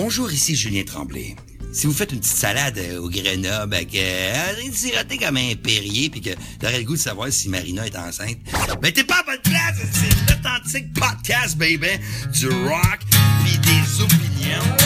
[0.00, 1.34] Bonjour, ici Julien Tremblay.
[1.72, 5.56] Si vous faites une petite salade euh, au Grenoble avec euh, un siroté comme un
[5.56, 6.30] Perrier puis que
[6.60, 8.38] t'aurais le goût de savoir si Marina est enceinte,
[8.80, 11.98] ben t'es pas à bonne place, c'est l'authentique podcast, baby,
[12.32, 13.00] du rock
[13.42, 14.77] puis des opinions.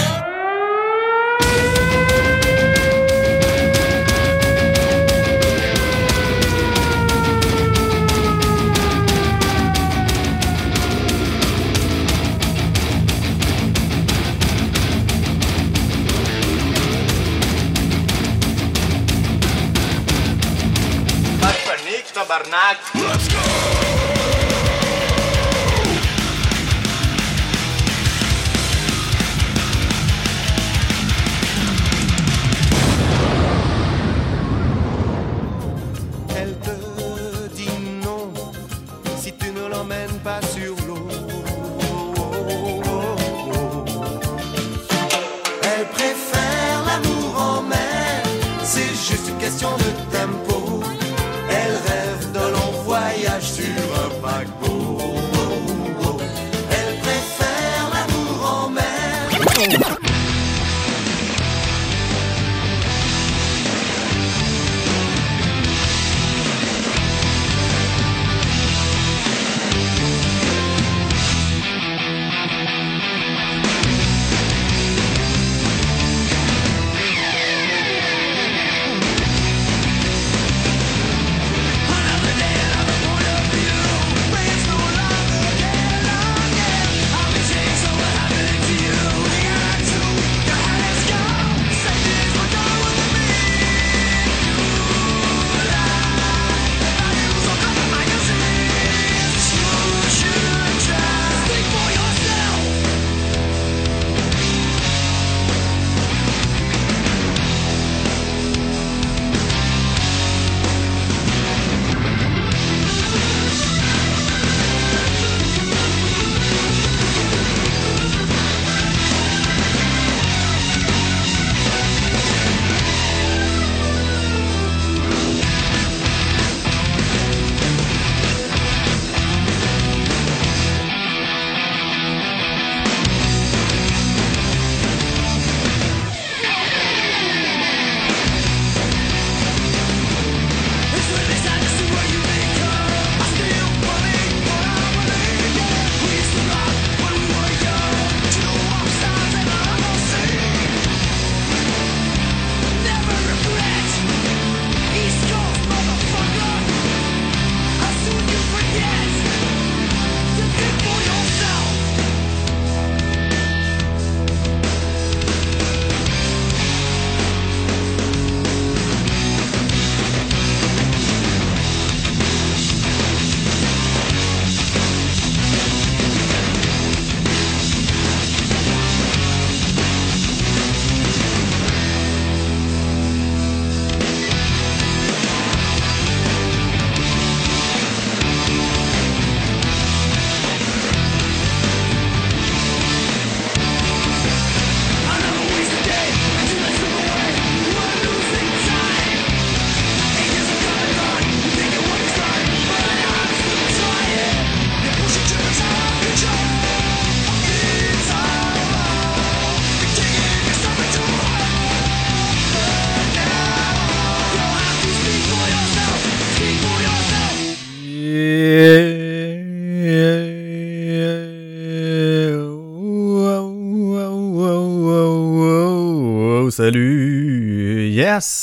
[22.32, 23.01] Bernat.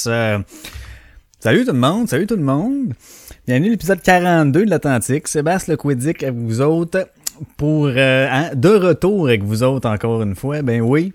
[0.07, 0.39] Euh,
[1.39, 2.93] salut tout le monde, salut tout le monde!
[3.47, 5.27] Bienvenue à l'épisode 42 de l'Atlantique.
[5.27, 7.09] Sébastien Lequidic avec vous autres
[7.55, 10.61] pour euh, hein, de retour avec vous autres encore une fois.
[10.63, 11.13] Ben oui,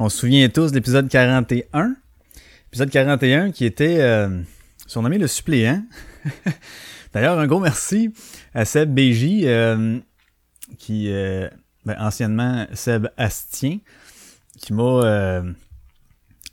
[0.00, 1.94] on se souvient tous de l'épisode 41.
[2.68, 4.40] Épisode 41 qui était euh,
[4.88, 5.84] surnommé le suppléant.
[7.12, 8.12] D'ailleurs, un gros merci
[8.54, 9.98] à Seb BJ, euh,
[10.78, 11.12] qui,
[11.84, 13.78] ben, anciennement Seb Astien,
[14.58, 15.42] qui m'a,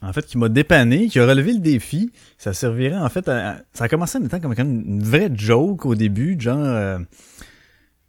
[0.02, 2.12] en fait, qui m'a dépanné, qui a relevé le défi.
[2.38, 5.86] Ça servirait, en fait, à, ça a commencé en étant comme, comme une vraie joke
[5.86, 7.00] au début, genre, euh,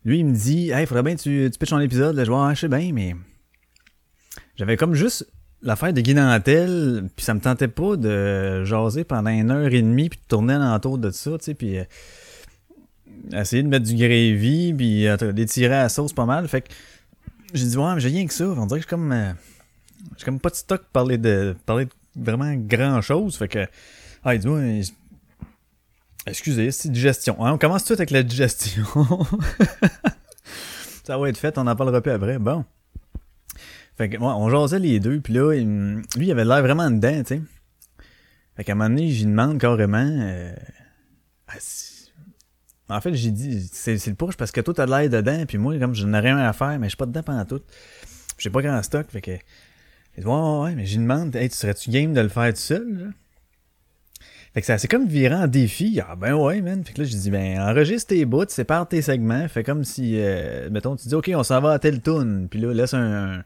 [0.04, 2.48] lui, il me dit, hey, faudrait bien tu, tu pitches ton épisode, là, je vois,
[2.48, 3.14] ah, je sais bien, mais
[4.56, 5.26] j'avais comme juste
[5.62, 9.82] l'affaire de Guy Nantel, puis ça me tentait pas de jaser pendant une heure et
[9.82, 11.84] demie, puis de tourner alentour de ça, tu sais, puis euh,
[13.32, 16.46] essayer de mettre du gravy, puis euh, d'étirer à la sauce pas mal.
[16.48, 16.68] Fait que
[17.54, 18.44] j'ai dit, ouais, mais j'ai rien que ça.
[18.44, 19.34] On dirait que je suis comme.
[20.16, 23.36] J'ai comme pas de stock pour parler de, parler de vraiment grand chose.
[23.36, 23.66] Fait que,
[24.24, 24.82] ah, ouais,
[26.26, 27.44] excusez, c'est digestion.
[27.44, 28.84] Hein, on commence tout avec la digestion.
[31.04, 32.38] ça va être fait, on en parlera plus après.
[32.38, 32.64] Bon.
[33.96, 37.18] Fait que, ouais, on jasait les deux, puis là, lui, il avait l'air vraiment dedans,
[37.18, 37.42] tu sais.
[38.56, 40.52] Fait qu'à un moment donné, j'y demande carrément, euh,
[41.48, 41.54] ah,
[42.90, 45.44] en fait, j'ai dit, c'est c'est le push parce que toi, t'as de l'air dedans,
[45.46, 47.60] puis moi, comme je n'ai rien à faire, mais je suis pas dedans pendant tout.
[48.38, 49.32] J'ai pas grand stock, fait que.
[50.18, 52.52] Il dit, ouais, ouais, ouais, mais j'y demande, hey, tu serais-tu game de le faire
[52.52, 53.06] tout seul, là?
[54.54, 56.00] Fait que ça c'est comme viré en défi.
[56.06, 56.82] Ah ben ouais, man.
[56.84, 59.46] Fait que là, j'ai dit, ben, enregistre tes bouts, sépare tes segments.
[59.46, 62.48] Fait comme si, euh, mettons, tu dis, OK, on s'en va à telle tune.
[62.50, 63.44] Puis là, laisse un,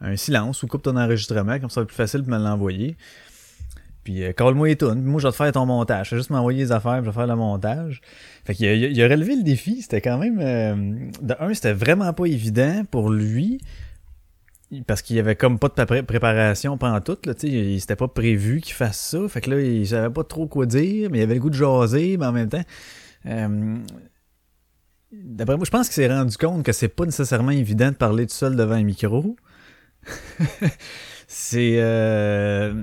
[0.00, 2.96] un silence ou coupe ton enregistrement, comme ça, va plus facile de me l'envoyer.
[4.04, 5.02] Puis, euh, call-moi les tunes.
[5.02, 6.10] Moi, je vais te faire ton montage.
[6.10, 8.00] Fais juste m'envoyer les affaires, je vais faire le montage.
[8.44, 9.82] Fait qu'il a, il a- il a relevé le défi.
[9.82, 10.38] C'était quand même...
[10.40, 10.74] euh,
[11.20, 13.60] de un, c'était vraiment pas évident pour lui.
[14.86, 17.16] Parce qu'il y avait comme pas de pré- préparation pendant tout.
[17.26, 19.28] Là, tu sais, il s'était pas prévu qu'il fasse ça.
[19.28, 21.54] Fait que là, il savait pas trop quoi dire, mais il avait le goût de
[21.54, 22.64] jaser, mais en même temps...
[23.26, 23.76] euh,
[25.12, 28.26] D'après moi, je pense qu'il s'est rendu compte que c'est pas nécessairement évident de parler
[28.26, 29.36] tout seul devant un micro.
[31.28, 31.76] c'est...
[31.78, 32.74] euh,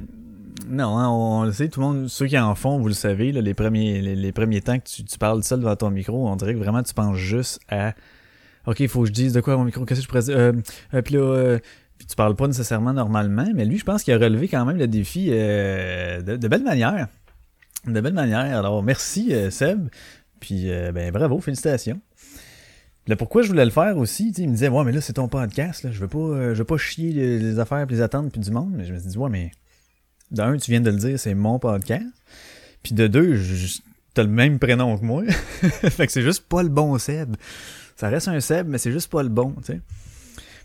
[0.68, 3.32] Non, hein, on, le sait, tout le monde, ceux qui en font, vous le savez,
[3.34, 6.28] là, les, premiers, les, les premiers temps que tu, tu parles seul devant ton micro,
[6.28, 7.94] on dirait que vraiment tu penses juste à
[8.68, 10.30] OK, il faut que je dise de quoi mon micro, qu'est-ce que je pourrais?
[10.30, 10.54] Euh,
[10.94, 11.60] euh, puis là, euh,
[12.08, 14.88] tu parles pas nécessairement normalement, mais lui, je pense qu'il a relevé quand même le
[14.88, 17.08] défi de, belle manière.
[17.86, 18.58] De belle manière.
[18.58, 19.88] Alors, merci Seb.
[20.40, 22.00] Puis, ben bravo, félicitations.
[23.18, 25.84] Pourquoi je voulais le faire aussi, il me disait, ouais, mais là, c'est ton podcast,
[25.84, 28.52] là, je veux pas, je veux pas chier les, affaires, puis les attentes, puis du
[28.52, 28.72] monde.
[28.74, 29.52] Mais je me suis dit, ouais, mais
[30.32, 32.06] d'un, tu viens de le dire, c'est mon podcast.
[32.84, 33.40] Puis de deux,
[34.14, 35.24] t'as le même prénom que moi.
[35.62, 37.36] fait que c'est juste pas le bon Seb.
[38.02, 39.82] Ça reste un Seb, mais c'est juste pas le bon, tu sais.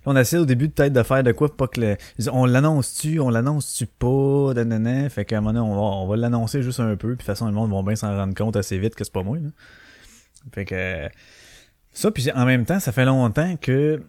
[0.06, 1.96] On essaie au début peut-être de faire de quoi pas que le...
[2.32, 5.10] On l'annonce-tu, on l'annonce-tu pas, nanana.
[5.10, 7.24] Fait qu'à un moment donné, on va, va l'annoncer juste un peu, puis de toute
[7.24, 9.50] façon, le monde va bien s'en rendre compte assez vite que c'est pas moi, là.
[10.54, 11.10] Fait que...
[11.92, 14.02] Ça, puis en même temps, ça fait longtemps que...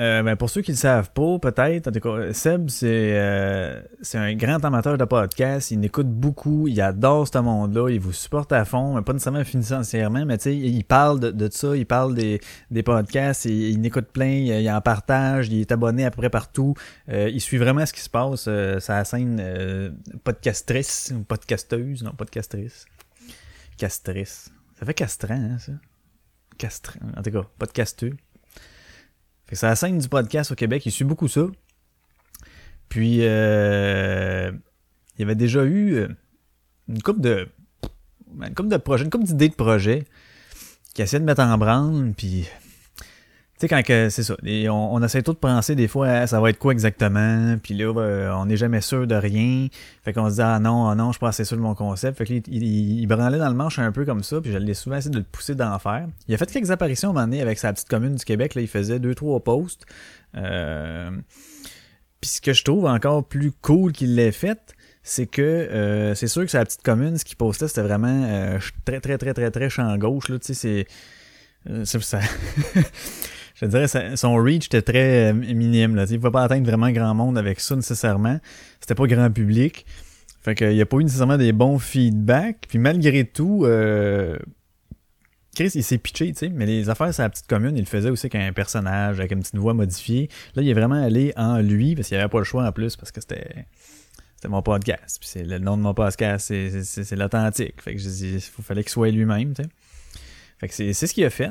[0.00, 3.82] euh, ben pour ceux qui le savent pas, peut-être, en tout cas, Seb, c'est euh,
[4.00, 5.70] c'est un grand amateur de podcast.
[5.70, 9.44] Il écoute beaucoup, il adore ce monde-là, il vous supporte à fond, mais pas nécessairement
[9.44, 13.86] financièrement, mais tu sais, il parle de, ça, il parle des, des podcasts, il, il
[13.86, 16.74] écoute plein, il, en partage, il est abonné à peu près partout.
[17.10, 18.48] Euh, il suit vraiment ce qui se passe.
[18.78, 19.94] Sa scène
[20.24, 22.86] podcastrice ou podcasteuse, non, podcastrice.
[23.76, 24.50] Castrice.
[24.78, 25.72] Ça fait castrant, hein, ça?
[26.56, 27.00] Castrant.
[27.16, 28.16] En tout cas, podcasteux.
[29.52, 31.46] C'est la scène du podcast au Québec, il suit beaucoup ça.
[32.88, 34.52] Puis, euh,
[35.16, 36.08] il y avait déjà eu euh,
[36.88, 37.48] une couple de,
[38.40, 40.04] une couple de projets, une couple d'idées de projets
[40.94, 42.48] qui essayaient de mettre en branle, puis
[43.60, 46.50] sais, quand que c'est ça, et on, essaie tout de penser des fois, ça va
[46.50, 49.68] être quoi exactement, puis là, euh, on n'est jamais sûr de rien,
[50.02, 51.74] fait qu'on se dit, ah non, ah non, je suis pas assez sûr de mon
[51.74, 54.58] concept, fait que là, il, branlait dans le manche un peu comme ça, puis je
[54.58, 56.06] l'ai souvent essayé de le pousser d'en faire.
[56.28, 58.54] Il a fait quelques apparitions à un moment donné avec sa petite commune du Québec,
[58.54, 59.84] là, il faisait deux, trois posts,
[60.36, 61.10] euh,
[62.20, 66.28] puis ce que je trouve encore plus cool qu'il l'ait fait, c'est que euh, c'est
[66.28, 69.50] sûr que sa petite commune, ce qu'il postait, c'était vraiment euh, très, très, très, très,
[69.50, 70.86] très champ gauche, là, tu sais, c'est...
[71.70, 72.20] euh, ça...
[73.60, 76.04] je dirais ça- son reach était très euh, minime là.
[76.08, 78.38] Il ne pouvait pas atteindre vraiment grand monde avec ça nécessairement.
[78.80, 79.84] C'était pas grand public.
[80.42, 82.66] Fait qu'il n'y a pas eu nécessairement des bons feedbacks.
[82.68, 84.38] Puis malgré tout, euh,
[85.54, 88.26] Chris, il s'est pitché, mais les affaires sur la petite commune, il le faisait aussi
[88.26, 90.28] avec un personnage, avec une petite voix modifiée.
[90.54, 92.72] Là, il est vraiment allé en lui, parce qu'il n'y avait pas le choix en
[92.72, 93.66] plus, parce que c'était
[94.36, 95.20] c'était mon podcast.
[95.22, 97.82] C'est le nom de mon podcast, c'est- l'authentique.
[97.82, 99.52] Fait que je dis, il fallait qu'il soit lui-même.
[100.58, 101.50] Fait que c'est ce qu'il a fait.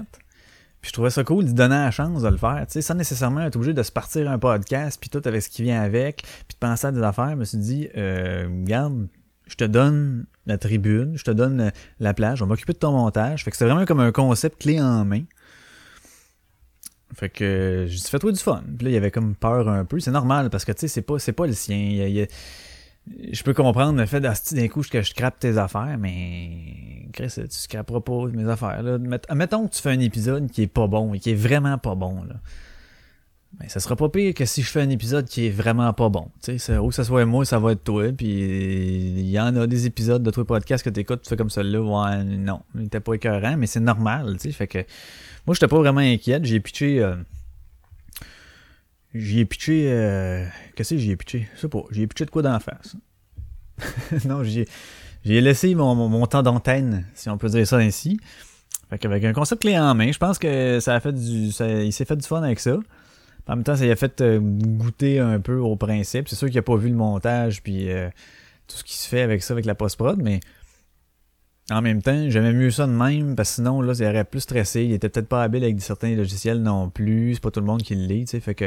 [0.82, 2.96] Puis je trouvais ça cool de donner la chance de le faire, tu sais, sans
[2.96, 6.22] nécessairement être obligé de se partir un podcast, puis tout avec ce qui vient avec,
[6.24, 7.32] puis de penser à des affaires.
[7.32, 9.08] Je me suis dit, euh, regarde,
[9.48, 11.70] je te donne la tribune, je te donne euh,
[12.00, 13.44] la plage, on va m'occuper de ton montage.
[13.44, 15.24] Fait que c'est vraiment comme un concept clé en main.
[17.16, 18.62] Fait que j'ai dit, fais-toi du fun.
[18.78, 20.00] Puis là, il y avait comme peur un peu.
[20.00, 21.76] C'est normal parce que, tu sais, c'est pas, c'est pas le sien.
[21.76, 22.28] Il y a- il y a-
[23.32, 27.34] je peux comprendre le fait d'asti d'un coup que je scrape tes affaires, mais Chris,
[27.36, 28.84] tu scraperas pas mes affaires.
[28.84, 28.98] Là.
[28.98, 31.78] Mett- Mettons que tu fais un épisode qui est pas bon et qui est vraiment
[31.78, 32.24] pas bon.
[32.24, 32.36] Là.
[33.60, 36.10] Ben, ça sera pas pire que si je fais un épisode qui est vraiment pas
[36.10, 36.30] bon.
[36.44, 38.12] Tu ou que ça soit moi, ça va être toi.
[38.16, 41.50] Puis il y en a des épisodes de toi podcast que t'écoutes, tu fais comme
[41.50, 41.82] celui-là.
[41.82, 44.34] Ouais, non, il était pas écœurant, mais c'est normal.
[44.40, 44.78] Tu sais, fait que
[45.48, 46.46] moi, j'étais pas vraiment inquiète.
[46.46, 47.00] J'ai pitché.
[47.02, 47.16] euh,
[49.14, 49.86] J'y ai pitché.
[49.92, 51.48] euh, Qu'est-ce que j'y ai pitché?
[51.56, 51.84] Je sais pas.
[51.92, 52.96] J'y ai pitché de quoi d'en face.
[54.26, 54.68] non, j'y ai...
[55.24, 58.20] j'ai laissé mon, mon, temps d'antenne, si on peut dire ça ainsi.
[58.90, 61.52] Fait qu'avec un concept clé en main, je pense que ça a fait du.
[61.52, 62.78] ça- il s'est fait du fun avec ça.
[63.48, 66.30] En même temps, ça lui a fait euh, goûter un peu au principe.
[66.30, 68.08] C'est sûr qu'il a pas vu le montage puis euh,
[68.68, 70.40] tout ce qui se fait avec ça, avec la post-prod, mais
[71.72, 74.42] en même temps, j'aimais mieux ça de même, parce que sinon, là, il aurait plus
[74.42, 74.84] stressé.
[74.84, 77.36] Il était peut-être pas habile avec certains logiciels non plus.
[77.36, 78.40] C'est pas tout le monde qui le lit, tu sais.
[78.40, 78.66] Fait que.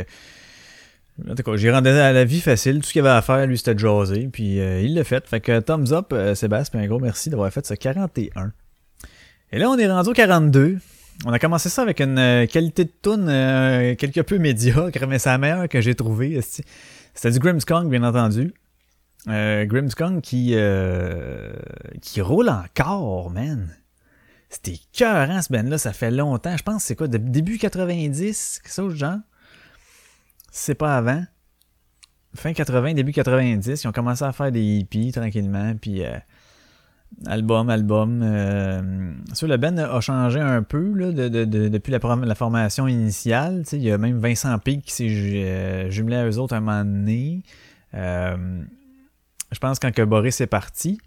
[1.28, 2.80] En tout cas, j'ai rendu la vie facile.
[2.80, 4.26] Tout ce qu'il avait à faire, lui, c'était de.
[4.28, 5.26] Puis euh, il l'a fait.
[5.26, 6.80] Fait que thumbs up, euh, Sébastien.
[6.80, 8.52] Un gros merci d'avoir fait ce 41.
[9.52, 10.78] Et là, on est rendu au 42.
[11.26, 13.26] On a commencé ça avec une euh, qualité de tune
[13.96, 16.40] quelque peu médiocre, mais c'est la meilleure que j'ai trouvée.
[16.40, 18.54] C'était du Grimmskong, bien entendu.
[19.28, 21.52] Euh, Grimmskong qui, euh,
[22.00, 23.68] qui roule encore, man.
[24.48, 25.78] C'était cœurant, ce band-là.
[25.78, 26.56] Ça fait longtemps.
[26.56, 29.18] Je pense que c'est quoi, début 90, quelque chose genre?
[30.50, 31.24] C'est pas avant.
[32.34, 36.16] Fin 80, début 90, ils ont commencé à faire des hippies tranquillement, puis euh,
[37.26, 38.20] album, album.
[38.22, 42.00] Euh, sûr, le band a changé un peu là, de, de- de- depuis la,
[42.34, 43.64] formation initiale.
[43.72, 46.84] Il y a même Vincent Pig qui s'est euh, jumelé à eux autres un moment
[46.84, 47.42] donné.
[47.94, 48.62] Euh,
[49.52, 50.98] je pense quand que Boris est parti,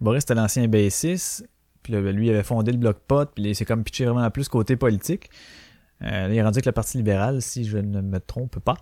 [0.00, 1.48] Boris c'était l'ancien bassiste,
[1.82, 4.04] puis là, ben, lui il avait fondé le Bloc Pot, puis il s'est comme pitché
[4.04, 5.30] vraiment plus côté politique.
[6.02, 8.76] Euh, là, il est rendu avec le Parti libéral, si je ne me trompe pas.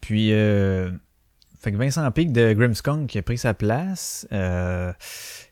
[0.00, 0.90] Puis, euh,
[1.58, 4.26] fait que Vincent Pig de Grimmskong qui a pris sa place.
[4.32, 4.92] Euh,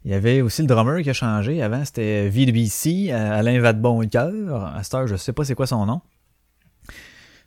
[0.05, 1.63] il y avait aussi le drummer qui a changé.
[1.63, 4.65] Avant, c'était VDBC, euh, Alain Vadeboncoeur.
[4.65, 6.01] À cette heure, je sais pas c'est quoi son nom.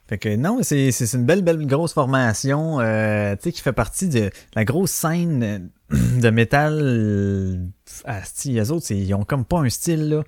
[0.07, 4.63] Fait que non, c'est une belle, belle grosse formation, euh, qui fait partie de la
[4.63, 6.79] grosse scène euh, de métal.
[6.81, 7.57] euh,
[8.05, 10.23] Asti, les autres, ils ont comme pas un style, là.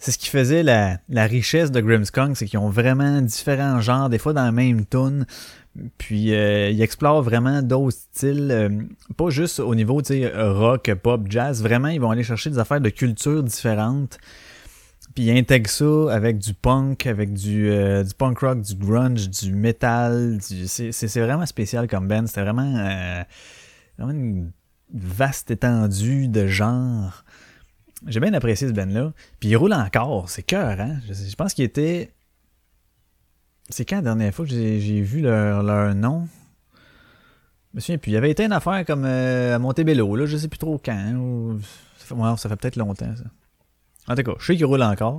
[0.00, 4.08] C'est ce qui faisait la, la richesse de Grimmskong, c'est qu'ils ont vraiment différents genres,
[4.08, 5.26] des fois dans la même tune.
[5.98, 8.68] Puis euh, ils explorent vraiment d'autres styles, euh,
[9.16, 11.62] pas juste au niveau, tu sais, rock, pop, jazz.
[11.62, 14.18] Vraiment, ils vont aller chercher des affaires de cultures différentes.
[15.18, 19.52] Puis ils intègrent ça avec du punk, avec du, euh, punk rock, du grunge, du
[19.52, 20.38] metal.
[20.38, 20.68] Du...
[20.68, 22.28] C'est, vraiment spécial comme band.
[22.28, 23.24] C'était vraiment, euh,
[23.98, 24.52] vraiment une
[24.94, 27.24] vaste étendue de genres.
[28.06, 29.12] J'ai bien apprécié ce band-là.
[29.40, 30.30] Puis il roule encore.
[30.30, 31.00] C'est cœur, hein?
[31.10, 32.12] Je, pense qu'il était...
[33.70, 36.28] C'est quand la dernière fois que j'ai, vu leur, leur nom?
[37.72, 38.12] Je me souviens plus.
[38.12, 40.26] Il y avait été une affaire comme euh, à Montebello, là.
[40.26, 41.58] Je sais plus trop quand.
[42.12, 43.24] ouais, ça fait peut-être longtemps, ça.
[44.08, 45.18] En tout cas, je sais qu'ils roulent encore.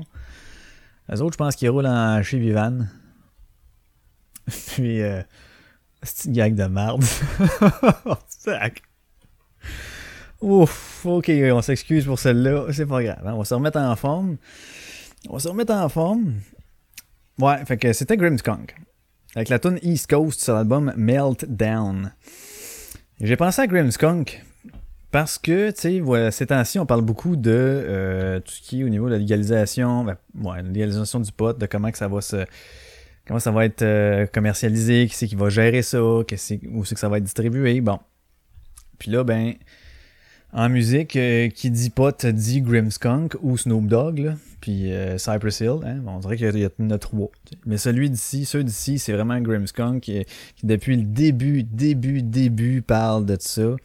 [1.09, 2.85] Les autres, je pense qu'ils roulent en chez Vivan.
[4.67, 5.21] Puis, euh,
[6.03, 7.03] c'est une gag de merde.
[8.27, 8.81] Sac.
[10.41, 12.67] Ouf, ok, on s'excuse pour celle-là.
[12.71, 13.21] C'est pas grave.
[13.25, 13.33] hein.
[13.33, 14.37] On va se remettre en forme.
[15.27, 16.35] On va se remettre en forme.
[17.37, 18.75] Ouais, fait que c'était Grimmskunk.
[19.35, 22.13] Avec la tune East Coast sur l'album Meltdown.
[23.21, 24.43] J'ai pensé à Grimmskunk
[25.11, 28.81] parce que, tu sais, voilà, ces temps-ci, on parle beaucoup de euh, tout ce qui
[28.81, 32.07] est au niveau de la légalisation, ben, ouais, légalisation du pot, de comment que ça
[32.07, 32.45] va se,
[33.25, 36.95] comment ça va être euh, commercialisé, qui c'est qui va gérer ça, qui où c'est
[36.95, 37.99] que ça va être distribué, bon.
[38.99, 39.53] Puis là, ben,
[40.51, 45.59] en musique, euh, qui dit pot dit Grimmskunk ou Snoop Dogg, là, puis euh, Cypress
[45.59, 47.29] Hill, hein, on dirait qu'il y, en a trois.
[47.45, 47.59] tu sais.
[47.65, 50.25] Mais celui d'ici, ceux d'ici, c'est vraiment Grimmskunk qui,
[50.55, 53.75] qui, depuis le début, début, début, parle de ça.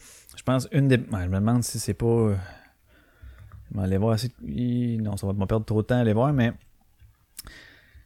[0.46, 0.96] Je pense une des.
[0.98, 2.04] je me demande si c'est pas.
[2.04, 2.36] euh,
[3.72, 6.34] Je vais aller voir Non, ça va me perdre trop de temps à aller voir,
[6.34, 6.52] mais.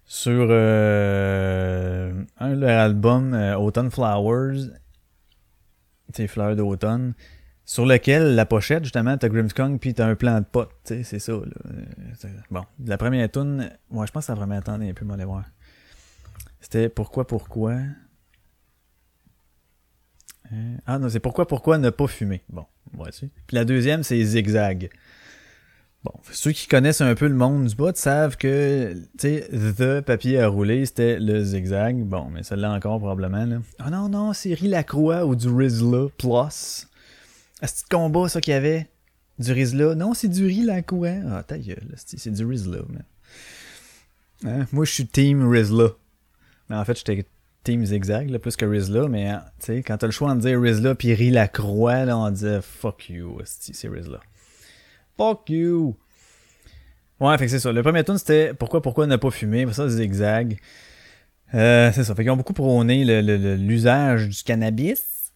[0.05, 4.69] Sur euh, un de leurs albums, euh, Autumn Flowers,
[6.15, 7.15] sais, fleurs d'automne,
[7.65, 11.03] sur lequel la pochette, justement, t'as Grimmskong puis t'as un plant de pot, tu sais,
[11.03, 11.33] c'est ça.
[11.33, 11.45] Euh,
[12.17, 15.25] c'est- Bon, la première tune, moi je pense que la première tune, un peu, m'aller
[15.25, 15.45] voir.
[16.61, 17.75] C'était Pourquoi, pourquoi?
[20.87, 22.43] Ah non, c'est pourquoi pourquoi ne pas fumer?
[22.49, 23.29] Bon, voici.
[23.47, 24.91] Puis la deuxième, c'est zigzag.
[26.05, 30.01] Bon, ceux qui connaissent un peu le monde du bot savent que, tu sais, the
[30.01, 31.97] papier à rouler, c'était le zigzag.
[32.05, 33.57] Bon, mais celle-là encore probablement, là.
[33.81, 36.87] Ah non, non, c'est Riz Lacroix ou du Rizla Plus.
[37.61, 38.89] Ah, c'est combat, ça qu'il y avait?
[39.41, 39.97] Du Rizla?
[39.97, 41.17] Non, c'est du Riz Lacroix.
[41.31, 42.79] Ah, ta gueule, c'est du Rizla.
[44.45, 44.67] Hein?
[44.71, 45.89] Moi, je suis team Rizla.
[46.69, 47.27] Mais en fait, j'étais
[47.65, 50.95] Team Zigzag, plus que Rizla, mais hein, sais, quand t'as le choix de dire Rizla
[50.95, 54.21] puis Ri la croix, là, on dit fuck you, c'est Rizla.
[55.17, 55.97] Fuck you!
[57.21, 57.73] Ouais, fait que c'est ça.
[57.73, 60.59] Le premier tune, c'était pourquoi, pourquoi ne pas fumer, ça, Zigzag.
[61.55, 62.15] Euh, c'est ça.
[62.15, 63.05] Fait qu'ils ont beaucoup prôné
[63.57, 65.33] l'usage du cannabis.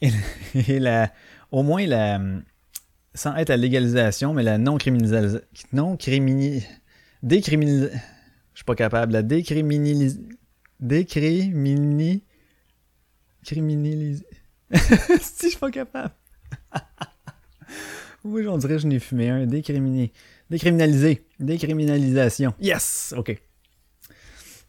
[0.02, 1.12] Et, la,
[1.50, 2.20] au moins la,
[3.14, 5.40] sans être la légalisation, mais la non-criminalisation,
[5.72, 6.64] non-crimini,
[7.22, 7.98] décriminalisation,
[8.54, 10.22] je suis pas capable, la décriminalisation,
[10.80, 12.24] décrimini...
[13.44, 14.26] Criminaliser...
[15.20, 16.12] si, je suis pas capable.
[18.24, 19.46] oui, on dirait que je n'ai fumé un.
[19.46, 20.12] Décrimini...
[20.50, 21.24] Décriminaliser.
[21.38, 22.54] Décriminalisation.
[22.60, 23.14] Yes!
[23.16, 23.38] OK.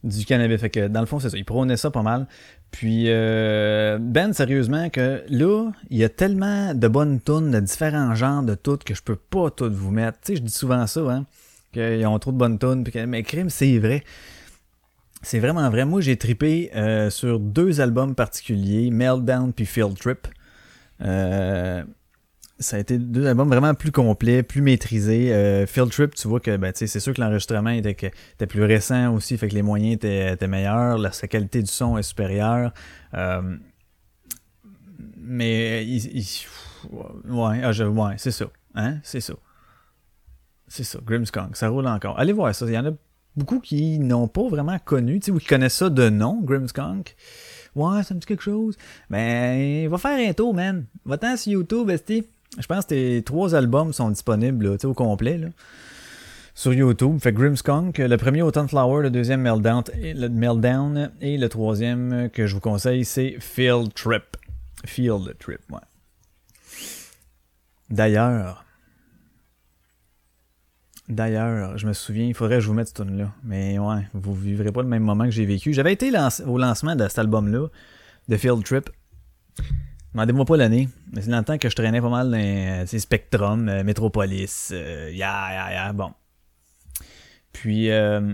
[0.03, 0.59] du cannabis.
[0.59, 1.37] Fait que dans le fond, c'est ça.
[1.37, 2.27] Il prônait ça pas mal.
[2.71, 8.13] Puis euh, Ben, sérieusement, que là, il y a tellement de bonnes tunes de différents
[8.15, 10.19] genres de toutes que je peux pas toutes vous mettre.
[10.21, 11.25] Tu sais, je dis souvent ça, hein,
[11.71, 12.83] qu'ils ont trop de bonnes tunes.
[12.83, 14.03] Puis que, mais crime, c'est vrai.
[15.21, 15.85] C'est vraiment vrai.
[15.85, 20.27] Moi, j'ai tripé euh, sur deux albums particuliers, Meltdown puis Field Trip.
[21.01, 21.83] Euh,
[22.59, 25.33] ça a été deux albums vraiment plus complets, plus maîtrisés.
[25.33, 28.11] Euh, Field Trip, tu vois que ben, c'est sûr que l'enregistrement était,
[28.47, 32.03] plus récent aussi, fait que les moyens étaient, meilleurs, la, sa qualité du son est
[32.03, 32.73] supérieure.
[35.17, 36.25] Mais il,
[37.31, 38.45] ah, ouais, c'est ça.
[38.75, 38.99] Hein?
[39.03, 39.33] C'est ça.
[40.67, 42.19] C'est ça, Grimmskunk, ça roule encore.
[42.19, 42.65] Allez voir ça.
[42.67, 42.91] Il y en a
[43.39, 47.15] beaucoup qui n'ont pas vraiment connu, tu sais, ou qui connaissent ça de nom, Grimmskunk.
[47.75, 48.77] Ouais, ça me dit quelque chose.
[49.09, 50.85] Ben, va faire un tour, man.
[51.05, 52.25] Va-t'en sur YouTube, esti.
[52.57, 55.47] Je pense que tes trois albums sont disponibles, tu au complet, là.
[56.55, 57.19] Sur YouTube.
[57.19, 62.47] Fait Grimmskunk, le premier Autumn Flower, le deuxième Meltdown, le Meltdown, et le troisième que
[62.47, 64.35] je vous conseille, c'est Field Trip.
[64.85, 65.79] Field Trip, ouais.
[67.89, 68.65] D'ailleurs,
[71.09, 74.07] D'ailleurs, je me souviens, il faudrait que je vous mette cette tune là Mais ouais,
[74.13, 75.73] vous vivrez pas le même moment que j'ai vécu.
[75.73, 76.11] J'avais été
[76.45, 77.67] au lancement de cet album-là,
[78.27, 78.89] de Field Trip.
[80.13, 82.99] Demandez-moi pas l'année, mais c'est dans que je traînais pas mal dans euh, tu sais,
[82.99, 86.11] Spectrum, euh, Metropolis, euh, ya, ya, ya, bon.
[87.53, 88.33] Puis, euh,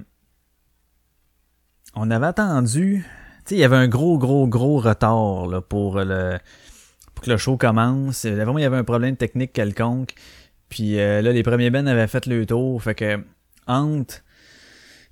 [1.93, 3.05] on avait attendu,
[3.45, 6.37] tu sais, il y avait un gros, gros, gros retard là, pour, le,
[7.13, 8.25] pour que le show commence.
[8.25, 10.13] Vraiment, il y avait un problème technique quelconque.
[10.69, 12.81] Puis euh, là, les premiers bands avaient fait le tour.
[12.81, 13.19] Fait que
[13.67, 14.23] entre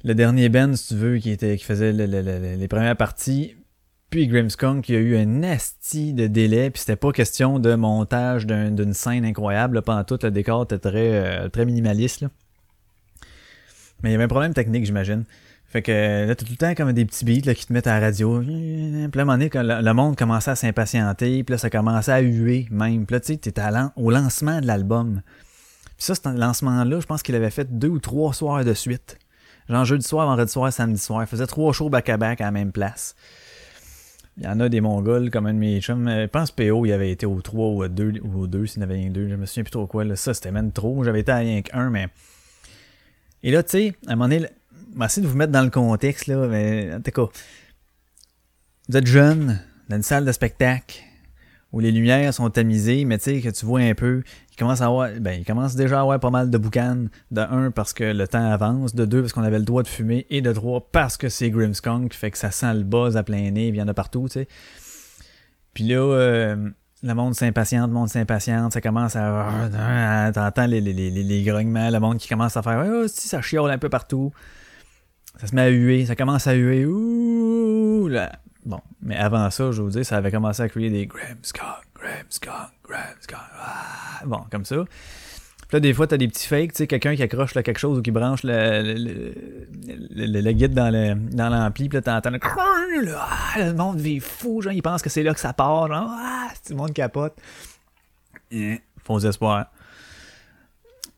[0.04, 2.98] le dernier band, si tu veux, qui était qui faisait le- le- le- les premières
[2.98, 3.56] parties,
[4.10, 6.70] puis Grimmskunk, il y a eu un asti de délai.
[6.70, 9.76] Puis c'était pas question de montage d'un- d'une scène incroyable.
[9.76, 11.14] Là, pendant tout, le décor était très,
[11.46, 12.22] euh, très minimaliste.
[12.22, 12.30] Là.
[14.02, 15.24] Mais il y avait un problème technique, j'imagine.
[15.74, 17.88] Fait que là, t'as tout le temps comme des petits beats là, qui te mettent
[17.88, 18.40] à la radio.
[18.42, 22.12] Puis là, à un moment donné, le, monde commençait à s'impatienter, puis là, ça commençait
[22.12, 23.08] à huer même.
[23.08, 23.64] Puis là, tu sais, t'étais
[23.96, 25.24] au lancement de l'album.
[25.98, 29.18] Puis ça, ce lancement-là, je pense qu'il avait fait deux ou trois soirs de suite.
[29.68, 31.24] Genre jeudi soir, vendredi soir, samedi soir.
[31.24, 33.16] Il faisait trois shows back-à-back à la même place.
[34.38, 36.08] Il y en a des Mongols, comme un de mes chums.
[36.08, 38.68] Euh, Je pense PO, il avait été au 3 ou au 2, ou au 2
[38.68, 39.28] s'il y en avait rien deux.
[39.28, 40.04] Je me souviens plus trop quoi.
[40.04, 40.16] Là.
[40.16, 41.04] Ça, c'était même trop.
[41.04, 42.10] J'avais été à rien qu'un, mais...
[43.42, 44.48] Et là, tu sais, à un moment donné,
[44.96, 47.32] vais de vous mettre dans le contexte, là, mais en tout cas,
[48.90, 51.02] vous êtes jeune, dans une salle de spectacle,
[51.72, 54.82] où les lumières sont tamisées, mais tu sais, que tu vois un peu, il commence
[54.82, 57.10] à avoir, ben, il commence déjà à avoir pas mal de boucanes.
[57.32, 58.94] De un, parce que le temps avance.
[58.94, 60.28] De deux, parce qu'on avait le droit de fumer.
[60.30, 63.50] Et de trois, parce que c'est Grimmskunk, fait que ça sent le buzz à plein
[63.50, 64.48] nez, il y en a partout, tu sais.
[65.74, 66.70] Puis là, euh,
[67.02, 70.32] le monde s'impatiente, le monde s'impatiente, ça commence à...
[70.32, 73.42] T'entends les, les, les, les grognements, le monde qui commence à faire «Oh, si, ça
[73.42, 74.32] chiole un peu partout.»
[75.44, 76.86] Ça se met à huer, ça commence à huer.
[76.86, 78.32] Ouh, là.
[78.66, 82.72] Bon, mais avant ça, je vous dis, ça avait commencé à crier des Grimmskunk, Grimmskunk,
[82.88, 83.42] Grimmskunk.
[83.60, 84.22] Ah!
[84.26, 84.78] Bon, comme ça.
[84.78, 87.80] Puis là, des fois, t'as des petits fakes, tu sais, quelqu'un qui accroche là, quelque
[87.80, 88.94] chose ou qui branche le,
[90.14, 92.40] le, guide dans le l'ampli, puis là, t'entends le...
[93.18, 96.10] Ah, le monde vit fou, genre, il pense que c'est là que ça part, genre,
[96.10, 97.34] ah, tout le monde capote.
[98.50, 99.66] Eh, Faux espoir.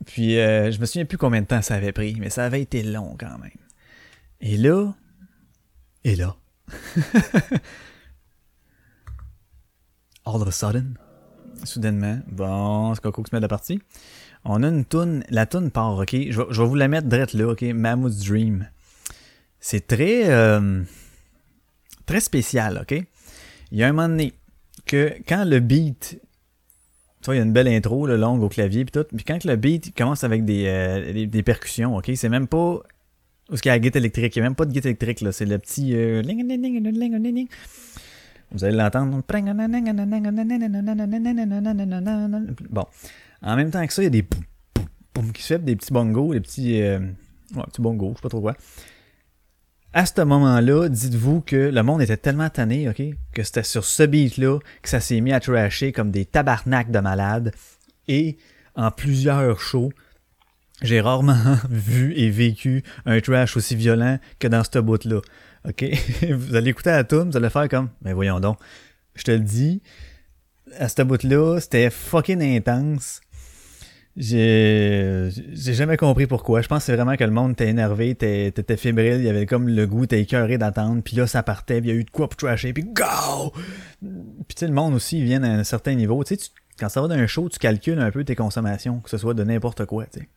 [0.08, 2.64] Puis, euh, je me souviens plus combien de temps ça avait pris, mais ça avait
[2.64, 3.52] été long quand même.
[4.48, 4.94] Et là,
[6.04, 6.36] et là,
[10.24, 11.00] all of a sudden,
[11.64, 13.82] soudainement, bon, c'est Coco qui se met de la partie.
[14.44, 16.16] On a une toune, la toune part, ok?
[16.30, 17.64] Je vais, vous la mettre direct là, ok?
[17.64, 18.70] Mammoth Dream.
[19.60, 20.84] C'est très, euh,
[22.06, 23.04] très spécial, ok?
[23.72, 24.36] Il y a un moment donné
[24.86, 28.50] que quand le beat, tu vois, il y a une belle intro, le longue au
[28.50, 32.12] clavier puis tout, puis quand le beat commence avec euh, des, des percussions, ok?
[32.14, 32.84] C'est même pas
[33.50, 35.22] où qu'il y a la guitare électrique, il n'y a même pas de guitare électrique,
[35.22, 35.96] là, c'est le petit...
[35.96, 36.22] euh,
[38.52, 39.22] vous allez l'entendre.
[42.70, 42.86] Bon.
[43.42, 44.26] En même temps que ça, il y a des
[45.14, 47.00] poum, qui se fait, des petits bongos, des petits, euh,
[47.68, 48.56] petits bongos, je sais pas trop quoi.
[49.94, 53.02] À ce moment-là, dites-vous que le monde était tellement tanné, ok,
[53.34, 57.00] que c'était sur ce beat-là que ça s'est mis à trasher comme des tabarnaks de
[57.00, 57.54] malades.
[58.08, 58.38] Et
[58.76, 59.94] en plusieurs shows,
[60.82, 65.22] j'ai rarement vu et vécu un trash aussi violent que dans ce bout-là.
[65.68, 65.86] OK?
[66.30, 68.58] vous allez écouter la tune, vous allez faire comme, mais voyons donc.
[69.16, 69.82] Je te le dis,
[70.78, 73.22] à ce bout-là, c'était fucking intense.
[74.18, 75.30] J'ai
[75.74, 76.62] jamais compris pourquoi.
[76.62, 79.68] Je pense c'est vraiment que le monde était énervé, t'étais fébrile, il y avait comme
[79.68, 82.30] le goût, t'es écœuré d'attendre, puis là ça partait, il y a eu de quoi
[82.30, 83.52] pour trasher, puis go!
[84.02, 86.24] Puis tu sais, le monde aussi, vient à un certain niveau.
[86.24, 89.18] Tu sais, quand ça va d'un show, tu calcules un peu tes consommations, que ce
[89.18, 90.30] soit de n'importe quoi, tu sais.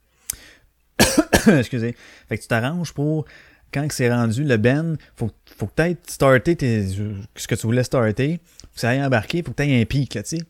[1.58, 1.94] Excusez.
[2.28, 3.24] Fait que tu t'arranges pour
[3.72, 7.84] quand que c'est rendu le Ben, faut, faut peut-être starter tes, ce que tu voulais
[7.84, 10.42] starter, faut que ça aille embarquer, faut que tu aies un pic, là, tu sais.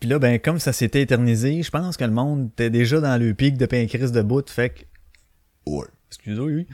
[0.00, 3.20] Puis là, ben, comme ça s'était éternisé, je pense que le monde était déjà dans
[3.20, 4.80] le pic de pancréas de bout, fait que...
[5.66, 5.86] Ouais.
[6.08, 6.66] Excusez-moi, oui.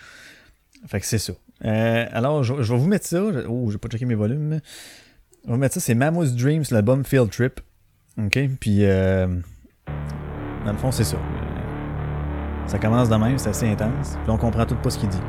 [0.87, 1.33] Fait que c'est ça.
[1.64, 3.23] Euh, alors, je, je vais vous mettre ça.
[3.49, 4.61] Oh, j'ai pas checké mes volumes.
[5.44, 7.61] On va mettre ça, c'est Mammoth Dreams, l'album Field Trip.
[8.18, 8.38] OK?
[8.61, 9.27] Puis, euh,
[10.64, 11.18] dans le fond, c'est ça.
[12.68, 14.16] Ça commence de même, c'est assez intense.
[14.22, 15.20] Puis on comprend tout pas ce qu'il dit.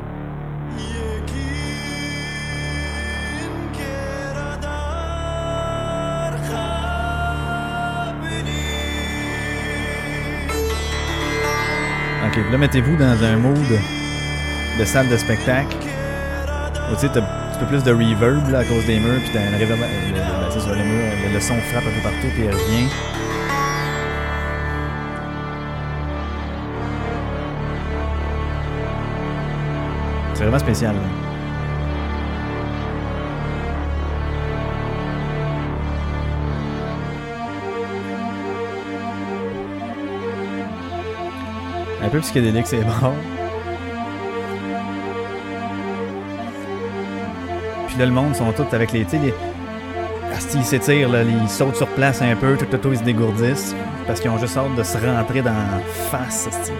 [12.26, 13.56] Ok, là, mettez-vous dans un mood
[14.78, 15.76] de salle de spectacle.
[16.92, 19.40] Où, tu t'as un petit peu plus de reverb à cause des murs, puis t'as
[19.40, 19.80] un reverb.
[19.80, 22.88] Le, le- le, le son frappe un peu partout, puis il revient.
[30.40, 30.94] C'est vraiment spécial.
[42.02, 43.12] Un peu psychédélique, c'est bon.
[47.86, 49.00] Puis là, le monde sont tous avec les.
[49.04, 49.34] Les.
[50.32, 53.76] Asti, ils s'étirent, ils sautent sur place un peu, tout autour, ils se dégourdissent.
[54.06, 56.72] Parce qu'ils ont juste hâte de se rentrer dans face, asti.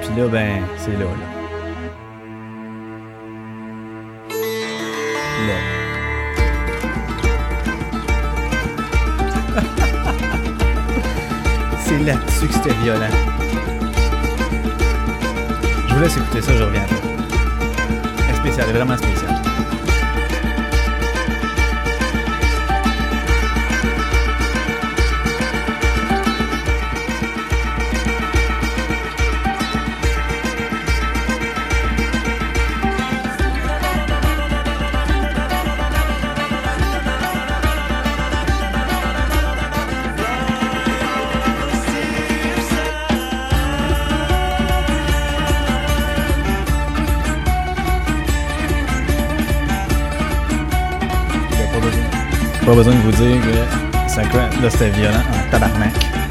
[0.00, 1.43] Puis là, ben, c'est là, là.
[11.84, 13.10] c'est là-dessus que c'était violent.
[15.88, 16.86] Je vous laisse écouter ça, je reviens.
[18.28, 19.53] C'est spécial, vraiment spécial.
[52.74, 56.23] Pas besoin de vous dire que ça là c'était violent en tabarnak.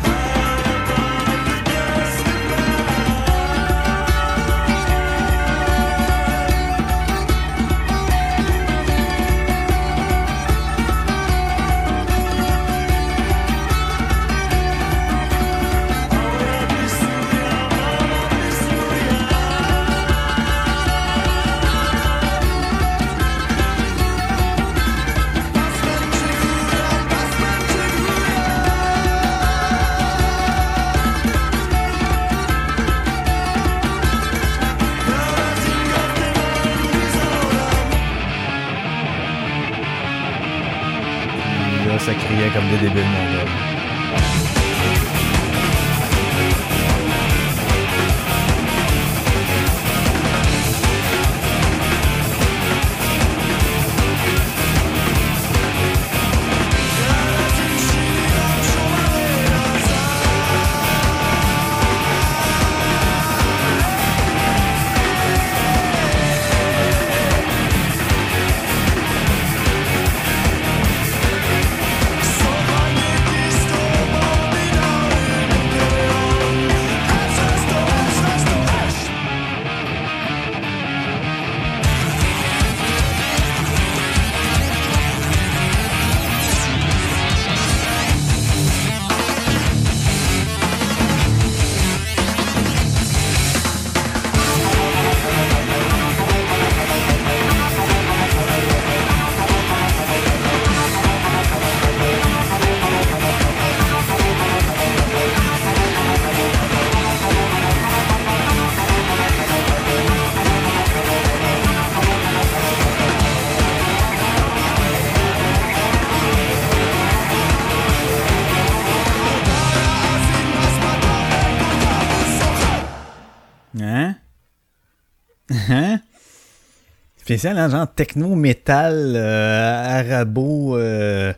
[127.34, 127.68] Spécial, hein?
[127.68, 131.34] Genre techno-métal, euh, arabo, euh,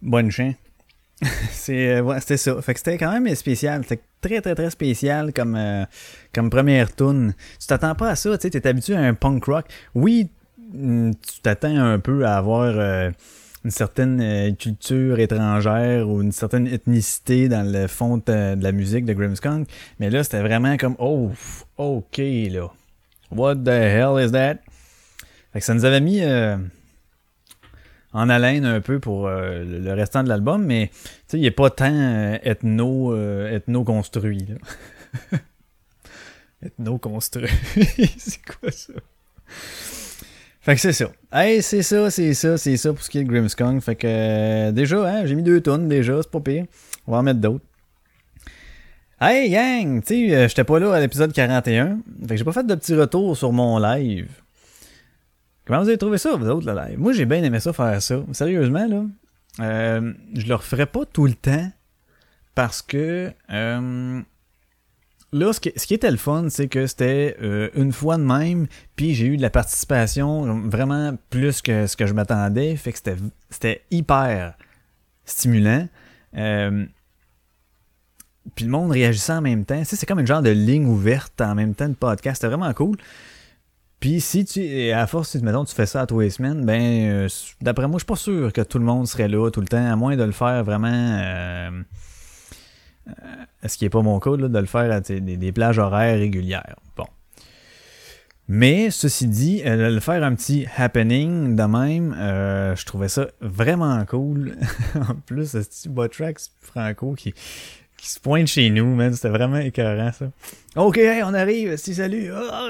[0.00, 0.54] bonne chien.
[1.50, 2.54] C'est, euh, c'était ça.
[2.64, 3.82] C'était quand même spécial.
[3.82, 5.58] C'était très, très, très spécial comme,
[6.32, 7.34] comme première tune.
[7.60, 9.66] Tu t'attends pas à ça, tu t'es habitué à un punk rock.
[9.96, 10.30] Oui,
[10.72, 12.78] mm, tu t'attends un peu à avoir
[13.64, 19.06] une certaine culture étrangère ou une certaine ethnicité dans le fond de, de la musique
[19.06, 19.66] de Grimmskunk.
[19.98, 21.32] Mais là, c'était vraiment comme, oh,
[21.78, 22.70] ok, là.
[23.30, 24.63] What the hell is that?
[25.54, 26.56] Fait que ça nous avait mis euh,
[28.12, 30.90] en haleine un peu pour euh, le restant de l'album, mais
[31.32, 35.38] il est pas tant euh, ethno, euh, ethno-construit, là.
[36.66, 37.48] ethno-construit.
[38.18, 38.94] c'est quoi ça?
[40.60, 41.12] Fait que c'est ça.
[41.32, 43.80] Hey, c'est ça, c'est ça, c'est ça pour ce qui est de Grimmskong.
[43.80, 46.64] Fait que euh, déjà, hein, j'ai mis deux tonnes déjà, c'est pas pire.
[47.06, 47.64] On va en mettre d'autres.
[49.20, 52.00] Hey gang, tu sais, euh, j'étais pas là à l'épisode 41.
[52.22, 54.28] Fait que j'ai pas fait de petit retour sur mon live.
[55.66, 56.98] Comment vous avez trouvé ça, vous autres, le live?
[56.98, 58.22] Moi, j'ai bien aimé ça faire ça.
[58.32, 59.04] Sérieusement, là.
[59.60, 61.70] euh, je le referais pas tout le temps
[62.54, 64.20] parce que euh,
[65.32, 69.14] là, ce qui, était le fun, c'est que c'était euh, une fois de même, puis
[69.14, 72.76] j'ai eu de la participation vraiment plus que ce que je m'attendais.
[72.76, 73.16] Fait que c'était,
[73.48, 74.54] c'était hyper
[75.24, 75.88] stimulant.
[78.54, 79.80] Puis le monde réagissait en même temps.
[79.80, 82.42] Tu c'est comme une genre de ligne ouverte en même temps de podcast.
[82.42, 82.98] C'était vraiment cool.
[84.04, 87.08] Puis si tu, à force, si mettons, tu fais ça à tous les semaines, ben,
[87.08, 87.28] euh,
[87.62, 89.82] d'après moi, je suis pas sûr que tout le monde serait là tout le temps,
[89.82, 90.88] à moins de le faire vraiment.
[90.92, 91.70] Euh,
[93.08, 93.12] euh,
[93.66, 96.18] ce qui n'est pas mon cas, là, de le faire à des, des plages horaires
[96.18, 96.76] régulières.
[96.98, 97.06] Bon.
[98.46, 103.28] Mais, ceci dit, euh, le faire un petit happening de même, euh, je trouvais ça
[103.40, 104.58] vraiment cool.
[104.96, 107.32] en plus, ce petit Botrax Franco qui,
[107.96, 110.26] qui se pointe chez nous, man, c'était vraiment écœurant, ça.
[110.76, 112.30] Ok, hey, on arrive, si salut.
[112.34, 112.68] Ah!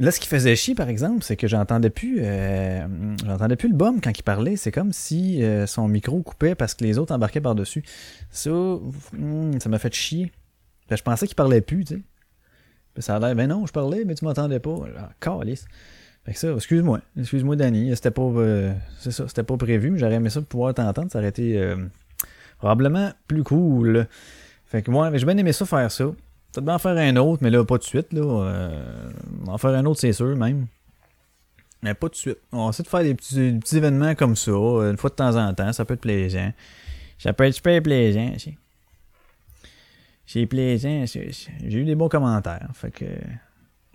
[0.00, 2.86] Là, ce qui faisait chier, par exemple, c'est que j'entendais plus, euh,
[3.22, 4.56] j'entendais plus le bum quand il parlait.
[4.56, 7.84] C'est comme si euh, son micro coupait parce que les autres embarquaient par-dessus.
[8.30, 10.32] Ça, hmm, ça m'a fait chier.
[10.88, 12.00] Que je pensais qu'il parlait plus, tu sais.
[12.94, 14.74] Puis ça a l'air, ben non, je parlais, mais tu m'entendais pas.
[14.98, 15.66] Ah, calice.
[16.24, 17.02] Fait que ça, excuse-moi.
[17.18, 17.94] Excuse-moi, Danny.
[17.94, 21.12] C'était pas, euh, c'est ça, c'était pas prévu, mais j'aurais aimé ça pour pouvoir t'entendre.
[21.12, 21.76] Ça aurait été euh,
[22.56, 24.06] probablement plus cool.
[24.64, 26.06] Fait que moi, j'ai bien aimé ça faire ça.
[26.52, 28.12] Peut-être en faire un autre, mais là, pas de suite.
[28.12, 28.22] Là.
[28.22, 29.10] Euh,
[29.46, 30.66] en faire un autre, c'est sûr, même.
[31.82, 32.38] Mais pas de suite.
[32.52, 35.54] On va essayer de faire des petits, événements comme ça, une fois de temps en
[35.54, 35.72] temps.
[35.72, 36.52] Ça peut être plaisant.
[37.18, 38.34] Ça peut être super plaisant.
[40.26, 41.04] C'est plaisant.
[41.06, 42.68] J'ai eu des bons commentaires.
[42.74, 43.06] Fait que.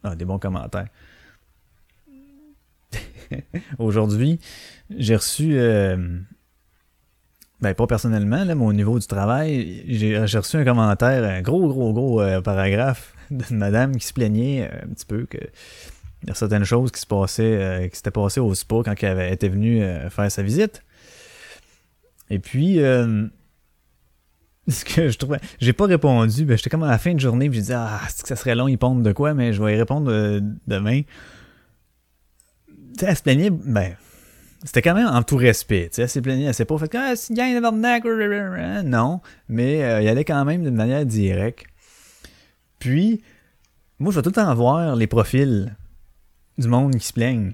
[0.04, 0.88] Ah, des bons commentaires.
[3.80, 4.40] Aujourd'hui,
[4.90, 5.58] j'ai reçu.
[5.58, 6.20] euh,
[7.62, 11.68] ben, pas personnellement, là, mais au niveau du travail, j'ai reçu un commentaire, un gros,
[11.68, 15.38] gros, gros euh, paragraphe d'une madame qui se plaignait euh, un petit peu que
[16.24, 18.96] il y a certaines choses qui se passaient, euh, qui s'étaient passées au spa quand
[19.00, 20.82] elle avait été venue euh, faire sa visite.
[22.32, 22.78] Et puis,
[24.68, 27.48] ce que je trouvais, j'ai pas répondu, ben, j'étais comme à la fin de journée,
[27.50, 29.62] puis j'ai dit, ah, c'est que ça serait long, ils pondent de quoi, mais je
[29.62, 30.12] vais y répondre
[30.66, 31.04] demain.
[32.68, 33.96] Tu sais, elle se plaignait, ben,
[34.66, 37.16] c'était quand même en tout respect, elle s'est plaignée, elle s'est pas fait que, ah,
[37.16, 38.04] c'est de tabarnak,
[38.84, 41.66] non, mais euh, il allait quand même d'une manière directe.
[42.80, 43.22] Puis,
[44.00, 45.76] moi, je vais tout le temps voir les profils
[46.58, 47.54] du monde qui se plaignent.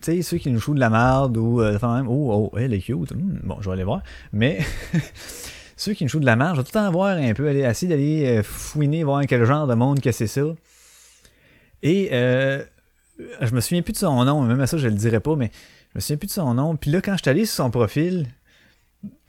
[0.00, 2.72] Tu sais, ceux qui nous jouent de la merde ou euh, enfin oh, oh, elle
[2.72, 4.60] est cute, Hmm, bon, je vais aller voir, mais
[5.76, 7.48] ceux qui nous jouent de la merde, je vais tout le temps voir un peu,
[7.48, 10.42] aller, essayer d'aller euh, fouiner, voir quel genre de monde que c'est ça.
[11.82, 12.62] Et euh,
[13.40, 15.50] je me souviens plus de son nom, même à ça, je le dirais pas, mais
[15.92, 16.76] je me souviens plus de son nom.
[16.76, 18.26] Puis là, quand je suis allé sur son profil,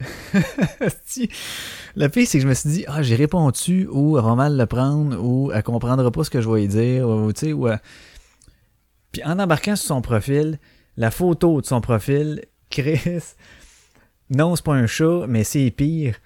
[1.96, 4.56] le pire, c'est que je me suis dit, ah, j'ai répondu, ou elle va mal
[4.56, 7.68] le prendre, ou elle comprendra pas ce que je vais dire, ou ou.
[7.68, 7.80] elle-
[9.12, 10.58] Puis en embarquant sur son profil,
[10.96, 13.00] la photo de son profil, Chris,
[14.30, 16.16] non, c'est pas un chat, mais c'est pire.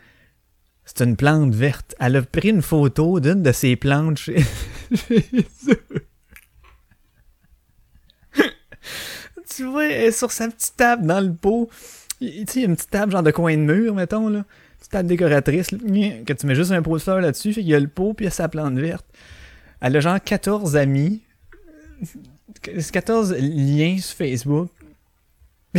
[0.84, 1.94] C'est une plante verte.
[1.98, 4.42] Elle a pris une photo d'une de ses plantes chez,
[4.94, 5.24] chez
[5.68, 6.06] eux.
[9.56, 11.68] Tu vois, elle est sur sa petite table dans le pot.
[12.20, 14.44] Tu sais, il y a une petite table genre de coin de mur, mettons, là.
[14.78, 17.74] Petite table décoratrice, que tu mets juste un pot de fleurs là-dessus, fait qu'il y
[17.74, 19.06] a le pot, puis il y a sa plante verte.
[19.80, 21.22] Elle a genre 14 amis.
[22.92, 24.70] 14 liens sur Facebook.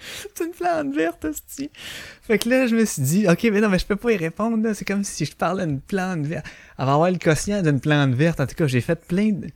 [0.00, 1.70] C'est une plante verte, hostie.
[2.22, 4.16] Fait que là, je me suis dit, ok, mais non, mais je peux pas y
[4.16, 4.74] répondre, là.
[4.74, 6.46] C'est comme si je parlais d'une plante verte.
[6.78, 8.40] Elle va avoir le quotient d'une plante verte.
[8.40, 9.48] En tout cas, j'ai fait plein de.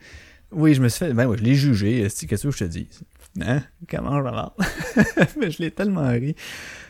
[0.54, 1.12] Oui, je me suis fait.
[1.12, 2.02] Ben oui, je l'ai jugé.
[2.28, 2.88] Qu'est-ce que je te dis?
[3.40, 3.62] Hein?
[3.90, 5.26] Comment je vais?
[5.40, 6.34] Mais je l'ai tellement ri.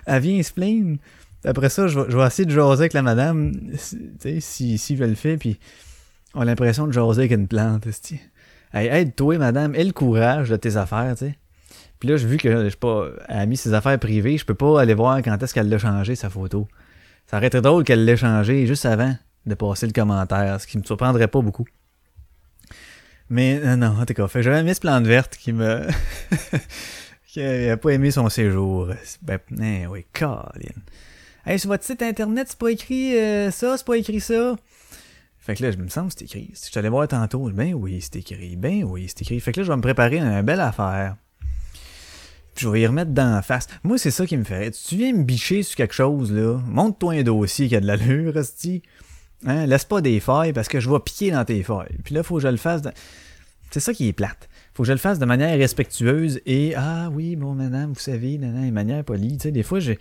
[0.07, 0.99] Elle vient se plaindre.
[1.45, 3.53] Après ça, je vais, je essayer de jaser avec la madame.
[3.77, 5.59] si- Tu sais, si, si je le fais, puis
[6.35, 7.87] on a l'impression de jaser avec une plante.
[8.73, 9.75] Hey, aide-toi, madame.
[9.75, 11.39] Aie le courage de tes affaires, tu sais.
[12.01, 14.81] Puis là, vu que je pas, elle a mis ses affaires privées, je peux pas
[14.81, 16.67] aller voir quand est-ce qu'elle l'a changé, sa photo.
[17.27, 19.15] Ça aurait été drôle qu'elle l'ait changé juste avant
[19.47, 21.65] de passer le commentaire, ce qui me surprendrait pas beaucoup.
[23.31, 25.87] Mais euh, non, en tout cas, fait j'avais mis ce plante verte qui me
[27.27, 28.91] Qui a pas aimé son séjour.
[29.23, 30.45] Ben, eh oui, Colin.
[31.45, 34.55] Hey, sur votre site internet, c'est pas écrit euh, ça, c'est pas écrit ça?
[35.41, 36.51] Fait que là, je me sens que c'est écrit.
[36.55, 38.57] Si je t'allais voir tantôt, ben oui, c'est écrit.
[38.57, 39.41] Ben oui, c'est écrit.
[39.41, 41.17] Fait que là, je vais me préparer une belle affaire.
[42.55, 43.67] Puis je vais y remettre dans la face.
[43.83, 44.71] Moi, c'est ça qui me fait.
[44.71, 46.61] Tu viens me bicher sur quelque chose, là.
[46.67, 48.83] Montre-toi un dossier qui a de l'allure, Resti.
[49.47, 49.67] Hein?
[49.67, 51.97] Laisse pas des failles parce que je vais piquer dans tes failles.
[52.05, 52.83] Puis là, faut que je le fasse.
[52.83, 52.93] de-
[53.71, 54.49] C'est ça qui est plate.
[54.75, 58.39] Faut que je le fasse de manière respectueuse et ah oui, bon, madame, vous savez,
[58.39, 59.37] de manière polie.
[59.37, 59.99] Tu sais, des fois, j'ai.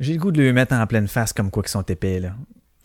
[0.00, 2.34] J'ai le goût de le mettre en pleine face comme quoi qu'ils sont épais, là.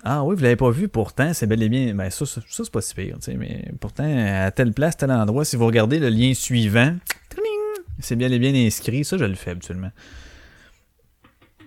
[0.03, 1.93] Ah oui, vous l'avez pas vu, pourtant, c'est bel et bien.
[1.95, 4.95] Ben, ça, ça, ça, c'est pas si pire, tu sais, mais pourtant, à telle place,
[4.95, 6.95] tel endroit, si vous regardez le lien suivant,
[7.99, 9.91] c'est bien et bien inscrit, ça, je le fais habituellement.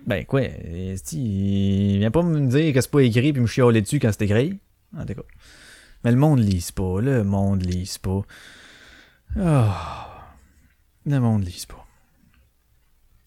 [0.05, 3.99] Ben, quoi, il vient pas me dire que c'est pas écrit puis me chialer dessus
[3.99, 4.59] quand c'est écrit.
[4.97, 5.13] En tout.
[6.03, 8.21] Mais le monde lise pas, le monde lise pas.
[9.39, 10.35] Ah,
[11.05, 11.85] le monde lise pas.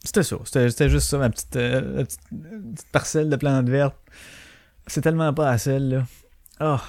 [0.05, 3.97] C'était ça, c'était juste ça, ma petite, euh, euh, petite parcelle de plantes vertes.
[4.87, 6.05] C'est tellement pas à celle, là.
[6.61, 6.83] Ah.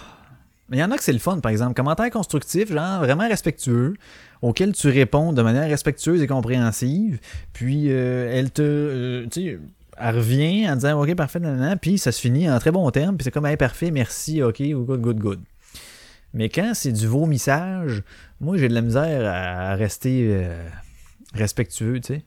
[0.69, 1.73] Mais il y en a que c'est le fun, par exemple.
[1.73, 3.95] Commentaire constructif, genre vraiment respectueux,
[4.41, 7.19] auquel tu réponds de manière respectueuse et compréhensive.
[7.53, 8.61] Puis euh, elle te.
[8.61, 9.59] euh, tu sais,
[9.99, 13.17] elle revient en disant OK, parfait, nanana, puis ça se finit en très bon terme,
[13.17, 15.39] puis c'est comme hey, parfait, merci, OK, good, good, good.
[16.33, 18.03] Mais quand c'est du vomissage,
[18.39, 20.69] moi j'ai de la misère à rester euh,
[21.33, 22.25] respectueux, tu sais.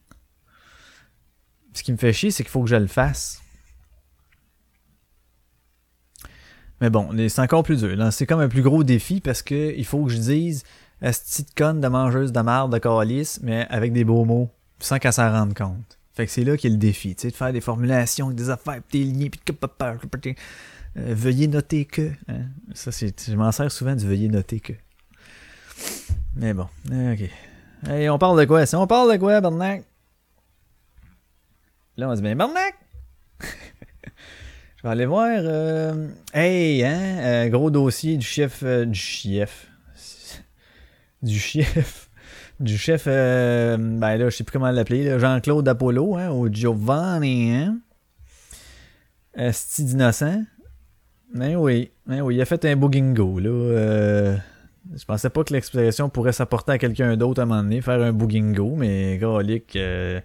[1.73, 3.41] Ce qui me fait chier, c'est qu'il faut que je le fasse.
[6.81, 8.13] Mais bon, c'est encore plus dur.
[8.13, 10.65] C'est comme un plus gros défi parce que il faut que je dise
[11.03, 14.99] Asti de conne de mangeuse de marde de calice, mais avec des beaux mots, sans
[14.99, 16.00] qu'elle s'en rende compte.
[16.13, 18.81] Fait que c'est là qu'est le défi, tu sais, de faire des formulations, des affaires,
[18.93, 20.35] des liens, pis de
[20.99, 22.11] euh, veuillez noter que.
[22.29, 22.47] hein.
[22.75, 23.15] Ça, c'est.
[23.31, 24.73] Je m'en sers souvent du veuillez noter que.
[26.35, 27.31] Mais bon, euh, ok.
[27.89, 28.67] Hey, on parle de quoi?
[28.67, 29.85] Si on parle de quoi, Bernac?
[31.97, 32.75] Là, on se dit, ben, Bernac!
[33.41, 35.29] Je vais aller voir.
[35.31, 37.19] euh, Hey, hein?
[37.21, 38.65] euh, gros dossier du chef.
[38.87, 39.69] du chef.
[41.23, 42.10] Du chef.
[42.61, 43.05] Du chef.
[43.07, 45.19] euh, ben là, je sais plus comment l'appeler.
[45.19, 46.29] Jean-Claude Apollo, hein?
[46.31, 47.79] Au Giovanni, hein?
[49.35, 50.43] Esti d'innocent.
[51.35, 51.91] Ben oui.
[52.07, 53.49] Ben oui, il a fait un boogingo, là.
[53.49, 54.37] euh,
[54.95, 58.03] Je pensais pas que l'expression pourrait s'apporter à quelqu'un d'autre à un moment donné, faire
[58.03, 59.77] un boogingo, mais galique.
[59.77, 60.21] euh,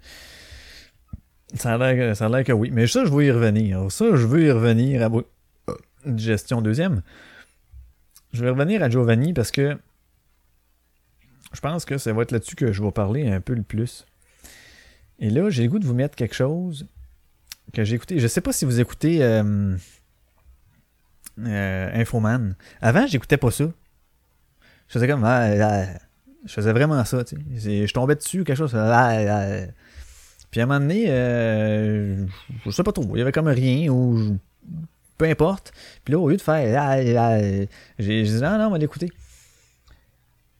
[1.54, 2.69] ça a l'air que- oui.
[2.74, 3.89] Mais ça, je veux y revenir.
[3.91, 5.10] Ça, je veux y revenir à
[6.17, 7.02] gestion deuxième.
[8.34, 9.78] Je vais revenir à Giovanni parce que
[11.56, 14.06] je pense que ça va être là-dessus que je vais parler un peu le plus.
[15.20, 16.86] Et là, j'ai le goût de vous mettre quelque chose
[17.74, 18.20] que j'ai écouté.
[18.20, 19.76] Je sais pas si vous écoutez euh,
[21.39, 22.56] euh, Infoman.
[22.82, 23.65] Avant, j'écoutais pas ça.
[24.88, 25.24] Je faisais comme.
[25.24, 25.86] ah, ah,
[26.46, 27.88] je faisais vraiment ça, tu sais.
[27.88, 28.76] Je tombais dessus, quelque chose.
[28.76, 29.65] ah, ah.
[30.52, 32.26] Puis à un moment donné, euh,
[32.65, 34.38] je sais pas trop, il y avait comme rien ou
[35.18, 35.72] peu importe.
[36.04, 39.10] Puis là, au lieu de faire j'ai dit ah non, on va l'écouter.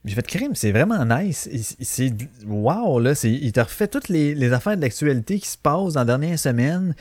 [0.06, 1.48] J'ai fait crime, c'est vraiment nice.
[1.80, 2.12] C'est
[2.46, 6.00] wow là, il te refait toutes les, les affaires de l'actualité qui se passent dans
[6.00, 6.94] la dernière semaine.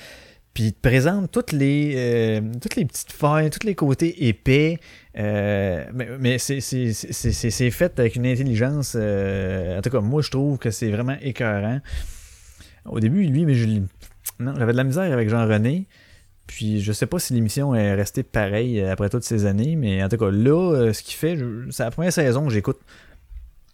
[0.55, 4.79] Puis il te présente toutes les euh, toutes les petites failles, tous les côtés épais.
[5.17, 5.85] Euh,
[6.19, 8.95] mais c'est fait avec une intelligence.
[8.97, 11.81] euh, en tout cas, moi je trouve que c'est vraiment écœurant.
[12.85, 13.67] Au début, lui, mais je
[14.39, 15.87] non, j'avais de la misère avec Jean-René.
[16.47, 20.03] Puis je sais pas si l'émission est restée pareille euh, après toutes ces années, mais
[20.03, 21.37] en tout cas, là, euh, ce qu'il fait,
[21.71, 22.79] c'est la première saison que j'écoute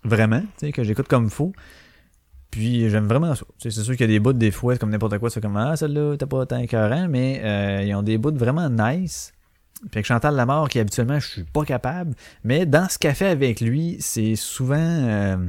[0.03, 0.41] vraiment,
[0.73, 1.53] que j'écoute comme fou.
[2.49, 3.45] Puis j'aime vraiment ça.
[3.59, 5.75] C'est sûr qu'il y a des bouts des fois, comme n'importe quoi, c'est comme Ah,
[5.75, 9.33] celle-là, t'as pas tant écœurant, mais euh, ils ont des bouts vraiment nice.
[9.79, 13.61] Puis avec Chantal Lamar, qui habituellement je suis pas capable, mais dans ce café avec
[13.61, 15.39] lui, c'est souvent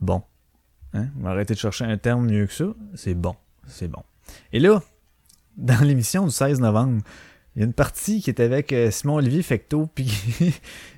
[0.00, 0.22] bon.
[0.94, 1.08] Hein?
[1.18, 2.66] On va arrêter de chercher un terme mieux que ça.
[2.94, 3.36] C'est bon.
[3.66, 4.02] C'est bon.
[4.56, 4.82] Et là,
[5.58, 7.02] dans l'émission du 16 novembre,
[7.54, 10.10] il y a une partie qui est avec euh, Simon-Olivier Fecteau, puis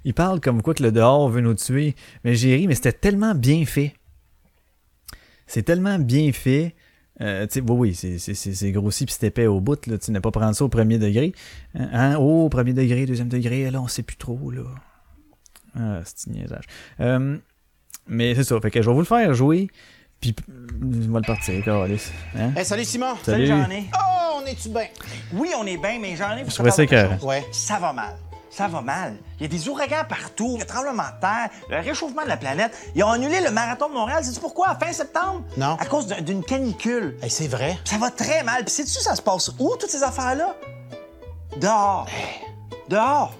[0.04, 1.96] il parle comme quoi que le dehors veut nous tuer.
[2.22, 3.94] Mais j'ai ri, mais c'était tellement bien fait.
[5.48, 6.76] C'est tellement bien fait.
[7.20, 9.98] Euh, oui, oui, c'est- grossi puis c'était au bout, là.
[9.98, 11.32] Tu n'as pas prendre ça au premier degré.
[11.74, 12.16] Hein, hein?
[12.20, 14.62] Oh, premier degré, deuxième degré, là, on sait plus trop, là.
[15.74, 16.64] Ah, c'est niaisage.
[17.00, 17.38] Euh,
[18.06, 19.68] mais c'est ça, fait que je vais vous le faire jouer,
[20.20, 20.34] puis
[20.82, 22.10] on va le partir, câlisse.
[22.36, 22.52] Hein?
[22.56, 23.14] Hey, salut Simon!
[23.24, 23.46] Salut.
[23.46, 23.84] j'en ai.
[23.94, 24.86] Oh, on est-tu bien?
[25.32, 26.44] Oui, on est bien, mais j'en ai.
[26.46, 27.16] Je trouvais ça écœurant.
[27.22, 27.46] Ouais.
[27.52, 28.16] Ça va mal.
[28.50, 29.14] Ça va mal.
[29.38, 32.76] Il y a des ouragans partout, le tremblement de terre, le réchauffement de la planète.
[32.96, 34.24] Ils ont annulé le marathon de Montréal.
[34.24, 34.68] Sais-tu pourquoi?
[34.70, 35.42] À fin septembre?
[35.56, 35.76] Non.
[35.78, 37.16] À cause d'un- d'une canicule.
[37.22, 37.78] Hey, c'est vrai.
[37.84, 38.64] Ça va très mal.
[38.64, 40.56] Puis sais-tu, ça se passe où, toutes ces affaires-là?
[41.60, 42.08] Dehors.
[42.88, 43.34] Dehors.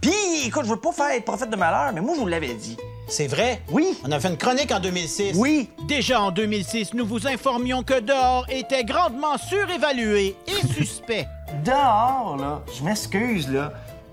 [0.00, 0.12] Puis,
[0.46, 2.76] écoute, je veux pas faire être prophète de malheur, mais moi, je vous l'avais dit.
[3.06, 3.60] C'est vrai?
[3.70, 3.98] Oui.
[4.04, 5.36] On a fait une chronique en 2006.
[5.36, 5.70] Oui.
[5.86, 11.26] Déjà en 2006, nous vous informions que dehors était grandement surévalué et suspect.
[11.64, 13.72] Dehors, là, je m'excuse, là,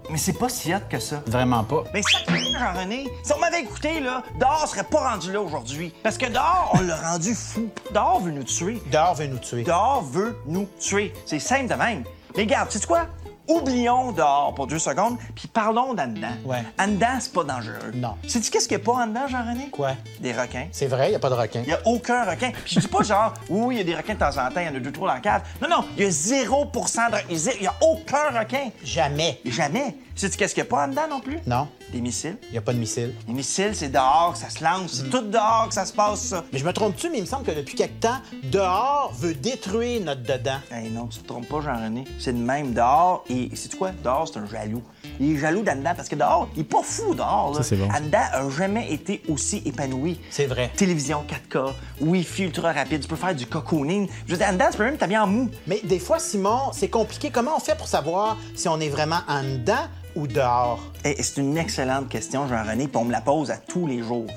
[0.09, 1.21] mais c'est pas si hot que ça.
[1.25, 1.83] Vraiment pas.
[1.93, 5.93] Mais ça, Jean-René, si on m'avait écouté, là, dehors serait pas rendu là aujourd'hui.
[6.03, 7.69] Parce que dehors, on l'a rendu fou.
[7.93, 8.81] Dehors veut nous tuer.
[8.91, 9.63] Dehors veut nous tuer.
[9.63, 11.13] Dehors veut nous tuer.
[11.25, 12.03] C'est simple de même.
[12.35, 13.07] Mais regarde, sais-tu quoi?
[13.51, 16.27] Oublions dehors pour deux secondes, puis parlons d'en dedans.
[16.45, 16.63] Ouais.
[16.79, 17.91] En dedans, c'est pas dangereux.
[17.93, 18.15] Non.
[18.27, 19.69] Sais-tu qu'est-ce qu'il n'y a pas en dedans, Jean-René?
[19.71, 19.91] Quoi?
[20.19, 20.67] Des requins.
[20.71, 21.61] C'est vrai, il a pas de requin.
[21.61, 22.51] Il n'y a aucun requin.
[22.63, 24.49] Puis je dis pas genre, oui, oui, il y a des requins de temps en
[24.49, 25.41] temps, il y en a deux, trois dans la cave.
[25.61, 27.25] Non, non, il y a 0% de requins.
[27.29, 28.69] Il n'y a aucun requin.
[28.83, 29.39] Jamais.
[29.45, 29.95] Jamais.
[30.21, 31.39] Sais-tu qu'est-ce qu'il n'y a pas en dedans non plus?
[31.47, 32.37] Non, Des missiles.
[32.49, 33.11] il y a pas de missile.
[33.27, 34.97] Les missiles, c'est dehors que ça se lance.
[35.03, 36.43] C'est tout dehors que ça se passe, ça.
[36.53, 39.99] Mais je me trompe-tu, mais il me semble que depuis quelque temps, dehors veut détruire
[40.01, 40.59] notre dedans.
[40.69, 42.03] Hey, non, tu te trompes pas, Jean-René.
[42.19, 43.23] C'est le même dehors.
[43.31, 43.93] Et c'est quoi?
[44.03, 44.83] Dehors, c'est un jaloux.
[45.19, 47.53] Il est jaloux dedans parce que dehors, il est pas fou dehors.
[47.55, 47.63] Là.
[47.63, 47.87] Ça, bon.
[47.87, 50.19] Dedans a jamais été aussi épanoui.
[50.29, 50.71] C'est vrai.
[50.75, 54.07] Télévision 4K, Wi-Fi ultra rapide, tu peux faire du cocooning.
[54.25, 55.49] Je veux dire, dedans, tu peux même t'habiller en mou.
[55.67, 57.29] Mais des fois, Simon, c'est compliqué.
[57.31, 60.79] Comment on fait pour savoir si on est vraiment en dedans ou dehors?
[61.03, 64.27] Et c'est une excellente question, Jean-René, puis on me la pose à tous les jours.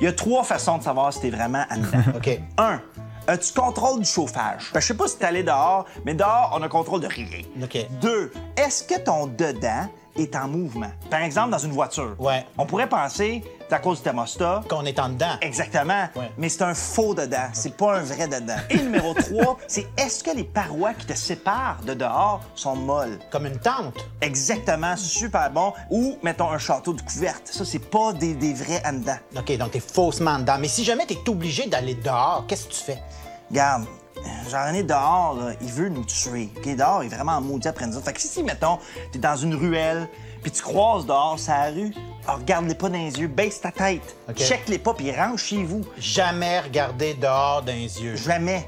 [0.00, 2.02] Il y a trois façons de savoir si t'es vraiment en dedans.
[2.16, 2.40] OK.
[2.56, 2.80] Un,
[3.28, 4.70] as-tu contrôle du chauffage?
[4.72, 7.42] Ben, je sais pas si t'es allé dehors, mais dehors, on a contrôle de rien.
[7.62, 7.86] OK.
[8.00, 9.86] Deux, est-ce que ton dedans
[10.18, 10.90] est en mouvement?
[11.10, 12.14] Par exemple, dans une voiture.
[12.18, 12.44] Ouais.
[12.56, 14.62] On pourrait penser, c'est à cause du thermostat.
[14.68, 15.36] Qu'on est en dedans.
[15.40, 16.08] Exactement.
[16.16, 16.30] Ouais.
[16.36, 17.48] Mais c'est un faux dedans.
[17.52, 18.56] C'est pas un vrai dedans.
[18.70, 23.18] Et numéro 3, c'est est-ce que les parois qui te séparent de dehors sont molles?
[23.30, 23.94] Comme une tente.
[24.20, 25.72] Exactement, super bon.
[25.90, 27.48] Ou, mettons, un château de couverte.
[27.48, 29.18] Ça, c'est pas des, des vrais en dedans.
[29.36, 30.56] OK, donc t'es faussement dedans.
[30.60, 32.98] Mais si jamais t'es obligé d'aller dehors, qu'est-ce que tu fais?
[33.50, 33.84] Regarde,
[34.50, 36.48] Jean-René dehors, là, il veut nous tuer.
[36.56, 38.06] OK, dehors, il est vraiment maudit après nous autres.
[38.06, 38.78] Fait que si, si, mettons,
[39.12, 40.08] t'es dans une ruelle,
[40.42, 41.92] puis tu croises dehors sa rue,
[42.26, 44.36] alors regarde-les pas dans les yeux, baisse ta tête, OK.
[44.36, 45.82] check-les pas, puis rentre chez vous.
[45.98, 48.16] Jamais regarder dehors dans les yeux.
[48.16, 48.66] Jamais.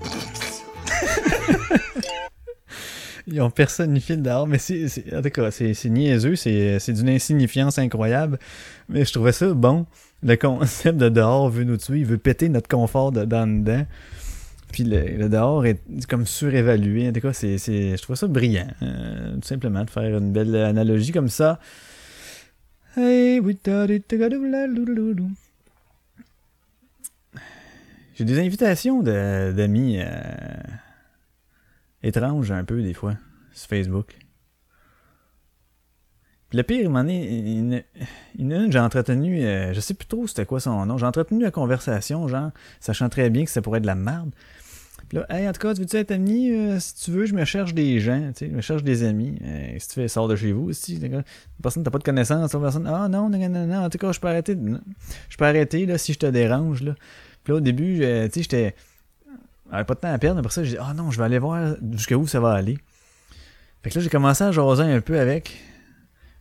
[3.30, 6.78] Ils ont personnifié le dehors, mais c'est, c'est- en tout cas, c'est, c'est niaiseux, c'est,
[6.78, 8.38] c'est d'une insignifiance incroyable.
[8.88, 9.84] Mais je trouvais ça bon.
[10.22, 13.84] Le concept de dehors veut nous tuer, il veut péter notre confort de dans dedans.
[14.72, 17.08] Puis le, dehors est comme surévalué.
[17.08, 18.68] En tout cas, c'est, je trouve ça brillant.
[18.82, 21.58] euh, tout simplement, de faire une belle analogie comme ça.
[28.14, 30.00] J'ai des invitations d'amis.
[30.00, 30.06] euh,
[32.02, 33.14] étrange un peu des fois
[33.52, 34.16] sur Facebook.
[36.48, 39.44] Puis le pire, il en a une, j'ai entretenu.
[39.44, 40.96] euh, je sais plus trop c'était quoi son nom.
[40.96, 42.50] J'ai entretenu la conversation, genre,
[42.80, 44.30] sachant très bien que ça pourrait être de la merde.
[45.08, 46.50] Puis là, hey, en tout cas, tu veux-tu être ami?
[46.50, 49.04] Euh, si tu veux, je me cherche des gens, tu sais, je me cherche des
[49.04, 49.38] amis.
[49.42, 51.22] Euh, si tu fais, sors de chez vous, si la
[51.62, 54.12] personne t'as pas de connaissances, la personne, ah non, non, non, non, en tout cas,
[54.12, 54.56] je peux arrêter,
[55.28, 56.94] je peux arrêter, là, si je te dérange, là.
[57.42, 58.74] Puis là, au début, tu sais, j'étais,
[59.70, 61.38] j'avais pas de temps à perdre, après ça, j'ai dit, ah non, je vais aller
[61.38, 62.76] voir jusqu'à où ça va aller.
[63.82, 65.56] Fait que là, j'ai commencé à jaser un peu avec,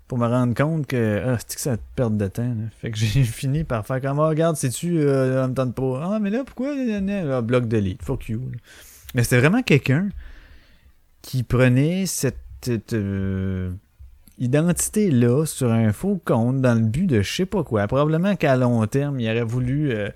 [0.07, 2.65] pour me rendre compte que, ah, c'est que ça te perd de temps, là?
[2.79, 6.01] Fait que j'ai fini par faire comme, ah, regarde, sais-tu, euh, on me tente pas.
[6.03, 8.39] Ah, mais là, pourquoi, ah, bloc de lit, fuck you.
[8.51, 8.57] là.
[9.15, 10.09] Mais c'était vraiment quelqu'un
[11.21, 13.71] qui prenait cette, cette, euh,
[14.37, 17.87] identité-là sur un faux compte dans le but de je sais pas quoi.
[17.87, 20.09] Probablement qu'à long terme, il aurait voulu euh,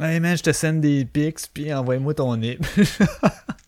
[0.00, 2.64] Hey man, je te send des pics, puis envoie-moi ton nip.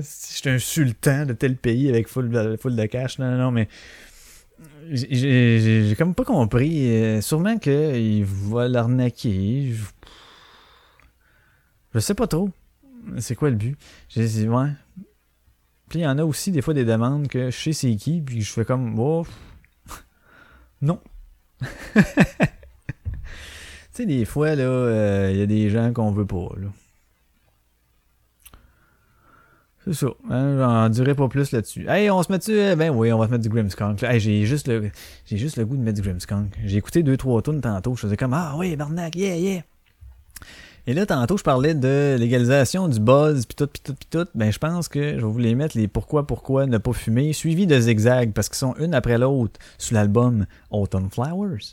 [0.00, 3.38] si j'étais un sultan de tel pays avec full de, full de cash, non, non,
[3.38, 3.68] non, mais
[4.90, 6.88] j'ai comme pas compris.
[6.90, 9.72] Euh, sûrement qu'il va l'arnaquer.
[9.72, 9.84] Je...
[11.94, 12.50] je sais pas trop.
[13.18, 13.76] C'est quoi le but?
[14.08, 14.70] J'ai dit, ouais.
[15.88, 18.20] Puis il y en a aussi des fois des demandes que je sais c'est qui,
[18.20, 19.26] puis je fais comme, oh,
[20.82, 21.00] non.
[21.60, 22.00] tu
[23.92, 26.68] sais, des fois, là, euh, il y a des gens qu'on veut pas, là.
[29.84, 30.06] C'est ça.
[30.30, 31.86] Hein, J'en dirai pas plus là-dessus.
[31.88, 32.76] Hey, on se met dessus?
[32.76, 34.02] Ben oui, on va se mettre du Grimmskunk.
[34.02, 36.54] Hey, j'ai juste le goût de mettre du Grimmskunk.
[36.64, 37.94] J'ai écouté deux, trois tunes tantôt.
[37.94, 39.62] Je faisais comme Ah oui, Barnac, yeah, yeah.
[40.86, 44.26] Et là, tantôt, je parlais de légalisation du buzz, pis tout, pis tout, pis tout.
[44.34, 47.32] Ben, je pense que je vais vous les mettre les pourquoi, pourquoi ne pas fumer,
[47.32, 51.72] suivis de zigzag, parce qu'ils sont une après l'autre sur l'album Autumn Flowers.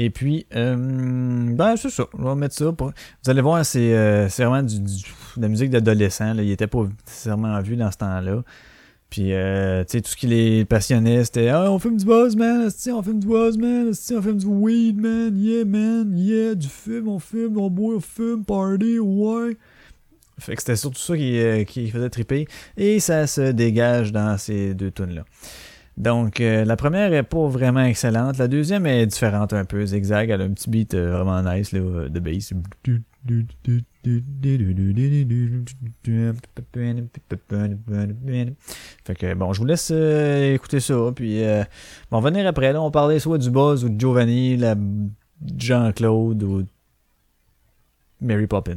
[0.00, 2.06] Et puis, euh, ben, c'est ça.
[2.16, 2.70] On va mettre ça.
[2.70, 2.92] Vous
[3.26, 6.34] allez voir, c'est euh, vraiment du, de la musique d'adolescent.
[6.38, 8.44] Il était pas nécessairement vu dans ce temps-là.
[9.10, 12.36] Puis, euh, tu sais, tout ce qui les passionnait, c'était Ah, on fume du buzz,
[12.36, 12.70] man.
[12.92, 13.90] On fume du buzz, man.
[13.90, 15.36] On fume du weed, man.
[15.36, 16.16] Yeah, man.
[16.16, 19.56] Yeah, du fume, on fume, on boit, on fume, party, ouais.
[20.38, 22.46] Fait que c'était surtout ça qui, qui faisait triper.
[22.76, 25.24] Et ça se dégage dans ces deux tunes-là.
[25.98, 28.38] Donc, euh, la première est pas vraiment excellente.
[28.38, 30.30] La deuxième est différente un peu, zigzag.
[30.30, 32.52] Elle a un petit beat euh, vraiment nice là, euh, de bass.
[39.04, 40.94] Fait que bon, je vous laisse euh, écouter ça.
[41.16, 41.64] Puis, euh,
[42.12, 42.72] bon, on va venir après.
[42.72, 44.76] Là, on parlait soit du Buzz ou de Giovanni, la
[45.56, 46.62] Jean-Claude ou
[48.20, 48.76] Mary Poppins.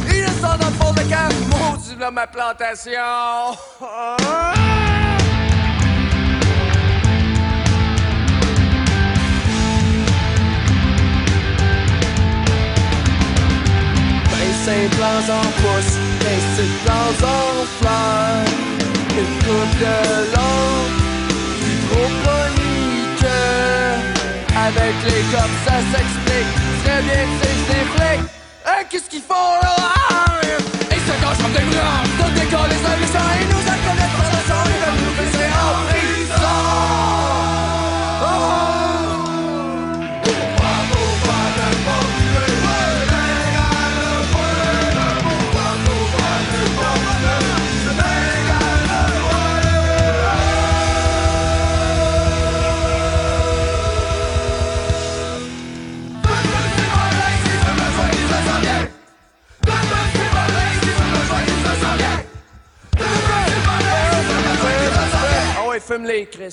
[0.41, 1.33] Dans le fond de cave.
[1.49, 3.55] Maudit là, ma plantation.
[14.29, 15.95] Ben, c'est plants en pousse.
[16.19, 18.45] Ben, c'est plants en fleurs.
[19.19, 19.97] Une coupe de
[20.35, 20.75] long.
[21.61, 23.25] Hydroponique.
[24.55, 26.51] Avec les cops, ça s'explique.
[26.83, 28.40] Très bien c'est des flics.
[28.65, 29.75] Hein, qu'est-ce qu'ils font là?
[31.01, 31.61] Se cachent comme des
[33.49, 34.30] nous par
[66.39, 66.49] ouais,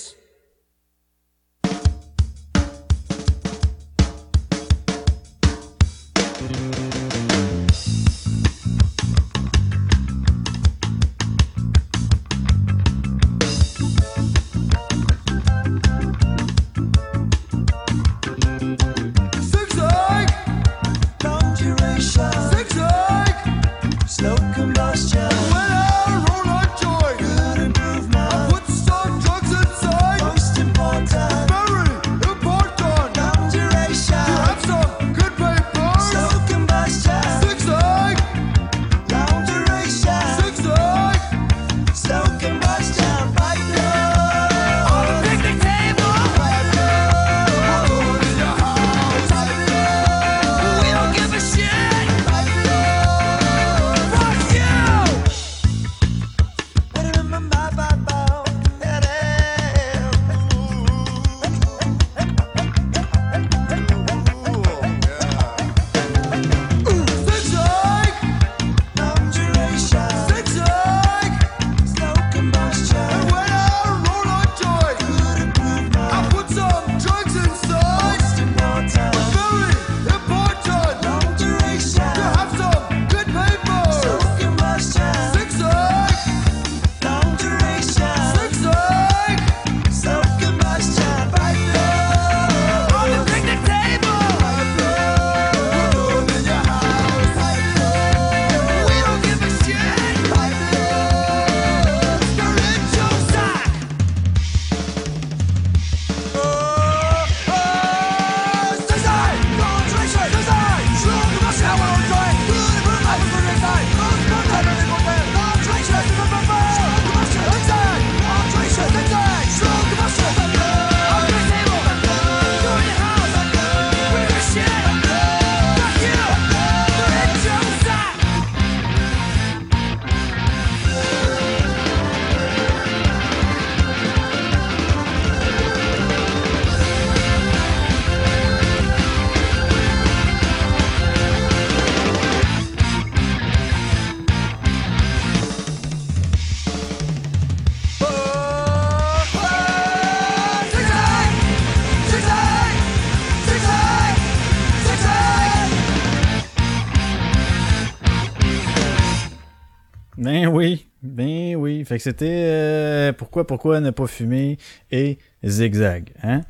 [162.01, 164.59] C'était euh, pourquoi, pourquoi ne pas fumer
[164.90, 166.42] et zigzag, hein?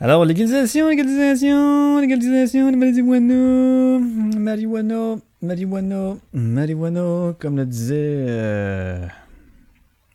[0.00, 3.98] Alors, légalisation, légalisation, légalisation marijuana,
[4.38, 7.96] marijuana, marijuana, marijuana, comme le disait
[8.28, 9.04] euh,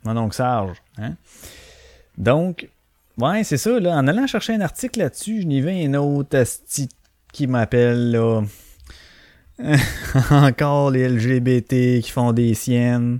[0.05, 1.15] mon oncle Sarge, hein?
[2.17, 2.69] Donc,
[3.17, 3.97] ouais, c'est ça, là.
[3.97, 6.87] En allant chercher un article là-dessus, je n'y vais un autre asti
[7.33, 8.41] qui m'appelle, là.
[10.31, 13.19] Encore les LGBT qui font des siennes.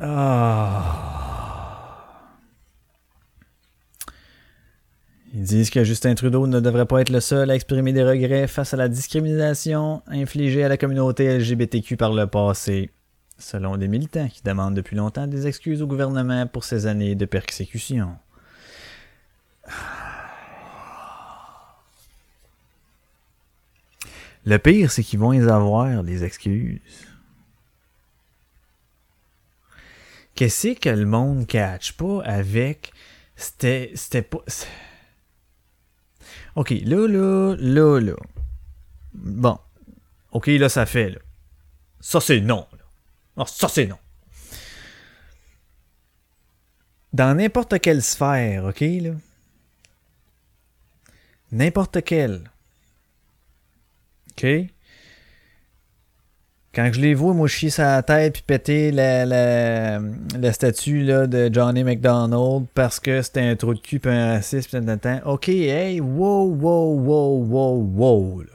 [0.00, 1.16] Ah.
[5.34, 8.46] Ils disent que Justin Trudeau ne devrait pas être le seul à exprimer des regrets
[8.46, 12.90] face à la discrimination infligée à la communauté LGBTQ par le passé,
[13.38, 17.26] selon des militants qui demandent depuis longtemps des excuses au gouvernement pour ces années de
[17.26, 18.16] persécution.
[24.46, 26.80] Le pire, c'est qu'ils vont les avoir, les excuses.
[30.36, 32.92] Qu'est-ce que le monde catch pas avec.
[33.34, 33.90] C'était.
[33.94, 34.44] C'était pas.
[36.54, 38.16] Ok, là, là, là, là.
[39.14, 39.58] Bon.
[40.32, 41.18] Ok, là, ça fait, là.
[42.00, 42.66] Ça, c'est non.
[43.36, 43.46] là.
[43.46, 43.98] Ça, c'est non.
[47.12, 49.12] Dans n'importe quelle sphère, ok, là.
[51.50, 52.50] N'importe quelle.
[54.32, 54.46] OK?
[56.76, 61.26] Quand je les vois, moi, chier sa tête puis péter la, la, la statue là,
[61.26, 65.20] de Johnny McDonald parce que c'était un trou de cul puis un raciste puis tant.
[65.24, 68.52] OK, hey, wow, wow, wow, wow, wow, là.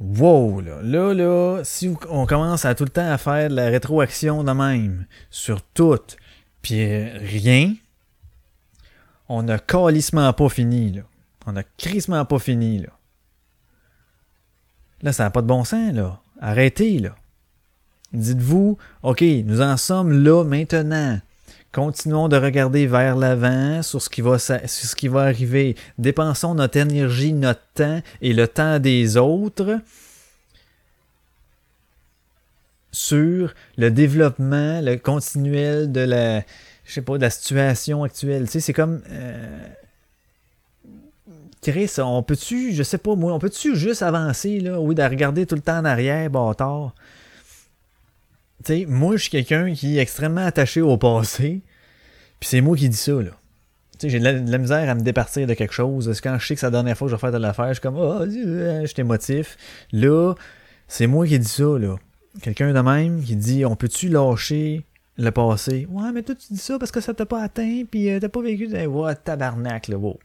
[0.00, 0.80] Wow, là.
[0.82, 4.52] Là, là, si on commence à tout le temps à faire de la rétroaction de
[4.52, 6.00] même sur tout,
[6.62, 7.74] puis rien,
[9.28, 11.02] on a calissement pas fini, là.
[11.44, 12.95] On a crissement pas fini, là.
[15.02, 16.20] Là, ça n'a pas de bon sens, là.
[16.40, 17.14] Arrêtez, là.
[18.12, 21.20] Dites-vous, OK, nous en sommes là maintenant.
[21.72, 24.22] Continuons de regarder vers l'avant sur ce qui
[25.08, 25.76] va, arriver.
[25.98, 29.80] Dépensons notre énergie, notre temps et le temps des autres
[32.92, 36.40] sur le développement, le continuel de la,
[36.86, 38.46] je sais pas, de la situation actuelle.
[38.46, 39.68] Tu sais, c'est comme, euh,
[41.98, 45.54] On peut-tu, je sais pas moi, on peut-tu juste avancer, là, oui, de regarder tout
[45.54, 46.94] le temps en arrière, bâtard?
[48.64, 51.62] Tu sais, moi, je suis quelqu'un qui est extrêmement attaché au passé,
[52.40, 53.30] puis c'est moi qui dis ça, là.
[53.98, 56.12] Tu sais, j'ai de la, misère à me départir de quelque chose.
[56.12, 57.68] C'est quand je sais que c'est la dernière fois que je vais faire de l'affaire,
[57.68, 59.56] je suis comme, ah, euh, je suis émotif.
[59.92, 60.34] Là,
[60.86, 61.96] c'est moi qui dis ça, là.
[62.42, 64.84] Quelqu'un de même qui dit, on peut-tu lâcher
[65.16, 65.86] le passé?
[65.90, 68.28] Ouais, mais toi, tu dis ça parce que ça t'a pas atteint, puis euh, t'as
[68.28, 68.68] pas vécu.
[68.86, 70.18] Ouais, tabarnak, là, wow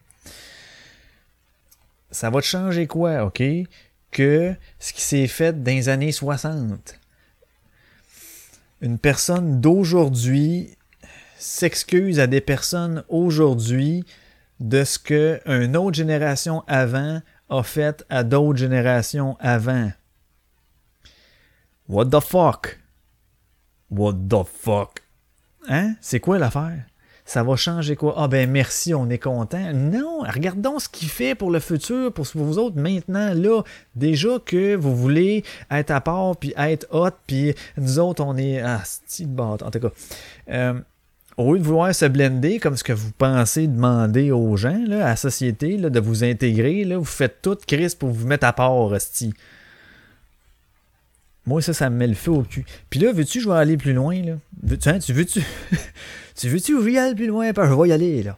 [2.11, 3.41] ça va te changer quoi, OK?
[4.11, 6.99] Que ce qui s'est fait dans les années 60.
[8.81, 10.77] Une personne d'aujourd'hui
[11.37, 14.03] s'excuse à des personnes aujourd'hui
[14.59, 19.91] de ce que une autre génération avant a fait à d'autres générations avant.
[21.87, 22.79] What the fuck?
[23.89, 25.01] What the fuck?
[25.67, 25.95] Hein?
[25.99, 26.85] C'est quoi l'affaire?
[27.31, 28.13] Ça va changer quoi?
[28.17, 29.71] Ah ben merci, on est content.
[29.73, 33.61] Non, regardons ce qu'il fait pour le futur, pour vous autres maintenant, là.
[33.95, 38.59] Déjà que vous voulez être à part, puis être hot, puis nous autres, on est...
[38.59, 39.91] Ah, c'est En tout cas,
[40.49, 40.73] euh,
[41.37, 45.05] au lieu de vouloir se blender comme ce que vous pensez demander aux gens, là,
[45.05, 48.51] à la société, de vous intégrer, là, vous faites tout, Chris, pour vous mettre à
[48.51, 49.33] part, hostie.
[51.45, 52.65] Moi, ça, ça me met le feu au cul.
[52.89, 54.33] Puis là, veux-tu, je vais aller plus loin, là?
[54.87, 55.41] Hein, tu veux-tu...
[56.35, 57.51] tu veux-tu que j'y plus loin?
[57.55, 58.35] Je vais y aller, là.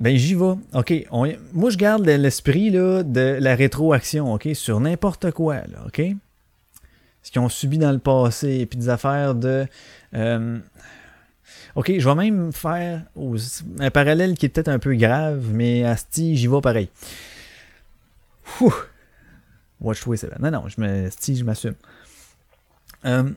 [0.00, 0.54] Ben, j'y vais.
[0.74, 1.06] OK.
[1.52, 4.48] moi, je garde l'esprit, de la rétroaction, OK?
[4.54, 6.02] Sur n'importe quoi, là, OK?
[7.22, 9.66] Ce qu'ils ont subi dans le passé, puis des affaires de...
[10.14, 10.58] euh,
[11.76, 13.02] OK, je vais même faire
[13.78, 16.90] un parallèle qui est peut-être un peu grave, mais asti, j'y vais pareil.
[18.60, 18.74] Ouh.
[19.80, 20.36] Watch toi, c'est là.
[20.40, 20.80] Non, non, je
[21.36, 21.74] je m'assume.
[23.04, 23.30] Euh,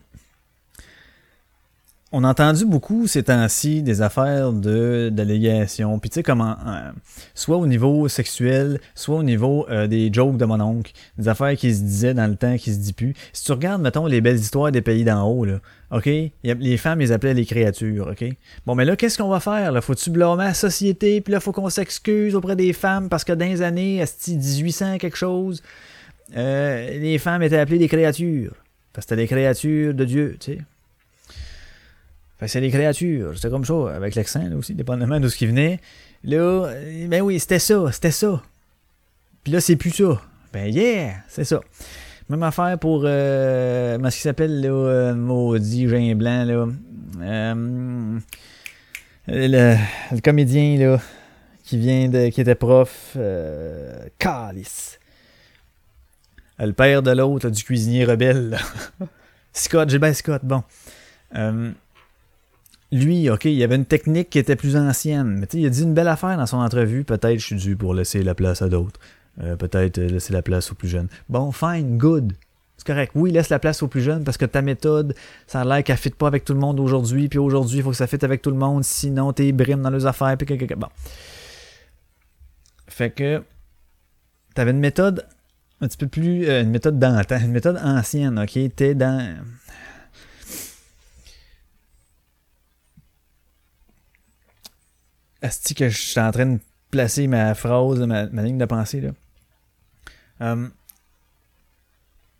[2.12, 6.92] on a entendu beaucoup ces temps-ci des affaires de d'allégations, puis tu sais comment, euh,
[7.34, 11.56] soit au niveau sexuel, soit au niveau euh, des jokes de mon oncle, des affaires
[11.56, 13.14] qui se disaient dans le temps qui se dit plus.
[13.32, 15.58] Si tu regardes, mettons, les belles histoires des pays d'en haut, là,
[15.90, 16.08] ok,
[16.44, 18.24] les femmes, ils appelaient les créatures, ok.
[18.66, 19.80] Bon, mais là, qu'est-ce qu'on va faire, là?
[19.80, 23.46] Faut-tu blâmer la société, puis là, faut qu'on s'excuse auprès des femmes parce que dans
[23.46, 25.60] les années, esti, 1800 quelque chose,
[26.36, 28.54] euh, les femmes étaient appelées des créatures.
[28.92, 30.58] Parce que c'était des créatures de Dieu, tu sais.
[32.44, 35.80] C'est des créatures, c'est comme ça, avec l'accent aussi, dépendamment de ce qui venait.
[36.22, 38.42] Là, euh, ben oui, c'était ça, c'était ça.
[39.42, 40.20] Puis là, c'est plus ça.
[40.52, 41.60] Ben yeah, c'est ça.
[42.28, 46.66] Même affaire pour euh, ce qui s'appelle là, euh, maudit Jean Blanc là.
[47.22, 48.18] Euh,
[49.28, 49.76] le,
[50.12, 51.00] le comédien là
[51.62, 54.98] qui vient de qui était prof euh, Calice.
[56.58, 58.50] Le père de l'autre, du cuisinier rebelle.
[58.50, 58.58] là.
[59.52, 60.62] Scott, Gilbert Scott, bon.
[62.92, 65.38] Lui, OK, il y avait une technique qui était plus ancienne.
[65.40, 67.04] Mais il a dit une belle affaire dans son entrevue.
[67.04, 69.00] Peut-être je suis dû pour laisser la place à d'autres.
[69.42, 71.08] Euh, Peut-être laisser la place aux plus jeunes.
[71.28, 72.32] Bon, fine, good.
[72.78, 73.12] C'est correct.
[73.14, 75.14] Oui, laisse la place aux plus jeunes parce que ta méthode,
[75.46, 77.28] ça a l'air qu'elle ne fit pas avec tout le monde aujourd'hui.
[77.28, 78.84] Puis aujourd'hui, il faut que ça fitte avec tout le monde.
[78.84, 80.36] Sinon, t'es brime dans les affaires.
[80.38, 80.88] Puis que- Bon.
[82.88, 83.42] Fait que
[84.54, 85.26] t'avais une méthode
[85.80, 86.46] un petit peu plus.
[86.48, 88.58] euh, une méthode d'antan, une méthode ancienne, ok?
[88.74, 89.36] T'es dans.
[95.46, 99.10] Asti que je suis en train de placer ma phrase, ma, ligne de pensée, là.
[100.42, 100.68] Euh,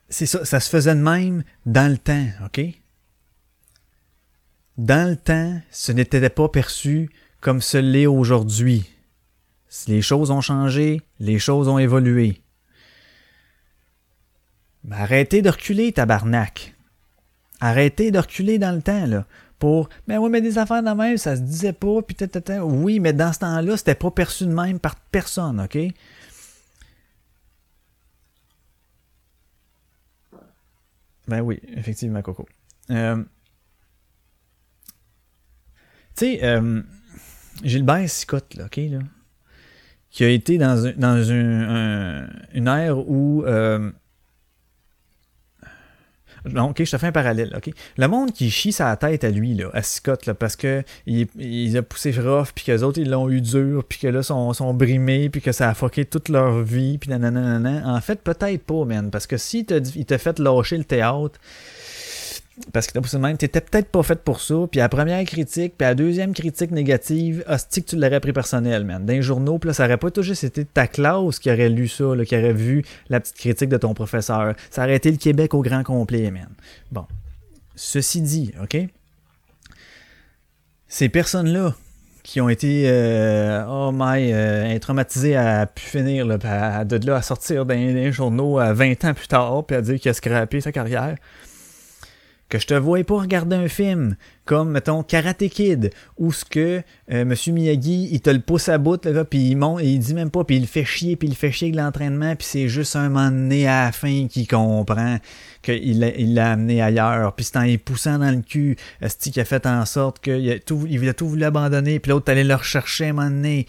[0.08, 2.60] c'est ça, ça se faisait de même dans le temps, ok?
[4.78, 8.88] Dans le temps, ce n'était pas perçu comme ce l'est aujourd'hui.
[9.88, 12.42] Les choses ont changé, les choses ont évolué.
[14.90, 16.74] Arrêtez de reculer, tabarnak.
[17.60, 19.26] Arrêtez de reculer dans le temps, là.
[19.58, 22.64] Pour, mais oui, mais des affaires de même, ça se disait pas, puis tata.
[22.64, 25.78] Oui, mais dans ce temps-là, c'était pas perçu de même par personne, OK?
[31.28, 32.46] Ben oui, effectivement, Coco.
[32.90, 33.16] Euh,
[36.16, 36.82] tu sais, euh,
[37.64, 38.98] Gilbert Scott, là, OK, là,
[40.10, 43.42] qui a été dans, dans un- un- une ère où...
[43.44, 43.90] euh,
[46.52, 47.72] non, ok, je te fais un parallèle, ok.
[47.96, 51.76] Le monde qui chie sa tête à lui, là, à Scott, là, parce que il,
[51.76, 54.52] a poussé rough, puis que les autres, ils l'ont eu dur, puis que là, sont,
[54.52, 57.82] sont brimés, puis que ça a fucké toute leur vie, puis nanana.
[57.86, 61.38] En fait, peut-être pas, man, parce que si il t'a fait lâcher le théâtre,
[62.72, 65.86] parce que de même, t'étais peut-être pas fait pour ça, puis la première critique, puis
[65.86, 69.06] la deuxième critique négative, hostie que tu l'aurais pris personnel, man.
[69.06, 71.86] Les journaux, puis là, ça aurait pas tout juste été ta classe qui aurait lu
[71.86, 74.54] ça, qui aurait vu la petite critique de ton professeur.
[74.70, 76.48] Ça aurait été le Québec au grand complet, man.
[76.90, 77.04] Bon.
[77.74, 78.76] Ceci dit, OK?
[80.88, 81.74] Ces personnes-là
[82.22, 87.16] qui ont été, euh, oh my, euh, traumatisées à pu finir, là, à- de là
[87.16, 90.60] à sortir les journaux à 20 ans plus tard, puis à dire qu'il a scrappé
[90.60, 91.16] sa carrière,
[92.48, 96.80] que je te voyais pas regarder un film comme, mettons, Karate Kid, où ce que
[97.10, 99.98] euh, Monsieur Miyagi, il te le pousse à bout, gars, puis il monte, et il
[99.98, 102.46] dit même pas, puis il le fait chier, puis il fait chier avec l'entraînement, puis
[102.48, 105.18] c'est juste un moment donné à la fin qu'il comprend
[105.62, 109.32] qu'il l'a il l'a amené ailleurs, puis c'est en y poussant dans le cul, Esti
[109.32, 112.30] qui a fait en sorte qu'il a tout, il a tout voulu abandonner, puis l'autre
[112.30, 113.66] allait le rechercher un moment donné,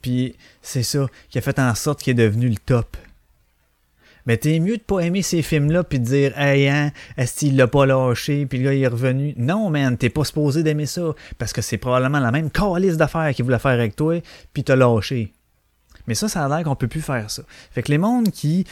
[0.00, 2.96] puis c'est ça qui a fait en sorte qu'il est devenu le top.
[4.26, 7.56] Mais t'es mieux de pas aimer ces films-là puis de dire Hey hein, est-ce qu'il
[7.56, 9.34] l'a pas lâché puis le gars il est revenu?
[9.36, 11.14] Non man, t'es pas supposé d'aimer ça.
[11.38, 14.20] Parce que c'est probablement la même calice d'affaires qu'il voulait faire avec toi,
[14.52, 15.32] puis t'as lâché.
[16.06, 17.42] Mais ça, ça a l'air qu'on peut plus faire ça.
[17.70, 18.64] Fait que les mondes qui,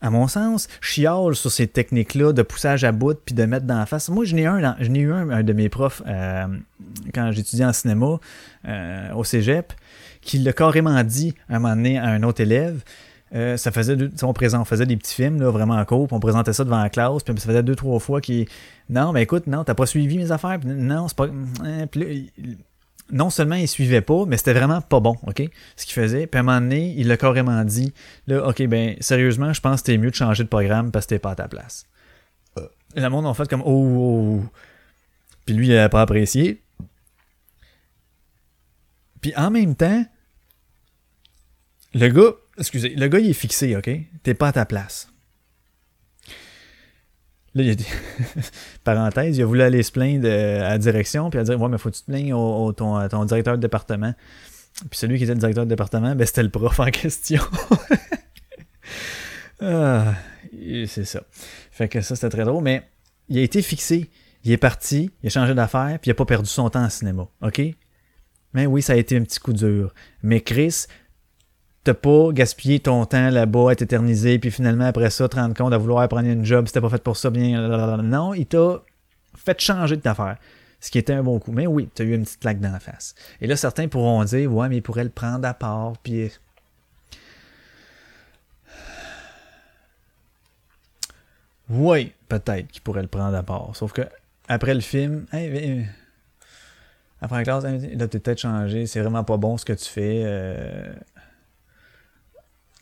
[0.00, 3.78] à mon sens, chiolent sur ces techniques-là de poussage à bout puis de mettre dans
[3.78, 4.08] la face.
[4.08, 6.46] Moi, je n'ai un, eu un, un de mes profs euh,
[7.14, 8.18] quand j'étudiais en cinéma
[8.66, 9.72] euh, au cégep
[10.20, 12.82] qui l'a carrément dit à un moment donné à un autre élève.
[13.32, 16.52] Euh, ça faisait on, on faisait des petits films là, vraiment courts, puis on présentait
[16.52, 18.48] ça devant la classe, puis ça faisait deux trois fois qu'il
[18.88, 21.28] non mais écoute non t'as pas suivi mes affaires, non c'est pas
[21.62, 21.86] hein,
[23.12, 25.42] non seulement il suivait pas, mais c'était vraiment pas bon, ok,
[25.76, 26.26] ce qu'il faisait.
[26.26, 27.92] Puis à un moment donné, il l'a carrément dit,
[28.26, 31.10] là, ok, ben sérieusement, je pense que c'était mieux de changer de programme parce que
[31.10, 31.86] t'es pas à ta place.
[32.96, 34.44] Et le monde en fait comme oh, oh, oh.
[35.46, 36.62] Puis lui, il a pas apprécié.
[39.20, 40.04] Puis en même temps,
[41.94, 43.90] le gars, excusez, le gars il est fixé, ok?
[44.22, 45.08] T'es pas à ta place.
[47.54, 47.86] Là, il a dit,
[48.84, 51.68] parenthèse, il a voulu aller se plaindre euh, à la direction, puis à dire, ouais,
[51.68, 54.14] mais faut que tu te plaignes au, à ton directeur de département.
[54.88, 57.42] Puis celui qui était le directeur de département, ben, c'était le prof en question.
[59.60, 60.14] ah,
[60.86, 61.22] c'est ça.
[61.72, 62.82] Fait que ça, c'était très drôle, mais
[63.28, 64.10] il a été fixé.
[64.44, 66.88] Il est parti, il a changé d'affaires, puis il a pas perdu son temps en
[66.88, 67.62] cinéma, ok?
[68.54, 69.92] Mais oui, ça a été un petit coup dur.
[70.22, 70.86] Mais Chris,
[71.84, 75.72] t'as pas gaspillé ton temps là-bas à t'éterniser, puis finalement, après ça, te rendre compte
[75.72, 77.98] de vouloir prendre une job, c'était pas fait pour ça, bien.
[78.02, 78.82] Non, il t'a
[79.36, 80.36] fait changer de affaire.
[80.82, 81.52] Ce qui était un bon coup.
[81.52, 83.14] Mais oui, t'as eu une petite claque dans la face.
[83.40, 86.30] Et là, certains pourront dire, ouais, mais il pourrait le prendre à part, puis.
[91.68, 93.76] Oui, peut-être qu'il pourrait le prendre à part.
[93.76, 94.02] Sauf que,
[94.48, 95.84] après le film, hey, viens,
[97.20, 100.22] après la classe, là, t'es peut-être changé, c'est vraiment pas bon ce que tu fais.
[100.24, 100.92] euh,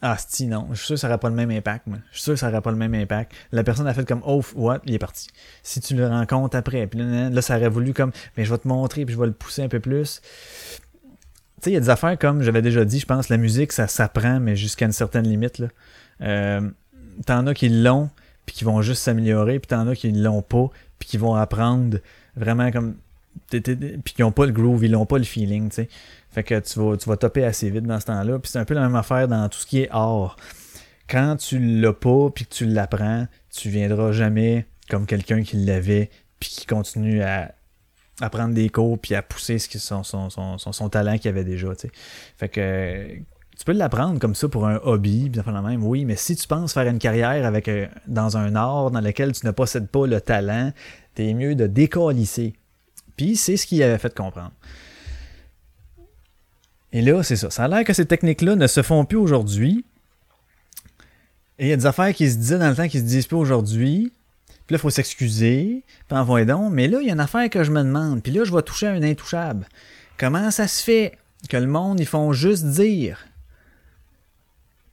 [0.01, 0.69] Ah, si, non.
[0.71, 1.99] Je suis sûr que ça n'aurait pas le même impact, moi.
[2.13, 3.33] Je suis sûr que ça n'aurait pas le même impact.
[3.51, 5.29] La personne a fait comme, oh, what, il est parti.
[5.63, 8.59] Si tu le rencontres après, puis là, là, ça aurait voulu comme, mais je vais
[8.59, 10.21] te montrer, puis je vais le pousser un peu plus.
[10.21, 13.73] Tu sais, il y a des affaires comme, j'avais déjà dit, je pense, la musique,
[13.73, 15.69] ça s'apprend, mais jusqu'à une certaine limite, là.
[16.21, 16.71] Euh,
[17.27, 18.11] t'en as qui l'ont,
[18.47, 20.69] puis qui vont juste s'améliorer, puis t'en as qui l'ont pas,
[20.99, 21.99] puis qui vont apprendre
[22.37, 22.95] vraiment comme
[23.51, 25.89] puis qui ont pas le groove, ils n'ont pas le feeling, tu sais.
[26.31, 28.39] Fait que tu vas, tu vas topper assez vite dans ce temps-là.
[28.39, 30.37] Puis c'est un peu la même affaire dans tout ce qui est art.
[31.09, 36.11] Quand tu l'as pas, puis que tu l'apprends, tu viendras jamais comme quelqu'un qui l'avait,
[36.39, 37.55] puis qui continue à,
[38.31, 41.89] prendre des cours, puis à pousser son, son, son, son, talent qu'il avait déjà, tu
[41.89, 41.91] sais.
[42.37, 43.19] Fait que
[43.59, 46.47] tu peux l'apprendre comme ça pour un hobby, puis la même, oui, mais si tu
[46.47, 50.07] penses faire une carrière avec euh, dans un art dans lequel tu ne possèdes pas
[50.07, 50.73] le talent,
[51.15, 52.55] t'es mieux de décalisser.
[53.37, 54.53] C'est ce qu'il avait fait comprendre.
[56.93, 57.51] Et là, c'est ça.
[57.51, 59.85] Ça a l'air que ces techniques-là ne se font plus aujourd'hui.
[61.59, 63.27] Et il y a des affaires qui se disaient dans le temps qui se disent
[63.27, 64.13] plus aujourd'hui.
[64.67, 65.83] Puis là, il faut s'excuser.
[66.09, 66.73] Puis envoyer donc.
[66.73, 68.23] Mais là, il y a une affaire que je me demande.
[68.23, 69.67] Puis là, je vais toucher à un intouchable.
[70.17, 73.25] Comment ça se fait que le monde, ils font juste dire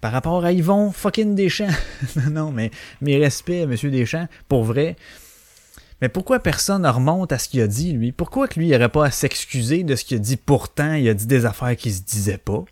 [0.01, 1.67] par rapport à Yvon fucking Deschamps?
[2.15, 2.71] non, non, mais
[3.01, 4.95] mes respects, monsieur Deschamps, pour vrai.
[6.05, 8.11] Mais pourquoi personne ne remonte à ce qu'il a dit, lui?
[8.11, 10.37] Pourquoi que lui, n'aurait pas à s'excuser de ce qu'il a dit?
[10.37, 12.63] Pourtant, il a dit des affaires qui se disaient pas?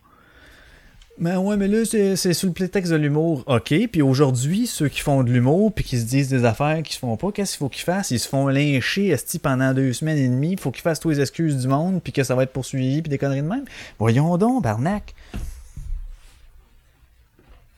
[1.18, 3.44] Ben ouais, mais là, c'est sous le prétexte de l'humour.
[3.48, 6.94] OK, puis aujourd'hui, ceux qui font de l'humour puis qui se disent des affaires qui
[6.94, 8.12] se font pas, qu'est-ce qu'il faut qu'ils fassent?
[8.12, 10.52] Ils se font lyncher esti, pendant deux semaines et demie.
[10.52, 13.02] Il faut qu'ils fassent tous les excuses du monde puis que ça va être poursuivi
[13.02, 13.66] puis des conneries de même.
[13.98, 15.16] Voyons donc, Barnac.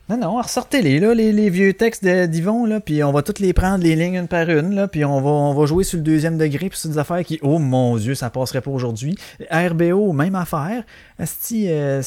[0.08, 3.82] Non, non, ressortez-les, là, les, vieux textes d'Yvon, là, puis on va toutes les prendre,
[3.82, 6.38] les lignes une par une, là, puis on va, on va jouer sur le deuxième
[6.38, 9.18] degré, puis c'est des affaires qui, oh mon Dieu, ça passerait pas aujourd'hui.
[9.50, 10.84] RBO, même affaire.
[11.18, 12.02] Asti, euh,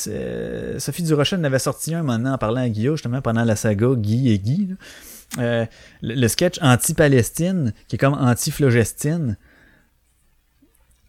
[0.79, 3.89] Sophie Durocher en avait sorti un maintenant en parlant à Guillaume, justement, pendant la saga
[3.95, 4.75] Guy et Guy.
[5.37, 5.65] Euh,
[6.01, 9.35] le, le sketch anti-Palestine, qui est comme anti-Flogestine.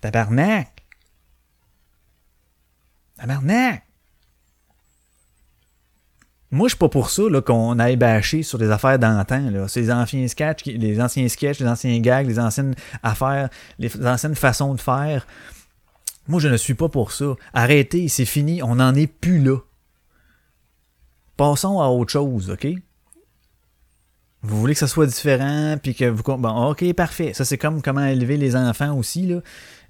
[0.01, 0.68] Tabarnak!
[3.16, 3.89] Tabarnak!
[6.53, 9.51] Moi, je suis pas pour ça qu'on aille bâcher sur des affaires d'antan.
[9.51, 9.68] là.
[9.68, 12.74] Ces anciens sketchs, les anciens sketchs, les anciens gags, les anciennes
[13.05, 13.48] affaires,
[13.78, 15.26] les anciennes façons de faire.
[16.26, 17.36] Moi, je ne suis pas pour ça.
[17.55, 19.59] Arrêtez, c'est fini, on n'en est plus là.
[21.36, 22.66] Passons à autre chose, OK?
[24.42, 26.22] Vous voulez que ça soit différent, puis que vous...
[26.22, 27.32] Bon, OK, parfait.
[27.34, 29.40] Ça, c'est comme comment élever les enfants aussi, là.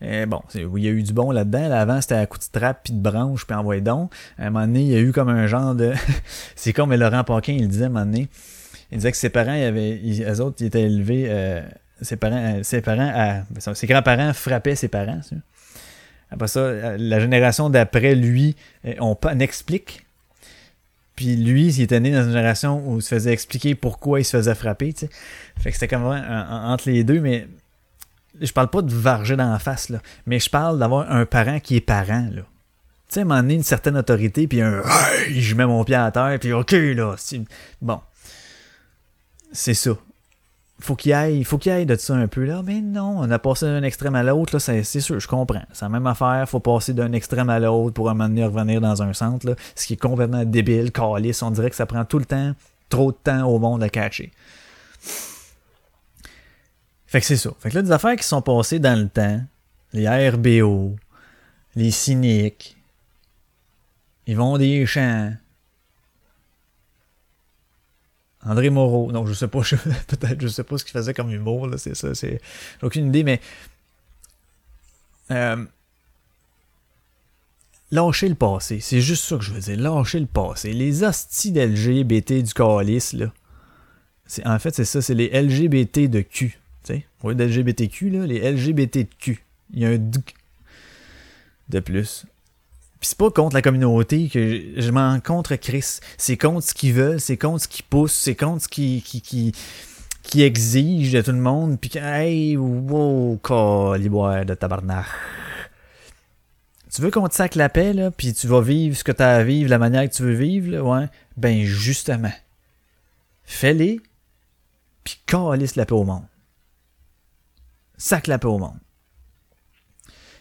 [0.03, 1.69] Euh, bon, il y a eu du bon là-dedans.
[1.69, 4.13] Là, avant, c'était à coup de trappe, puis de branche, puis envoyer donc.
[4.39, 5.93] À un moment donné, il y a eu comme un genre de...
[6.57, 8.29] c'est comme Laurent Paquin, il disait à un moment donné.
[8.91, 11.27] Il disait que ses parents, avaient, eux autres, ils étaient élevés...
[11.29, 11.61] euh,
[12.01, 15.21] ses parents, euh, ses parents, à- ses grands-parents frappaient ses parents.
[15.23, 15.37] ça.
[16.31, 18.57] Après ça, la génération d'après lui,
[19.01, 20.07] on pas explique.
[21.17, 24.25] Puis lui, il était né dans une génération où il se faisait expliquer pourquoi il
[24.25, 25.11] se faisait frapper, tu sais.
[25.59, 27.49] Fait que c'était comme entre les deux, mais
[28.41, 29.99] je parle pas de varger dans la face, là.
[30.27, 32.43] Mais je parle d'avoir un parent qui est parent, là.
[33.09, 35.41] Tu sais, donné, une certaine autorité, puis un Hey!
[35.41, 37.17] je mets mon pied à terre, puis OK, là.
[37.83, 38.01] Bon.
[39.53, 39.91] C'est ça.
[40.79, 43.39] Faut qu'il aille, faut qu'il aille de ça un peu là, mais non, on a
[43.39, 45.63] passé d'un extrême à l'autre, là, c'est c'est sûr, je comprends.
[45.73, 48.81] C'est la même affaire, faut passer d'un extrême à l'autre pour un moment donné revenir
[48.81, 52.05] dans un centre, là, ce qui est complètement débile, calice, on dirait que ça prend
[52.07, 52.55] tout le temps,
[52.89, 54.33] trop de temps au monde à catcher.
[57.11, 57.51] Fait que c'est ça.
[57.59, 59.43] Fait que là, des affaires qui sont passées dans le temps,
[59.93, 60.95] les RBO,
[61.75, 62.77] les cyniques,
[64.29, 65.33] ils vont des champs.
[68.45, 69.59] André Moreau, non, je sais pas,
[70.07, 72.41] peut-être, je sais pas ce qu'il faisait comme humour, là, c'est ça, c'est.
[72.81, 73.41] J'ai aucune idée, mais.
[75.33, 75.65] Euh,
[77.91, 80.73] lâcher le passé, c'est juste ça que je veux dire, lâcher le passé.
[80.73, 83.33] Les hosties d'LGBT du calice, là.
[84.27, 86.60] C'est, en fait, c'est ça, c'est les LGBT de Q.
[86.85, 89.45] Tu sais, au lieu d'LGBTQ, là, les LGBT de Q.
[89.73, 90.21] Il y a un D
[91.69, 92.27] de plus.
[93.01, 96.01] Puis c'est pas contre la communauté que je, m'en contre Chris.
[96.19, 99.23] C'est contre ce qu'ils veulent, c'est contre ce qu'ils poussent, c'est contre ce qui, qui,
[99.23, 99.53] qui,
[100.23, 101.81] qui exige de tout le monde.
[101.81, 105.07] Puis hey, wow, caliboire de tabarnak.
[106.93, 109.23] Tu veux qu'on te sac la paix, là, puis tu vas vivre ce que tu
[109.23, 111.07] as à vivre, la manière que tu veux vivre, là, ouais?
[111.37, 112.33] Ben, justement.
[113.45, 114.01] Fais-les,
[115.05, 116.25] puis calisse la paix au monde.
[118.01, 118.79] Sac la au monde.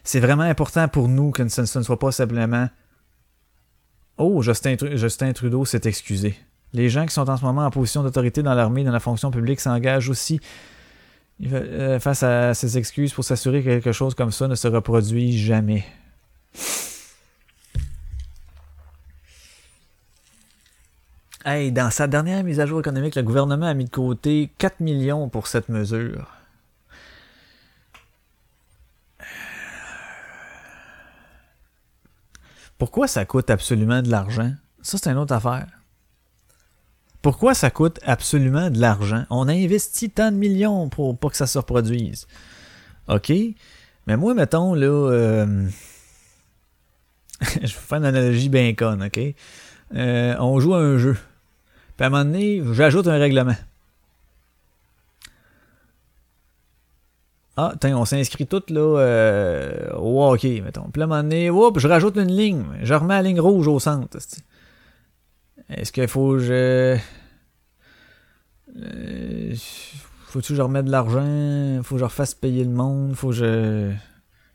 [0.06, 2.70] C'est vraiment important pour nous que ce, ne soit pas simplement
[4.18, 6.40] Oh, Justin Trudeau s'est excusé.
[6.72, 9.30] Les gens qui sont en ce moment en position d'autorité dans l'armée, dans la fonction
[9.30, 10.40] publique, s'engagent aussi
[11.52, 15.38] euh, face à ces excuses pour s'assurer que quelque chose comme ça ne se reproduit
[15.38, 15.86] jamais.
[21.44, 24.80] Hey, dans sa dernière mise à jour économique, le gouvernement a mis de côté 4
[24.80, 26.39] millions pour cette mesure.
[32.80, 34.54] Pourquoi ça coûte absolument de l'argent?
[34.82, 35.68] Ça, c'est une autre affaire.
[37.22, 39.26] Pourquoi ça coûte absolument de l'argent?
[39.30, 42.26] On a investi tant de millions pour pas que ça se reproduise.
[43.10, 43.32] OK?
[44.08, 45.68] Mais moi, mettons, là, euh,
[47.42, 49.20] je vais faire une analogie bien conne, OK?
[49.96, 51.18] Euh, on joue à un jeu.
[51.98, 53.56] Puis à un moment donné, j'ajoute un règlement.
[57.62, 60.32] Ah, tiens, on s'inscrit toutes là euh, au
[60.62, 60.90] mettons.
[60.94, 62.64] Puis là, à un moment donné, je rajoute une ligne.
[62.84, 64.18] Je remets la ligne rouge au centre.
[65.70, 66.98] Est-ce qu'il faut que je.
[68.78, 69.54] Euh,
[70.28, 71.84] faut-tu que je remette de l'argent?
[71.84, 73.14] Faut que je refasse payer le monde?
[73.16, 73.92] Faut que je.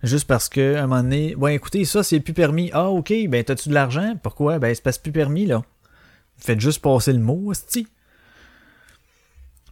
[0.03, 2.71] Juste parce que, à un moment donné, ouais, écoutez, ça, c'est plus permis.
[2.73, 4.17] Ah, ok, ben, t'as-tu de l'argent?
[4.23, 4.59] Pourquoi?
[4.59, 5.63] Ben, c'est c'est plus permis, là.
[6.39, 7.87] Faites juste passer le mot, hostie.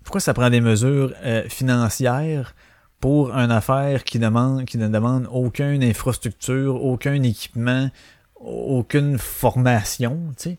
[0.04, 2.54] Pourquoi ça prend des mesures euh, financières?
[3.02, 7.90] Pour une affaire qui demande qui ne demande aucune infrastructure, aucun équipement,
[8.36, 10.56] aucune formation, tu sais?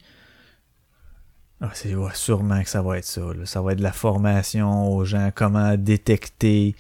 [1.62, 3.22] Ah, c'est sûrement que ça va être ça.
[3.46, 6.76] Ça va être de la formation aux gens, comment détecter.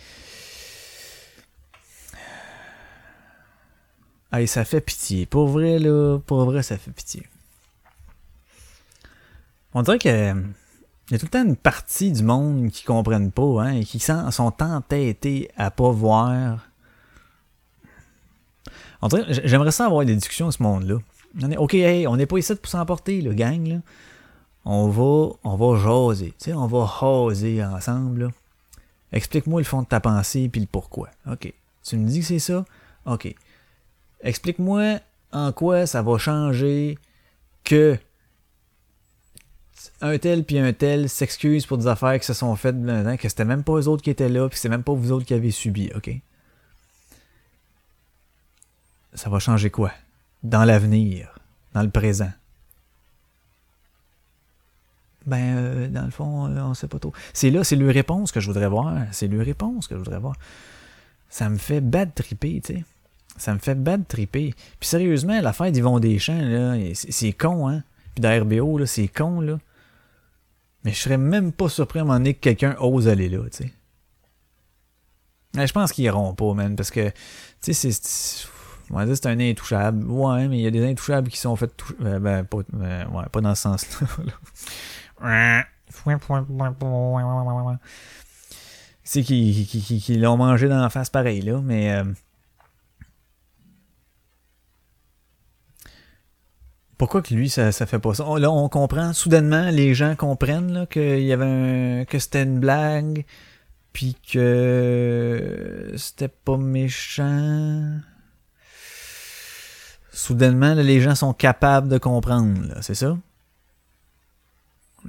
[4.33, 5.25] Hey, ça fait pitié.
[5.25, 7.25] Pour vrai, là, pour vrai, ça fait pitié.
[9.73, 10.35] On dirait que
[11.09, 13.83] il y a tout le temps une partie du monde qui comprennent pas, hein, et
[13.83, 16.69] qui sont entêtés à pas voir.
[19.29, 20.95] J'aimerais ça avoir des discussions à ce monde-là.
[21.57, 23.75] Ok, hey, on n'est pas ici pour s'emporter, le gang, là.
[24.65, 28.31] On va, on va jaser, tu sais, on va jaser ensemble.
[29.11, 31.09] Explique-moi le fond de ta pensée puis le pourquoi.
[31.29, 31.51] Ok.
[31.83, 32.63] Tu me dis que c'est ça?
[33.05, 33.35] Ok.
[34.21, 34.99] Explique-moi
[35.33, 36.97] en quoi ça va changer
[37.65, 37.99] que
[40.01, 42.75] un tel puis un tel s'excuse pour des affaires qui se sont faites
[43.19, 45.25] que c'était même pas eux autres qui étaient là, puis c'est même pas vous autres
[45.25, 46.11] qui avez subi, ok?
[49.13, 49.91] Ça va changer quoi?
[50.43, 51.39] Dans l'avenir,
[51.73, 52.31] dans le présent?
[55.25, 57.13] Ben, euh, dans le fond, euh, on sait pas trop.
[57.31, 58.93] C'est là, c'est leur réponse que je voudrais voir.
[59.11, 60.35] C'est leur réponse que je voudrais voir.
[61.29, 62.83] Ça me fait bad triper, tu sais.
[63.37, 64.53] Ça me fait bad triper.
[64.79, 67.83] Puis sérieusement, l'affaire d'Yvon Deschamps, là, c'est c'est con, hein.
[68.13, 69.59] Puis d'RBO, là, c'est con, là.
[70.83, 73.39] Mais je serais même pas surpris à un moment donné que quelqu'un ose aller là,
[73.49, 73.73] tu sais.
[75.55, 77.09] Mais je pense qu'ils iront pas, man, parce que,
[77.61, 78.47] tu sais, c'est-.
[78.89, 80.05] On va dire c'est un intouchable.
[80.09, 81.95] Ouais, mais il y a des intouchables qui sont faits toucher.
[81.99, 84.07] ben, pas, euh, ouais, pas dans ce sens-là.
[89.05, 91.93] C'est qui, qui, qui, qui l'ont mangé dans la face pareil, là, mais.
[91.93, 92.03] euh,
[97.03, 98.23] Pourquoi que lui, ça, ça fait pas ça?
[98.25, 102.61] On- là, on comprend, soudainement, les gens comprennent qu'il y avait un, que c'était une
[102.61, 103.25] blague,
[103.91, 107.99] puis que c'était pas méchant.
[110.13, 113.17] Soudainement, les gens sont capables de comprendre, c'est ça?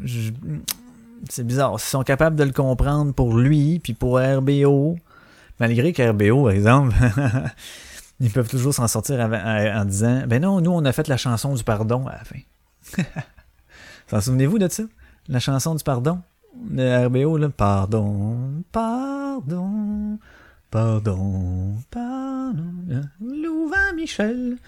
[0.04, 1.78] C'est bizarre.
[1.78, 4.96] S'ils sont capables de le comprendre pour lui, puis pour RBO,
[5.60, 6.92] malgré qu'RBO, par exemple,
[8.20, 11.54] ils peuvent toujours s'en sortir en, disant Ben non, nous, on a fait la chanson
[11.54, 13.02] du pardon à la fin.
[14.10, 14.82] S'en souvenez-vous de ça?
[15.28, 16.20] La chanson du pardon?
[16.54, 20.18] De RBO, là Pardon, pardon,
[20.70, 22.74] pardon, pardon.
[23.20, 24.58] Louvain Michel,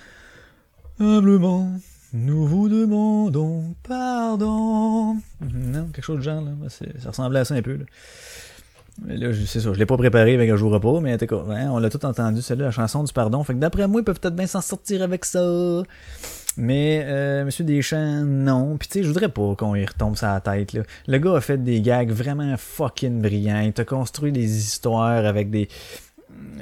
[0.98, 1.70] humblement,
[2.12, 5.16] nous vous demandons pardon.
[5.40, 6.52] Non, quelque chose de genre, là.
[6.68, 7.84] Ça ressemblait à ça un peu, là.
[9.04, 11.78] Là, c'est ça, je l'ai pas préparé avec un jour pas, mais cas, hein, on
[11.78, 13.44] l'a tout entendu, celle-là, la chanson du pardon.
[13.44, 15.82] Fait que d'après moi, ils peuvent peut-être bien s'en sortir avec ça.
[16.56, 18.78] Mais euh, Monsieur Deschamps, non.
[18.78, 20.72] Puis tu sais, je voudrais pas qu'on y retombe la tête.
[20.72, 20.82] Là.
[21.06, 23.60] Le gars a fait des gags vraiment fucking brillants.
[23.60, 25.68] Il t'a construit des histoires avec des,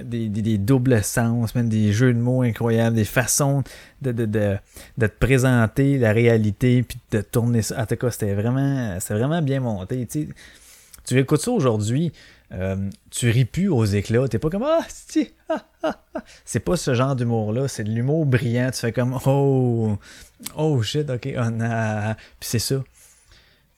[0.03, 3.63] des, des, des doubles sens, même des jeux de mots incroyables, des façons
[4.03, 4.57] de, de, de,
[4.99, 7.81] de te présenter la réalité, puis de tourner ça.
[7.81, 10.05] En tout cas, c'était vraiment, c'était vraiment bien monté.
[10.07, 10.29] Tu sais,
[11.05, 12.13] tu écoutes ça aujourd'hui,
[12.53, 14.29] euh, tu ris plus aux éclats.
[14.29, 14.87] T'es pas comme Ah,
[15.49, 16.25] ah, ah, ah.
[16.45, 17.69] C'est pas ce genre d'humour-là.
[17.69, 18.71] C'est de l'humour brillant.
[18.73, 19.97] Tu fais comme Oh,
[20.57, 22.15] oh shit, ok, oh, nah.
[22.39, 22.83] Puis c'est ça.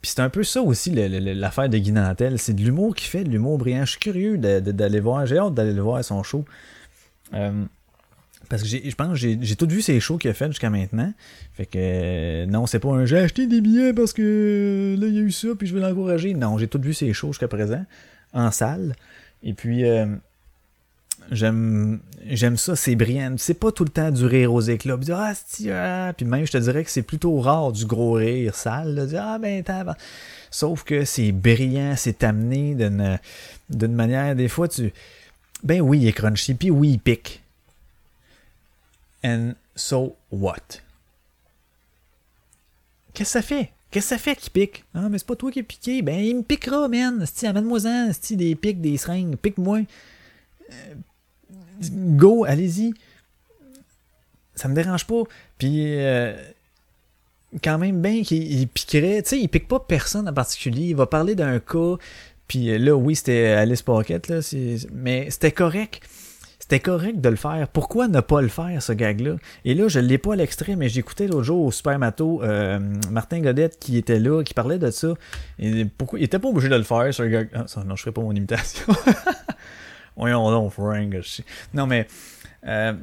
[0.02, 2.38] Puis c'est un peu ça aussi l'affaire de Guy Nantel.
[2.38, 3.84] C'est de l'humour qui fait de l'humour brillant.
[3.84, 5.26] Je suis curieux d'aller voir.
[5.26, 6.44] J'ai hâte d'aller le voir son show.
[7.34, 7.64] Euh,
[8.48, 11.12] parce que je pense que j'ai tout vu ses shows qu'il a fait jusqu'à maintenant.
[11.54, 15.18] Fait que non, c'est pas un j'ai acheté des billets parce que là il y
[15.18, 16.34] a eu ça puis je veux l'encourager.
[16.34, 17.84] Non, j'ai tout vu ses shows jusqu'à présent
[18.32, 18.94] en salle.
[19.42, 20.06] Et puis euh,
[21.30, 22.00] j'aime
[22.56, 23.34] ça, c'est brillant.
[23.38, 24.96] C'est pas tout le temps du rire aux éclats.
[24.96, 25.32] Puis, ah,
[25.72, 26.12] ah.
[26.16, 28.94] Puis même, je te dirais que c'est plutôt rare du gros rire sale.
[28.94, 29.06] là.
[29.06, 29.98] Dire, ah, ben, tabarnak.
[30.50, 34.34] Sauf que c'est brillant, c'est amené d'une manière.
[34.34, 34.92] Des fois, tu.
[35.64, 37.42] Ben oui, il est crunchy, puis oui, il pique.
[39.24, 40.80] And so what?
[43.14, 43.70] Qu'est-ce que ça fait?
[43.90, 44.84] Qu'est-ce que ça fait qu'il pique?
[44.94, 46.02] Ah, mais c'est pas toi qui es piqué.
[46.02, 47.24] Ben, il me piquera, man.
[47.24, 48.12] Sti, amène-moi-en.
[48.12, 49.36] Sti, des pics, des seringues.
[49.36, 49.80] Pique-moi.
[50.70, 50.94] Euh,
[51.82, 52.92] go, allez-y.
[54.54, 55.22] Ça me dérange pas.
[55.56, 56.36] Puis, euh,
[57.62, 59.22] quand même bien qu'il il piquerait.
[59.22, 60.88] Tu sais, il pique pas personne en particulier.
[60.88, 61.96] Il va parler d'un cas.
[62.48, 64.40] Puis euh, là, oui, c'était Alice Pocket, là.
[64.92, 66.02] Mais c'était correct.
[66.68, 67.68] C'était correct de le faire.
[67.68, 69.36] Pourquoi ne pas le faire, ce gag-là?
[69.64, 72.80] Et là, je l'ai pas à l'extrait, mais j'écoutais l'autre jour au Super Mato euh,
[73.12, 75.14] Martin Godette qui était là, qui parlait de ça.
[75.96, 77.50] Pourquoi il était pas obligé de le faire, ce gag.
[77.54, 78.84] Ah, ça, non, je ferai pas mon imitation.
[80.16, 81.14] Voyons donc, Frank.
[81.72, 82.08] Non, mais.
[82.66, 82.94] euh,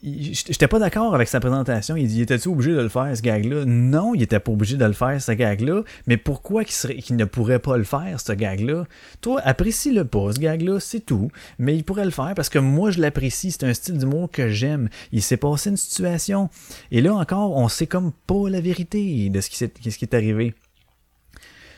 [0.00, 1.96] J'étais pas d'accord avec sa présentation.
[1.96, 3.64] Il dit était-tu obligé de le faire, ce gag-là?
[3.64, 5.82] Non, il était pas obligé de le faire, ce gag-là.
[6.06, 8.84] Mais pourquoi qu'il serait- ne pourrait pas le faire, ce gag-là?
[9.20, 11.32] Toi, apprécie-le pas, ce gag-là, c'est tout.
[11.58, 13.50] Mais il pourrait le faire parce que moi, je l'apprécie.
[13.50, 14.88] C'est un style d'humour que j'aime.
[15.10, 16.48] Il s'est passé une situation.
[16.92, 20.04] Et là encore, on sait comme pas la vérité de ce qui, s'est- ce qui
[20.04, 20.54] est arrivé.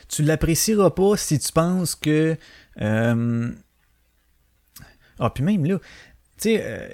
[0.09, 2.37] Tu l'apprécieras pas si tu penses que.
[2.81, 3.49] euh,
[5.17, 5.77] Ah, puis même là,
[6.39, 6.61] tu sais.
[6.63, 6.87] euh,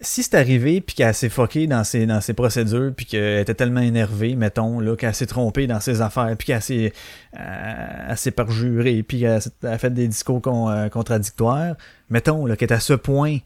[0.00, 3.80] si c'est arrivé puis qu'elle s'est fuckée dans ses, dans procédures puis qu'elle était tellement
[3.80, 6.92] énervée, mettons, là, qu'elle s'est trompée dans ses affaires puis qu'elle s'est,
[7.38, 11.76] euh, s'est perjurée puis qu'elle a fait des discours euh, contradictoires,
[12.10, 13.38] mettons, là, qu'elle est à ce point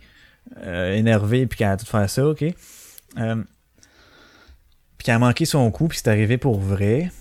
[0.65, 2.39] euh, énervée puis qu'elle a tout fait ça, ok?
[2.39, 2.55] Puis
[5.05, 7.13] qu'elle a manqué son coup puis c'est arrivé pour vrai.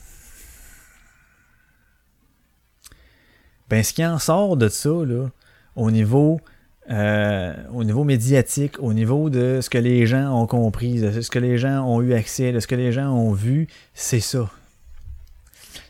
[3.70, 5.30] Ben, ce qui en sort de ça, là,
[5.76, 6.42] au niveau
[6.90, 11.30] euh, au niveau médiatique, au niveau de ce que les gens ont compris, de ce
[11.30, 14.50] que les gens ont eu accès, de ce que les gens ont vu, c'est ça.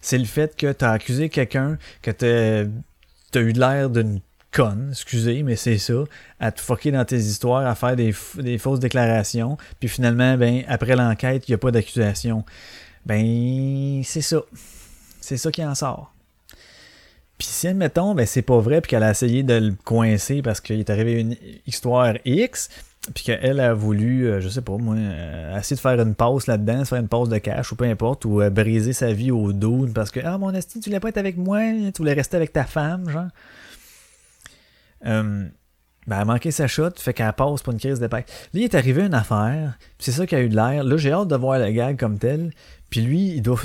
[0.02, 4.20] C'est le fait que tu as accusé quelqu'un, que tu as eu l'air d'une
[4.52, 6.04] conne, excusez, mais c'est ça,
[6.40, 10.64] à te fucker dans tes histoires, à faire des, des fausses déclarations, puis finalement, ben,
[10.68, 12.44] après l'enquête, il n'y a pas d'accusation.
[13.06, 14.42] Ben, c'est ça.
[15.22, 16.14] C'est ça qui en sort.
[17.40, 20.60] Puis si, admettons, ben, c'est pas vrai, puis qu'elle a essayé de le coincer parce
[20.60, 21.36] qu'il est arrivé une
[21.66, 22.70] histoire X,
[23.16, 26.48] puis qu'elle a voulu, euh, je sais pas moi, euh, essayer de faire une pause
[26.48, 29.54] là-dedans, faire une pause de cash ou peu importe, ou euh, briser sa vie au
[29.54, 31.62] dos parce que, ah mon esti, tu voulais pas être avec moi,
[31.94, 33.30] tu voulais rester avec ta femme, genre.
[35.06, 35.48] Euh,
[36.08, 38.26] ben, elle a manqué sa shot, fait qu'elle passe pour une crise d'épaisse.
[38.54, 40.84] Là, il est arrivé une affaire, c'est ça qui a eu de l'air.
[40.84, 42.52] Là, j'ai hâte de voir le gag comme tel.
[42.90, 43.62] Puis lui, il doit.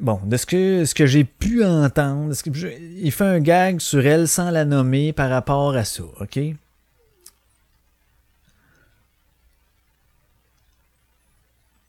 [0.00, 2.34] Bon, de ce que, ce que j'ai pu entendre,
[3.02, 6.38] il fait un gag sur elle sans la nommer par rapport à ça, ok?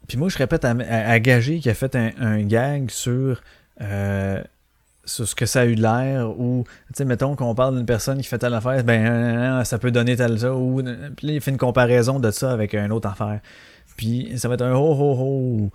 [0.07, 3.41] Puis moi, je répète à, à, Gagé qui a fait un, gag sur,
[3.81, 4.41] euh,
[5.03, 7.85] sur ce que ça a eu de l'air, ou, tu sais, mettons qu'on parle d'une
[7.85, 11.41] personne qui fait telle affaire, ben, ça peut donner tel ça, ou, puis là, il
[11.41, 13.41] fait une comparaison de ça avec une autre affaire.
[13.97, 15.71] Puis ça va être un ho ho ho.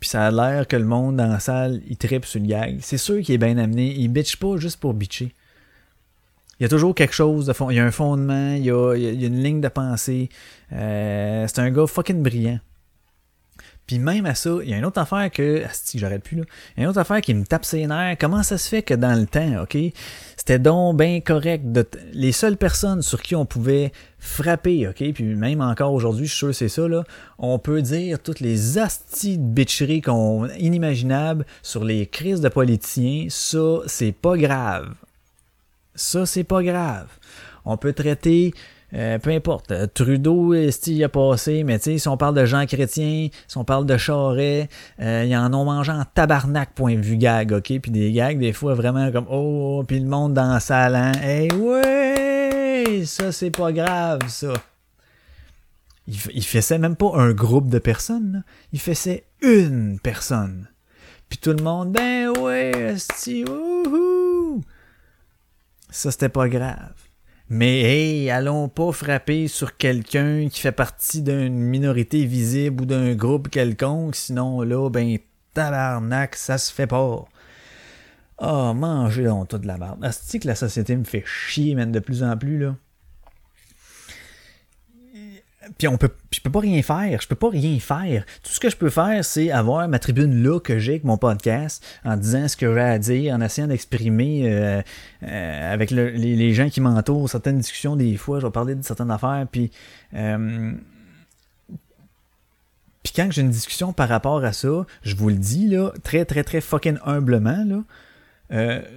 [0.00, 2.78] Puis ça a l'air que le monde dans la salle, il tripe sur le gag.
[2.80, 3.94] C'est sûr qu'il est bien amené.
[3.96, 5.34] Il bitch pas juste pour bitcher.
[6.58, 7.70] Il y a toujours quelque chose de fond.
[7.70, 10.28] Il y a un fondement, il y a, y a une ligne de pensée.
[10.72, 12.58] Euh, c'est un gars fucking brillant.
[13.88, 15.64] Puis même à ça, il y a une autre affaire que.
[15.72, 16.44] Si j'arrête plus là.
[16.76, 18.18] Il y a une autre affaire qui me tape ses nerfs.
[18.20, 19.78] Comment ça se fait que dans le temps, OK,
[20.36, 21.86] c'était donc bien correct de.
[22.12, 26.38] Les seules personnes sur qui on pouvait frapper, OK, puis même encore aujourd'hui, je suis
[26.38, 27.04] sûr c'est ça, là,
[27.38, 33.26] on peut dire toutes les asties de bitcheries qu'on inimaginables sur les crises de politiciens,
[33.30, 34.92] ça, c'est pas grave.
[35.94, 37.06] Ça, c'est pas grave.
[37.64, 38.52] On peut traiter,
[38.94, 42.64] euh, peu importe, Trudeau, il a passé, mais tu sais, si on parle de Jean
[42.64, 44.68] Chrétien, si on parle de Charret,
[45.00, 47.80] euh, ils en ont mangé en tabarnak, point de vue gag, ok?
[47.80, 51.12] Puis des gags, des fois, vraiment comme, oh, puis le monde dans la salle, hein?
[51.22, 53.04] Hey, ouais!
[53.04, 54.54] Ça, c'est pas grave, ça.
[56.06, 58.38] Il, il faisait même pas un groupe de personnes, là.
[58.72, 60.68] Il faisait une personne.
[61.28, 64.62] Puis tout le monde, ben ouais, esti, wouhou!
[65.90, 66.94] Ça, c'était pas grave.
[67.50, 73.14] Mais hey, allons pas frapper sur quelqu'un qui fait partie d'une minorité visible ou d'un
[73.14, 75.16] groupe quelconque, sinon là, ben
[75.54, 77.24] tabarnak, ça se fait pas.
[78.36, 80.04] Ah, mangez donc tout de la merde.
[80.04, 82.76] Asti que la société me fait chier, man, de plus en plus, là.
[85.76, 87.20] Puis on peut, je peux pas rien faire.
[87.20, 88.24] Je peux pas rien faire.
[88.42, 91.16] Tout ce que je peux faire, c'est avoir ma tribune là que j'ai avec mon
[91.18, 94.82] podcast, en disant ce que j'ai à dire, en essayant d'exprimer euh,
[95.24, 98.40] euh, avec le- les, gens qui m'entourent certaines discussions des fois.
[98.40, 99.70] Je vais parler de certaines affaires, puis
[100.14, 100.72] euh,
[103.02, 106.24] puis quand j'ai une discussion par rapport à ça, je vous le dis là, très
[106.24, 107.82] très très fucking humblement là,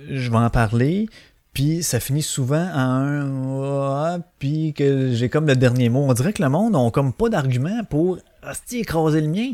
[0.10, 1.08] je vais en parler.
[1.54, 6.06] Puis ça finit souvent en un Ah, puis que j'ai comme le dernier mot.
[6.08, 9.52] On dirait que le monde n'a comme pas d'argument pour hostie, écraser le mien.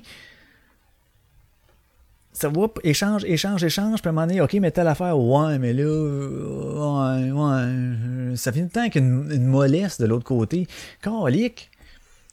[2.33, 5.57] Ça va, échange, échange, échange, puis à un moment donné, ok, mais telle affaire, ouais,
[5.57, 8.35] mais là, ouais, ouais.
[8.35, 10.67] Ça finit tout le temps qu'une une mollesse de l'autre côté.
[11.01, 11.71] Calique,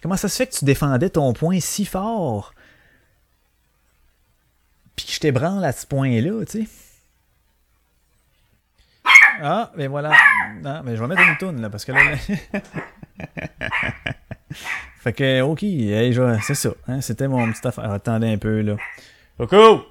[0.02, 2.52] comment ça se fait que tu défendais ton point si fort?
[4.94, 6.68] Puis que je t'ébranle à ce point-là, tu sais.
[9.42, 10.12] Ah, ben voilà.
[10.64, 12.00] Ah, mais je vais mettre une toune, là, parce que là...
[12.12, 12.60] là-
[15.00, 16.70] fait que, ok, hey, je- c'est ça.
[16.88, 17.90] Hein, C'était mon petit affaire.
[17.90, 18.76] Attendez un peu, là.
[19.38, 19.82] Coucou!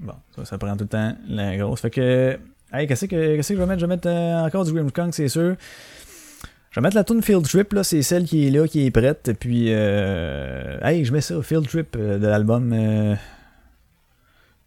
[0.00, 1.80] Bon, ça, ça prend tout le temps, la grosse.
[1.80, 2.38] Fait que,
[2.72, 3.80] hey, qu'est-ce que, qu'est-ce que je vais mettre?
[3.80, 5.56] Je vais mettre euh, encore du Grimmskunk, c'est sûr.
[6.70, 8.90] Je vais mettre la tune Field Trip, là, c'est celle qui est là, qui est
[8.90, 9.28] prête.
[9.28, 12.72] Et puis, euh, hey, je mets ça, Field Trip euh, de l'album.
[12.72, 13.14] euh,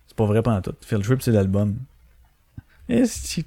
[0.08, 0.74] c'est pas vrai pendant tout.
[0.82, 1.76] Field Trip, c'est l'album.
[2.90, 3.42] Est-ce?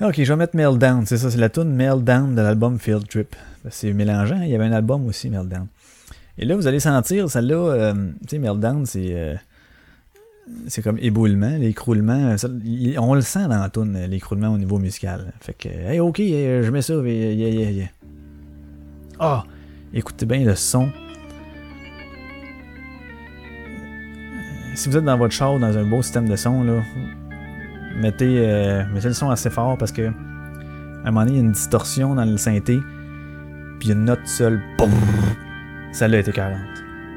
[0.00, 3.36] Ok, je vais mettre Meltdown, c'est ça, c'est la tune Meltdown de l'album Field Trip.
[3.70, 5.66] C'est mélangeant, il y avait un album aussi, Meltdown.
[6.38, 9.34] Et là, vous allez sentir, celle-là, euh, tu sais, Meltdown, c'est euh,
[10.66, 12.34] c'est comme éboulement, l'écroulement.
[12.64, 15.32] il- On le sent dans la tune, l'écroulement au niveau musical.
[15.40, 17.86] Fait que, hey, ok, euh, je mets ça, yeah, yeah, yeah.
[19.20, 19.44] Ah,
[19.94, 20.88] écoutez bien le son.
[24.74, 26.82] Si vous êtes dans votre char, dans un beau système de son, là,
[27.96, 31.40] mettez, euh, mettez le son assez fort parce que à un moment donné, il y
[31.40, 32.80] a une distorsion dans le synthé,
[33.80, 34.60] puis une note seule.
[35.92, 36.58] Celle-là été 40.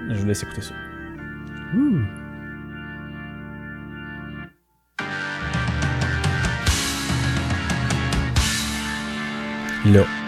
[0.09, 0.73] Je vous laisse écouter ça.
[9.85, 10.24] Là.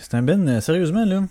[0.00, 1.22] C'est un Ben, euh, sérieusement, là.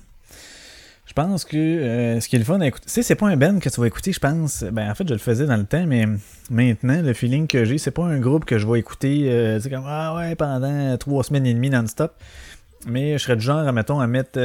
[1.06, 2.86] Je pense que euh, ce qui est le fun à écouter.
[2.86, 4.64] Tu sais, c'est pas un Ben que tu vas écouter, je pense.
[4.64, 6.06] Ben, en fait, je le faisais dans le temps, mais
[6.50, 9.64] maintenant, le feeling que j'ai, c'est pas un groupe que je vais écouter, euh, tu
[9.64, 12.14] sais, comme, ah ouais, pendant trois semaines et demie non-stop.
[12.86, 14.40] Mais je serais du genre, mettons, à mettre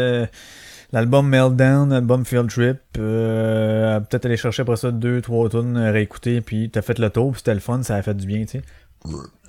[0.92, 6.70] l'album Meltdown, l'album Field Trip, peut-être aller chercher après ça deux, trois tonnes, réécouter, puis
[6.70, 8.62] t'as fait le tour, puis c'était le fun, ça a fait du bien, tu sais.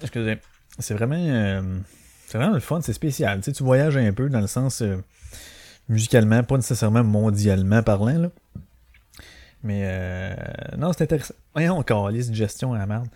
[0.01, 0.37] Excusez.
[0.77, 1.63] C'est vraiment,
[2.35, 3.39] c'est vraiment le fun, c'est spécial.
[3.39, 4.97] Tu sais, tu voyages un peu dans le sens euh,
[5.87, 8.29] musicalement, pas nécessairement mondialement parlant, là.
[9.63, 10.35] Mais euh,
[10.77, 11.33] non, c'est intéressant.
[11.53, 13.07] Voyons encore, les gestion à la merde.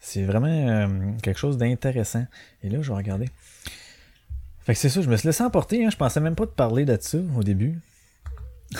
[0.00, 0.88] C'est vraiment euh,
[1.22, 2.26] quelque chose d'intéressant.
[2.64, 3.28] Et là, je vais regarder.
[4.64, 5.90] Fait que c'est ça, je me suis laissé emporter, hein.
[5.90, 7.78] je pensais même pas te parler de ça au début.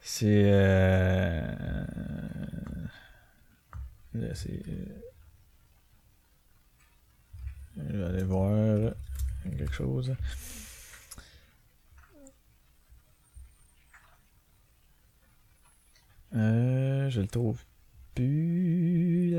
[0.00, 0.44] c'est.
[0.46, 1.42] Euh...
[4.14, 4.62] Là, c'est.
[7.78, 8.92] Je vais aller voir
[9.56, 10.14] quelque chose.
[16.34, 17.62] Euh, je le trouve
[18.14, 19.34] plus.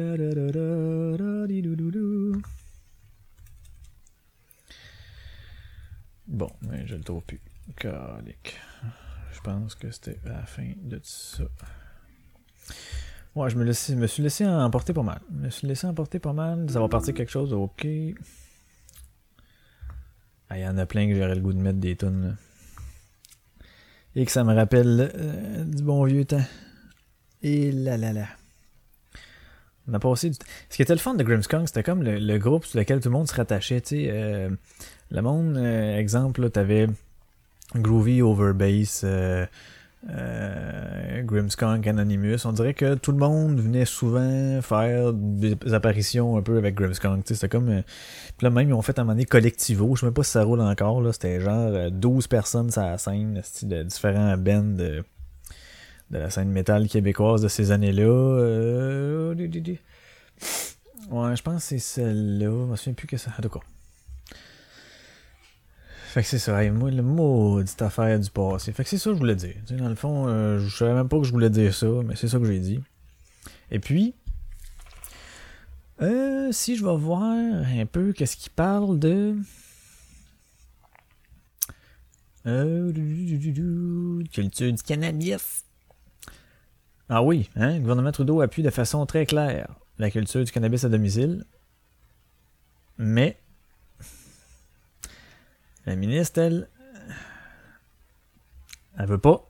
[6.27, 7.41] Bon, mais je le trouve plus.
[7.83, 11.43] Je pense que c'était la fin de ça.
[13.39, 15.21] Ouais, je me, suis laissé emporter pas mal.
[15.31, 16.69] Je me suis laissé emporter pas mal.
[16.69, 17.87] Ça va partir quelque chose, ok.
[20.49, 22.35] Ah, il y en a plein que j'aurais le goût de mettre des tonnes.
[24.17, 26.43] Et que ça me rappelle euh, du bon vieux temps.
[27.41, 28.25] Et là là là.
[29.87, 30.45] On a passé du temps.
[30.69, 33.13] Ce qui était le fun de Grimmskunk, c'était comme le, groupe sur lequel tout le
[33.13, 33.79] monde se rattachait.
[33.79, 34.49] Tu sais, euh,
[35.11, 36.87] le monde, euh, exemple, t'avais
[37.73, 39.45] Groovy Overbass, euh,
[40.07, 41.23] euh,
[41.85, 42.45] Anonymous.
[42.45, 47.23] On dirait que tout le monde venait souvent faire des apparitions un peu avec Grimmskunk.
[47.25, 47.69] C'était comme.
[47.69, 47.81] euh,
[48.37, 49.95] Puis là, même, ils ont fait un moment donné Collectivo.
[49.95, 51.03] Je sais même pas si ça roule encore.
[51.13, 55.03] C'était genre euh, 12 personnes sur la scène, de différents bands de,
[56.11, 58.03] la scène métal québécoise de ces années-là.
[58.03, 59.35] Euh.
[61.11, 62.45] Ouais, je pense que c'est celle-là.
[62.45, 63.31] Je me souviens plus que ça.
[63.37, 63.59] En tout cas.
[66.19, 68.73] Fait que c'est ça, hey, moi, le maudite affaire du passé.
[68.73, 69.55] Fait que c'est ça que je voulais dire.
[69.65, 71.87] Tu sais, dans le fond, euh, je savais même pas que je voulais dire ça,
[72.03, 72.81] mais c'est ça que j'ai dit.
[73.71, 74.13] Et puis,
[76.01, 79.37] euh, si je vais voir un peu qu'est-ce qu'il parle de...
[82.45, 82.91] Euh,
[84.33, 85.63] culture du cannabis.
[87.07, 90.83] Ah oui, hein, le gouvernement Trudeau appuie de façon très claire la culture du cannabis
[90.83, 91.45] à domicile.
[92.97, 93.37] Mais
[95.85, 96.67] la ministre, elle,
[98.97, 99.45] elle veut pas.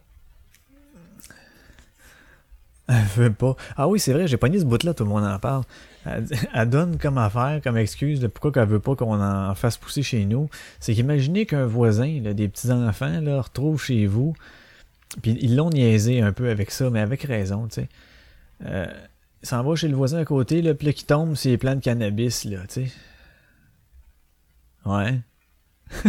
[2.88, 3.56] Elle veut pas.
[3.78, 5.64] Ah oui, c'est vrai, j'ai pogné ce bout-là, tout le monde en parle.
[6.06, 10.02] Elle, donne comme affaire, comme excuse de pourquoi qu'elle veut pas qu'on en fasse pousser
[10.02, 10.50] chez nous.
[10.80, 14.34] C'est qu'imaginez qu'un voisin, des petits-enfants, là, retrouve chez vous,
[15.22, 17.90] puis ils l'ont niaisé un peu avec ça, mais avec raison, tu sais.
[18.66, 18.88] Euh,
[19.42, 21.58] il s'en va chez le voisin à côté, là, puis là, qui tombe sur les
[21.58, 22.92] de cannabis, là, tu sais.
[24.86, 25.20] Ouais.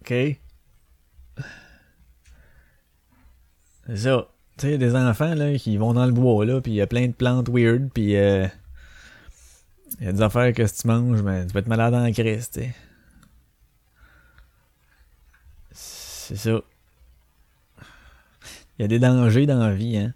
[0.00, 0.14] OK.
[3.86, 4.28] C'est ça.
[4.56, 6.86] Tu sais, des enfants là, qui vont dans le bois, là, puis il y a
[6.86, 8.46] plein de plantes weird, puis euh,
[9.98, 12.12] il y a des affaires que si tu manges, ben, tu vas être malade en
[12.12, 12.50] crise.
[15.72, 16.60] C'est ça.
[18.78, 20.14] Il y a des dangers dans la vie, hein.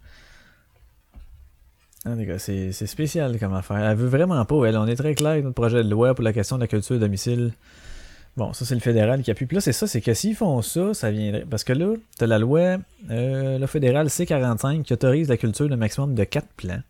[2.07, 3.79] En tout cas, c'est spécial comme affaire.
[3.79, 4.77] Elle veut vraiment pas, elle.
[4.77, 6.97] On est très clair avec notre projet de loi pour la question de la culture
[6.97, 7.53] à domicile.
[8.37, 9.47] Bon, ça, c'est le fédéral qui appuie.
[9.47, 11.47] Puis là, c'est ça, c'est que s'ils font ça, ça viendrait.
[11.49, 12.79] Parce que là, t'as la loi,
[13.11, 16.81] euh, le fédéral C45 qui autorise la culture de maximum de 4 plans.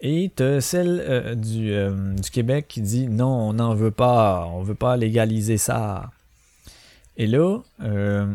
[0.00, 4.48] Et t'as celle euh, du, euh, du Québec qui dit non, on n'en veut pas,
[4.52, 6.10] on veut pas légaliser ça.
[7.16, 8.26] Et là, euh,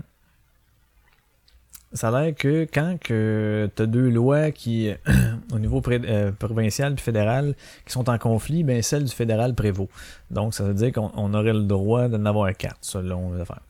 [1.94, 4.92] ça a l'air que quand que t'as deux lois qui,
[5.54, 7.56] au niveau euh, provincial et fédéral,
[7.86, 9.90] qui sont en conflit, ben celle du fédéral prévaut.
[10.32, 13.62] Donc ça veut dire qu'on on aurait le droit d'en avoir quatre, selon les affaires.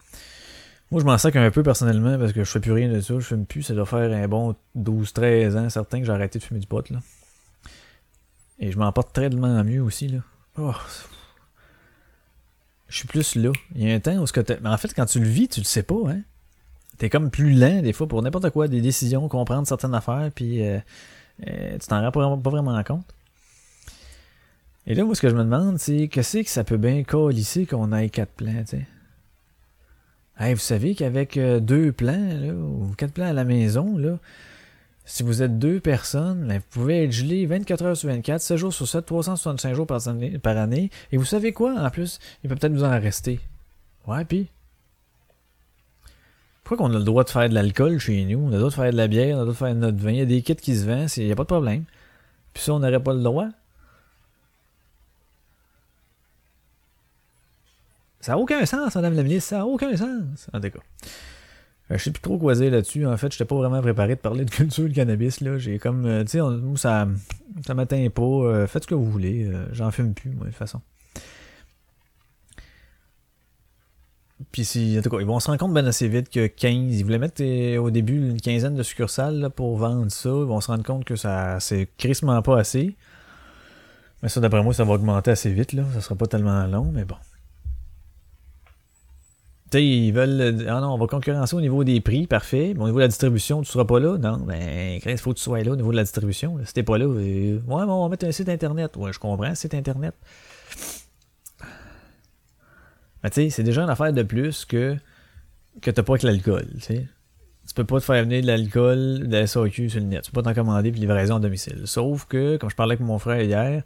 [0.93, 3.15] Moi, je m'en sac un peu personnellement parce que je fais plus rien de ça.
[3.15, 3.63] Je fume plus.
[3.63, 6.87] Ça doit faire un bon 12-13 ans, certain que j'ai arrêté de fumer du pot.
[6.91, 6.99] Là.
[8.59, 10.07] Et je m'en porte très mieux aussi.
[10.07, 10.19] Là.
[10.59, 10.75] Oh.
[12.89, 13.51] Je suis plus là.
[13.73, 15.47] Il y a un temps où ce que Mais en fait, quand tu le vis,
[15.47, 15.95] tu le sais pas.
[16.09, 16.21] Hein?
[16.97, 20.65] T'es comme plus lent des fois pour n'importe quoi, des décisions, comprendre certaines affaires, puis
[20.65, 20.79] euh,
[21.47, 23.05] euh, tu t'en rends pas, vraiment compte.
[24.85, 27.65] Et là, moi, ce que je me demande, c'est qu'est-ce que ça peut bien colisser
[27.65, 28.85] qu'on ait quatre plans, tu sais?
[30.39, 34.17] Hey, vous savez qu'avec euh, deux plans, là, ou quatre plans à la maison, là,
[35.05, 38.57] si vous êtes deux personnes, ben, vous pouvez être gelé 24 heures sur 24, 7
[38.57, 40.89] jours sur 7, 365 jours par année, par année.
[41.11, 43.39] Et vous savez quoi, en plus, il peut peut-être vous en rester.
[44.07, 44.47] Ouais, puis.
[46.63, 48.39] Pourquoi qu'on a le droit de faire de l'alcool chez nous?
[48.39, 49.75] On a le droit de faire de la bière, on a le droit de faire
[49.75, 50.11] de notre vin.
[50.11, 51.83] Il y a des kits qui se vendent, il n'y a pas de problème.
[52.53, 53.47] Puis ça, on n'aurait pas le droit.
[58.21, 60.47] Ça n'a aucun sens, madame la ministre, ça n'a aucun sens.
[60.53, 60.79] En tout cas.
[61.91, 63.05] Euh, je sais plus trop quoi dire là-dessus.
[63.05, 65.41] En fait, je n'étais pas vraiment préparé de parler de culture de cannabis.
[65.41, 65.57] Là.
[65.57, 66.05] J'ai comme.
[66.05, 67.07] euh, tu sais, ça,
[67.65, 68.21] ça m'atteint pas.
[68.21, 69.51] Euh, faites ce que vous voulez.
[69.73, 70.79] J'en fume plus, moi, de toute façon.
[74.51, 76.99] Puis si, en tout cas, ils vont se rendre compte ben assez vite que 15,
[76.99, 80.29] ils voulaient mettre euh, au début une quinzaine de succursales pour vendre ça.
[80.29, 82.95] Ils vont se rendre compte que ça c'est crissement pas assez.
[84.21, 85.73] Mais ça, d'après moi, ça va augmenter assez vite.
[85.73, 85.83] Là.
[85.93, 87.15] Ça sera pas tellement long, mais bon.
[89.69, 90.65] Tu sais, ils veulent.
[90.69, 92.73] Ah non, on va concurrencer au niveau des prix, parfait.
[92.75, 94.17] Mais au niveau de la distribution, tu seras pas là.
[94.17, 96.57] Non, ben, il faut que tu sois là au niveau de la distribution.
[96.57, 96.65] là.
[96.65, 98.95] Si t'es pas là, euh, ouais, bon, on va mettre un site internet.
[98.97, 100.13] Ouais, je comprends, site internet.
[103.23, 104.95] Mais tu sais, c'est déjà une affaire de plus que,
[105.81, 107.07] que t'as pas avec l'alcool, tu sais.
[107.67, 110.23] Tu peux pas te faire venir de l'alcool de la SAQ sur le net.
[110.23, 111.83] Tu peux pas t'en commander puis livraison à domicile.
[111.85, 113.83] Sauf que, comme je parlais avec mon frère hier,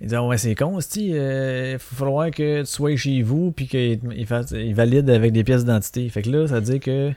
[0.00, 3.66] il disait, ouais, c'est con, il euh, faut falloir que tu sois chez vous puis
[3.66, 3.98] qu'il
[4.74, 6.06] valide avec des pièces d'identité.
[6.10, 7.12] Fait que là, ça veut dire que,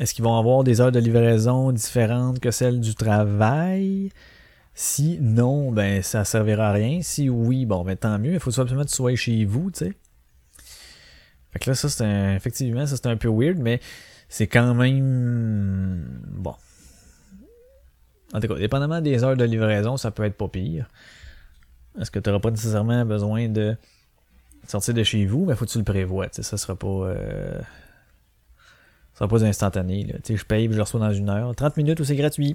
[0.00, 4.10] est-ce qu'ils vont avoir des heures de livraison différentes que celles du travail?
[4.74, 7.00] Si non, ben, ça servira à rien.
[7.02, 8.34] Si oui, bon, ben, tant mieux.
[8.34, 9.92] Il faut absolument que tu sois chez vous, tu sais.
[11.56, 13.80] Fait que là, ça, c'est un, effectivement, ça, c'est un peu weird, mais
[14.28, 16.54] c'est quand même, bon.
[18.34, 20.90] En tout cas, dépendamment des heures de livraison, ça peut être pas pire.
[21.98, 23.74] Est-ce que tu n'auras pas nécessairement besoin de
[24.68, 25.46] sortir de chez vous?
[25.46, 27.58] Mais faut que tu le prévois, ça sera pas, euh,
[29.14, 31.54] ça sera pas instantané, je paye, puis je reçois dans une heure.
[31.56, 32.54] 30 minutes ou c'est gratuit?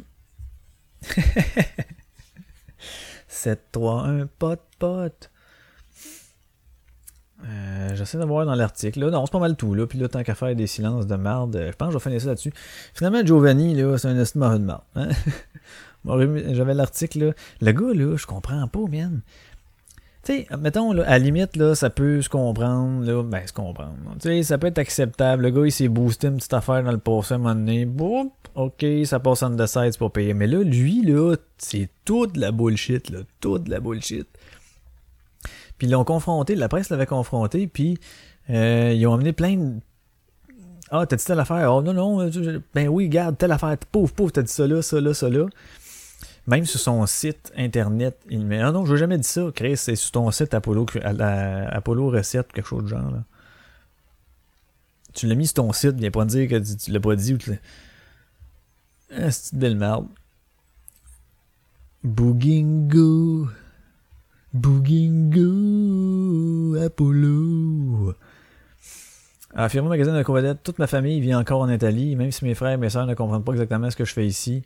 [3.28, 5.31] 7, 3, 1, pot, pot.
[7.46, 9.00] Euh, J'essaie de voir dans l'article.
[9.00, 9.74] Là, non, c'est pas mal tout.
[9.74, 9.88] Là.
[9.88, 12.04] Puis là, tant qu'à faire des silences de marde, euh, je pense que je vais
[12.04, 12.54] finir ça là-dessus.
[12.94, 14.84] Finalement, Giovanni, là, c'est un estimant de marde.
[14.96, 15.10] Hein?
[16.52, 17.34] J'avais l'article.
[17.62, 19.22] Le gars, là, je comprends pas, man.
[20.24, 23.54] Tu sais, mettons, là, à la limite, là, ça peut se comprendre, là, ben, se
[23.54, 23.96] comprendre.
[24.20, 25.44] Tu sais, ça peut être acceptable.
[25.44, 27.86] Le gars, il s'est boosté une petite affaire dans le passé à un moment donné.
[27.86, 30.34] Boum, ok, ça passe en the side, c'est.
[30.36, 33.20] Mais là, lui, là, c'est toute la bullshit, là.
[33.40, 34.28] Toute la bullshit.
[35.82, 38.00] Puis ils l'ont confronté, la presse l'avait confronté, puis
[38.52, 39.80] euh, ils ont amené plein de.
[40.92, 41.74] Ah, t'as dit telle affaire?
[41.74, 42.30] Oh non, non,
[42.76, 43.76] ben oui, garde, telle affaire.
[43.92, 45.48] Pouf, pouf, t'as dit ça là, ça là, ça là.
[46.46, 48.62] Même sur son site internet, il met.
[48.62, 52.54] Ah non, je n'ai jamais dit ça, Chris, c'est sur ton site Apollo, Apollo Recette
[52.54, 53.10] quelque chose de genre.
[53.10, 53.24] Là.
[55.16, 57.16] Tu l'as mis sur ton site, viens pas me dire que tu, tu l'as pas
[57.16, 57.60] dit ou tu.
[59.18, 60.06] Ah, c'est une belle merde?
[62.04, 63.48] Boogingo.
[64.54, 65.52] Boogingo.
[66.76, 68.16] Apollo.
[69.54, 72.56] À Firma Magasin de Courvedette, toute ma famille vit encore en Italie, même si mes
[72.56, 74.64] frères et mes sœurs ne comprennent pas exactement ce que je fais ici.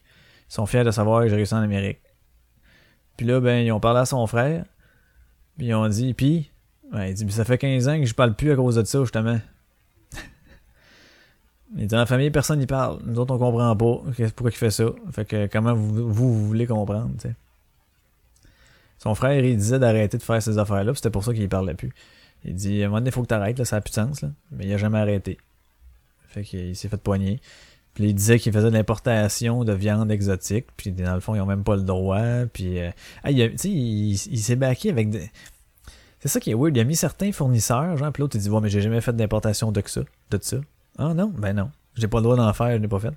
[0.49, 2.01] Ils sont fiers de savoir que j'ai réussi en Amérique.
[3.17, 4.65] Puis là, ben, ils ont parlé à son frère.
[5.57, 6.51] Puis ils ont dit, puis,
[6.93, 8.99] ouais, il dit, ça fait 15 ans que je parle plus à cause de ça,
[8.99, 9.39] justement.
[11.77, 12.99] Il dans la famille, personne n'y parle.
[13.05, 14.01] Nous autres, on comprend pas
[14.35, 14.85] pourquoi il fait ça.
[15.11, 17.35] Fait que comment vous, vous, vous voulez comprendre, tu sais.
[18.97, 21.91] Son frère, il disait d'arrêter de faire ces affaires-là, c'était pour ça qu'il parlait plus.
[22.43, 24.29] Il dit, à il faut que t'arrêtes, là, ça n'a plus de sens, là.
[24.51, 25.37] Mais il a jamais arrêté.
[26.27, 27.41] Fait qu'il s'est fait poigner.
[27.95, 31.41] Puis il disait qu'il faisait de l'importation de viande exotique, puis dans le fond, ils
[31.41, 32.45] ont même pas le droit.
[32.51, 32.91] Puis, euh,
[33.23, 35.31] ah, il, a- s'est baqué avec des...
[36.19, 36.75] C'est ça qui est weird.
[36.75, 39.15] Il a mis certains fournisseurs, genre, puis l'autre, il dit, bon, mais j'ai jamais fait
[39.15, 40.01] d'importation de ça,
[40.31, 40.57] de ça.
[40.97, 41.71] Ah non, ben non.
[41.95, 43.13] J'ai pas le droit d'en faire, je l'ai pas fait.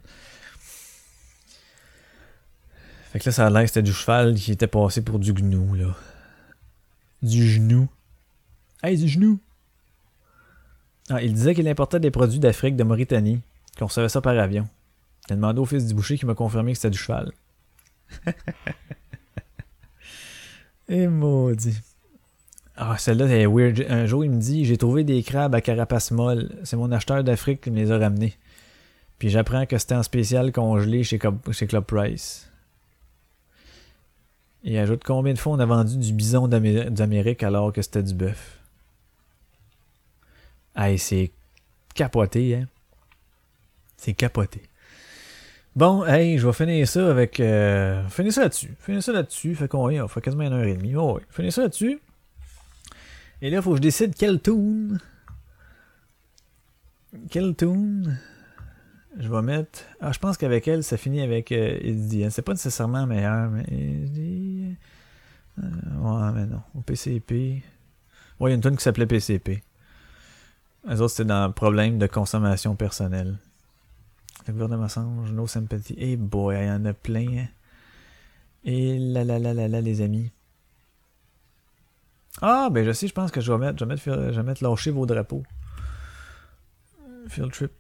[3.19, 5.33] Fait que là, ça a l'air que c'était du cheval qui était passé pour du
[5.33, 5.97] gnou, là.
[7.21, 7.89] Du genou.
[8.81, 9.41] Hey, du genou!
[11.11, 13.41] Ah, il disait qu'il importait des produits d'Afrique, de Mauritanie,
[13.77, 14.69] qu'on recevait ça par avion.
[15.31, 17.33] A demandé au fils du boucher qui m'a confirmé que c'était du cheval.
[20.89, 21.81] Et maudit.
[22.77, 23.85] Ah, celle-là, elle est weird.
[23.89, 26.57] Un jour, il me dit J'ai trouvé des crabes à carapace molle.
[26.63, 28.39] C'est mon acheteur d'Afrique qui me les a ramenés.
[29.19, 31.19] Puis j'apprends que c'était en spécial congelé chez,
[31.51, 32.48] chez Club Price.
[34.65, 38.03] Il ajoute combien de fois on a vendu du bison d'Amé- d'Amérique alors que c'était
[38.03, 38.59] du bœuf?
[40.77, 41.31] Hey, c'est
[41.95, 42.69] capoté, hein?
[43.97, 44.63] C'est capoté.
[45.75, 47.41] Bon, hey, je vais finir ça avec.
[47.41, 48.75] Euh, finir ça là-dessus.
[48.81, 49.55] Finir ça là-dessus.
[49.55, 50.95] Fait qu'on on fait quasiment une heure et demie.
[50.97, 51.23] Oh, ouais.
[51.31, 52.01] Finir ça là-dessus.
[53.41, 55.01] Et là, il faut que je décide quelle tune
[57.31, 58.19] Quelle tune
[59.19, 59.81] Je vais mettre.
[60.01, 62.29] Ah, je pense qu'avec elle, ça finit avec euh, End.
[62.31, 63.65] C'est pas nécessairement meilleur, mais.
[63.65, 64.77] The-
[65.61, 65.63] Euh,
[65.97, 66.63] ouais, mais non.
[66.77, 67.65] Au PCP.
[68.39, 69.61] Ouais, il y a une tune qui s'appelait PCP.
[70.89, 73.39] Les autres, c'était dans problème de consommation personnelle.
[74.47, 75.97] Le gouvernement songe, no sympathy.
[75.99, 77.27] Eh boy, il y en a plein.
[77.39, 77.49] hein.
[78.65, 80.31] Et là là là là là, les amis.
[82.41, 84.43] Ah, ben je sais, je pense que je vais mettre, je vais mettre, je vais
[84.45, 85.43] mettre lâcher vos drapeaux.
[87.27, 87.73] Field trip.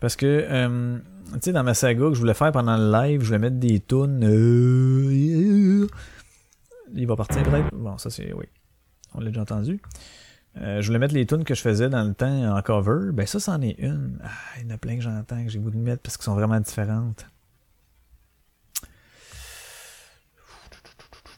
[0.00, 0.98] Parce que, euh,
[1.34, 3.56] tu sais, dans ma saga que je voulais faire pendant le live, je voulais mettre
[3.56, 4.24] des tunes.
[4.24, 5.86] euh,
[6.94, 7.74] il va partir peut-être.
[7.74, 8.32] Bon, ça c'est.
[8.32, 8.46] Oui.
[9.14, 9.80] On l'a déjà entendu.
[10.56, 13.12] Euh, je voulais mettre les tunes que je faisais dans le temps en cover.
[13.12, 14.18] Ben ça, c'en est une.
[14.24, 16.24] Ah, il y en a plein que j'entends que j'ai goût de mettre parce qu'elles
[16.24, 17.26] sont vraiment différentes.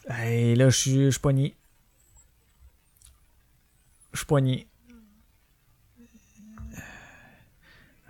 [0.09, 0.76] Hey, là, je
[1.10, 1.55] suis poigné.
[4.12, 4.66] Je suis poigné.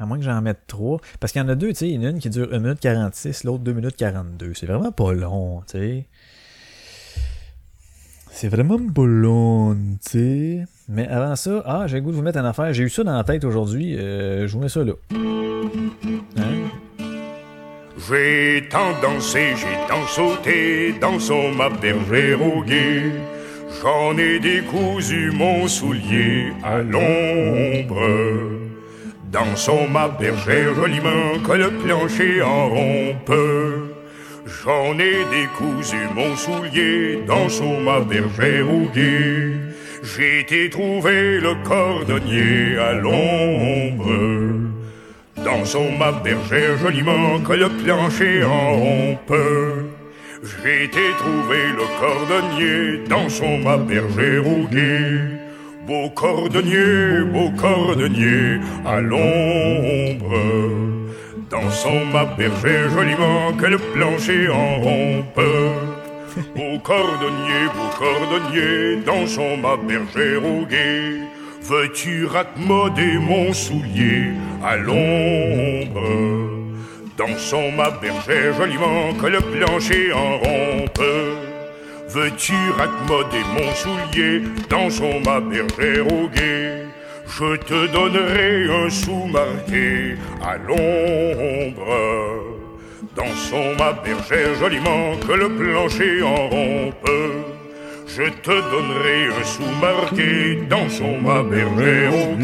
[0.03, 0.99] À moins que j'en mette trois.
[1.21, 1.89] Parce qu'il y en a deux, tu sais.
[1.89, 4.53] Il y en a une qui dure 1 minute 46, l'autre 2 minutes 42.
[4.53, 6.07] C'est vraiment pas long, tu sais.
[8.33, 10.65] C'est vraiment pas long, tu sais.
[10.89, 12.73] Mais avant ça, ah, j'ai le goût de vous mettre en affaire.
[12.73, 13.97] J'ai eu ça dans la tête aujourd'hui.
[13.97, 14.95] euh, je vous mets ça là.
[15.13, 16.51] Hein?
[18.09, 23.13] J'ai tant dansé, j'ai tant sauté, dansons ma bergère au guet.
[23.81, 28.62] J'en ai décousu mon soulier à l'ombre.
[29.33, 33.33] Dansons ma bergère joliment que le plancher en rompe.
[34.45, 38.91] J'en ai décousu mon soulier, dansons ma bergère au.
[38.95, 44.13] J'ai été trouver le cordonnier à l'ombre.
[45.43, 49.35] Dansons ma bergère joliment que le plancher en rompe.
[50.43, 54.69] J'ai été trouver le cordonnier, dansons ma bergère au.
[55.87, 60.39] Beau cordonnier, beau cordonnier, à l'ombre.
[61.51, 65.41] Dansons ma bergère joliment que le plancher en rompe.
[66.57, 71.19] Beau cordonnier, beau cordonnier, dansons ma bergère au guet.
[71.63, 74.31] Veux-tu raccommoder mon soulier
[74.65, 76.09] à l'ombre?
[77.19, 81.52] Dansons ma bergère joliment que le plancher en rompe.
[82.15, 86.29] Veux-tu raccommoder mon soulier Dansons ma bergère au.
[87.27, 91.87] Je te donnerai un sou marqué à l'ombre.
[93.17, 97.11] Dansons ma bergère joliment que le plancher en rompe.
[98.07, 102.37] Je te donnerai un sou marqué, dansons ma bergère au.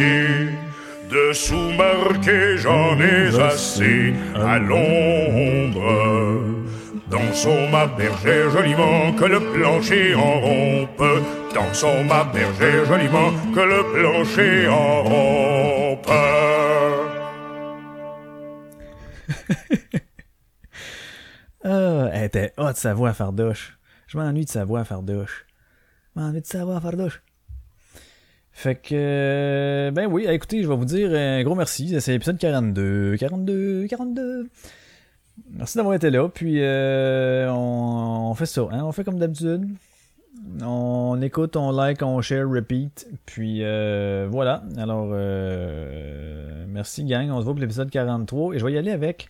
[1.11, 6.39] De sous marqués j'en ai assez à l'ombre.
[7.11, 11.03] Dansons ma bergère joliment que le plancher en rompe.
[11.55, 16.11] Dansons ma bergère joliment que le plancher en rompe.
[21.65, 23.79] Ah, elle était hot sa voix fardoche.
[24.07, 25.45] Je m'ennuie de sa voix fardoche.
[26.15, 27.21] Je m'ennuie de sa voix fardoche.
[28.53, 32.01] Fait que, euh, ben oui, écoutez, je vais vous dire un gros merci.
[32.01, 33.17] C'est l'épisode 42.
[33.19, 34.49] 42, 42.
[35.51, 36.29] Merci d'avoir été là.
[36.29, 38.69] Puis, euh, on, fait ça.
[38.71, 38.85] Hein?
[38.85, 39.69] On fait comme d'habitude.
[40.63, 43.09] On écoute, on like, on share, repeat.
[43.27, 44.63] Puis, euh, voilà.
[44.77, 47.31] Alors, euh, merci, gang.
[47.31, 48.55] On se voit pour l'épisode 43.
[48.55, 49.29] Et je vais y aller avec.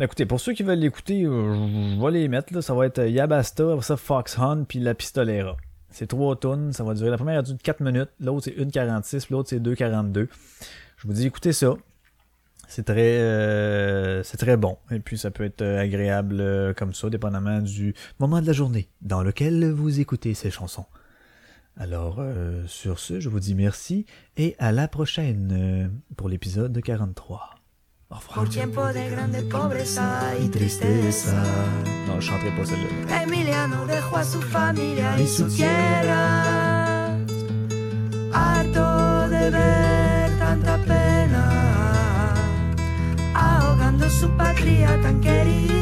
[0.00, 2.60] Écoutez, pour ceux qui veulent l'écouter, je vais les mettre.
[2.60, 5.56] Ça va être Yabasta, après ça Fox Hunt, puis La Pistolera.
[5.90, 7.10] C'est trois tonnes, ça va durer.
[7.10, 10.26] La première a duré 4 minutes, l'autre c'est 1,46, puis l'autre c'est 2,42.
[10.96, 11.74] Je vous dis, écoutez ça.
[12.68, 14.78] C'est très, euh, c'est très bon.
[14.90, 18.52] Et puis ça peut être euh, agréable euh, comme ça, dépendamment du moment de la
[18.52, 20.86] journée dans lequel vous écoutez ces chansons.
[21.76, 26.80] Alors, euh, sur ce, je vous dis merci et à la prochaine euh, pour l'épisode
[26.80, 27.50] 43.
[28.10, 28.34] Au revoir.
[28.34, 31.32] Por tiempo de grande pobreza y tristeza,
[32.06, 33.22] Non, je chanterai pas celle-là.
[33.24, 37.16] Emiliano dejó a su familia y su tierra,
[38.32, 39.83] harto de ver
[44.24, 45.74] su patria tan querida.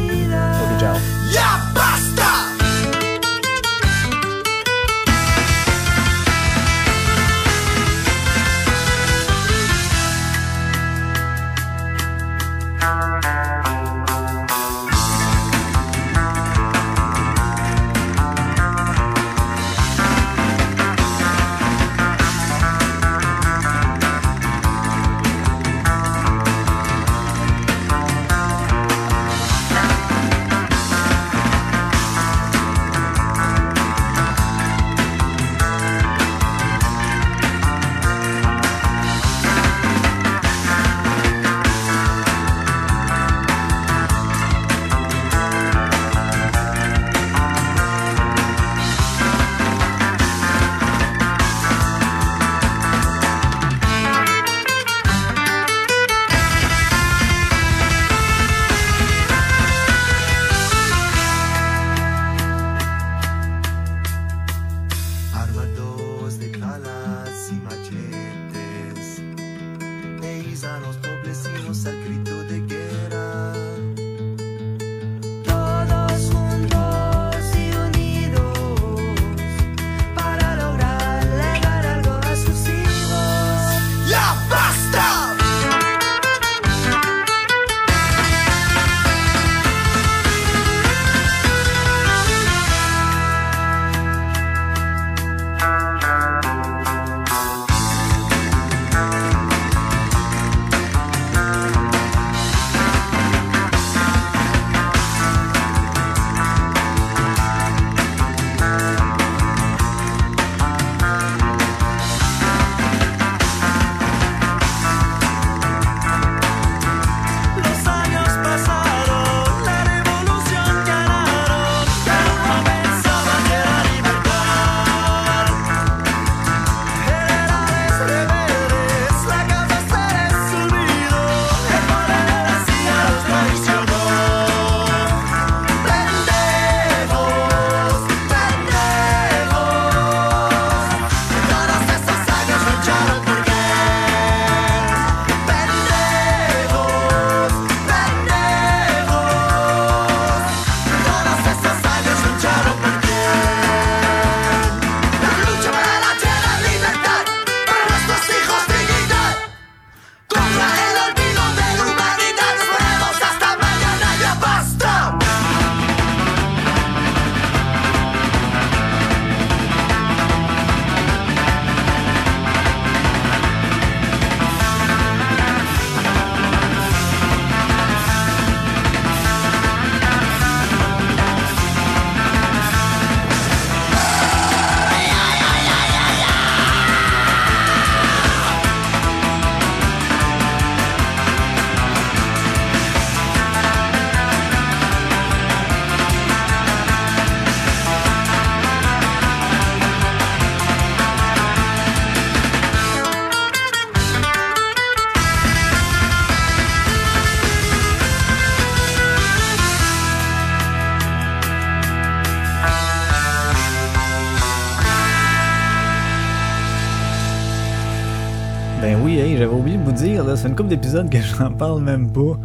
[218.82, 221.52] Ben oui, hey, j'avais oublié de vous dire, là, fait une couple d'épisodes que j'en
[221.52, 222.38] parle même pas.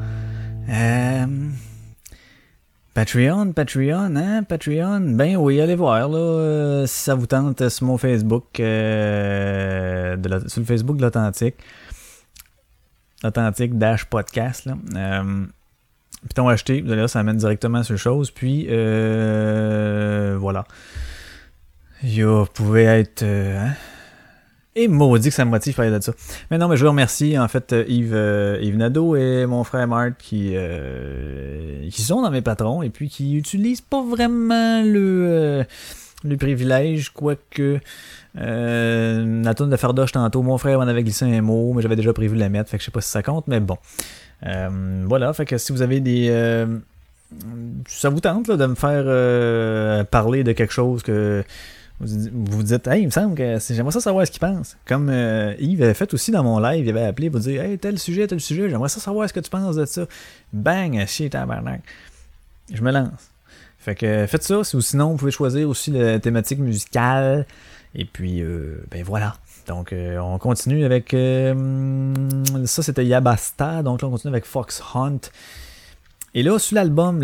[0.69, 1.25] Euh,
[2.93, 4.99] Patreon, Patreon, hein, Patreon.
[5.15, 10.29] Ben oui, allez voir, là, euh, si ça vous tente, sur mon Facebook, euh, de
[10.29, 11.55] la- sur le Facebook de l'Authentique.
[13.23, 14.75] Authentique Dash Podcast, là.
[14.95, 15.45] Euh,
[16.29, 18.29] Python acheté, voir, ça amène directement sur chose.
[18.29, 20.65] Puis, euh, voilà.
[22.03, 23.23] Yo, vous pouvez être...
[23.23, 23.73] euh, hein?
[24.79, 26.13] Et maudit que ça me motive parler de ça.
[26.51, 29.87] Mais non, mais je vous remercie, en fait, euh, Yves, euh, Nadeau et mon frère
[29.87, 35.25] Marc qui, euh, qui sont dans mes patrons et puis qui utilisent pas vraiment le,
[35.29, 35.63] euh,
[36.23, 37.79] le privilège, quoique
[38.37, 41.95] euh, la tourne de Fardoche tantôt, mon frère m'en avait glissé un mot, mais j'avais
[41.95, 43.77] déjà prévu de la mettre, fait que je sais pas si ça compte, mais bon.
[45.07, 46.27] Voilà, fait que si vous avez des...
[47.87, 51.43] ça vous tente de me faire parler de quelque chose que
[51.99, 54.77] vous vous dites, hey, il me semble que j'aimerais ça savoir ce qu'il pense.
[54.85, 57.77] Comme euh, Yves avait fait aussi dans mon live, il avait appelé pour dire, hey,
[57.79, 60.05] tel sujet, tel sujet, j'aimerais ça savoir ce que tu penses de ça.
[60.53, 61.81] Bang, chier tabarnak.
[62.71, 63.31] Je me lance.
[63.79, 67.45] Fait que faites ça, ou sinon vous pouvez choisir aussi la thématique musicale.
[67.95, 69.35] Et puis, euh, ben voilà.
[69.67, 71.13] Donc, euh, on continue avec.
[71.13, 72.13] euh,
[72.65, 73.81] ça, c'était Yabasta.
[73.83, 75.19] Donc, là, on continue avec Fox Hunt.
[76.33, 77.23] Et là, sur l'album,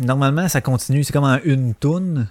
[0.00, 1.04] normalement, ça continue.
[1.04, 2.26] C'est comme en une tune.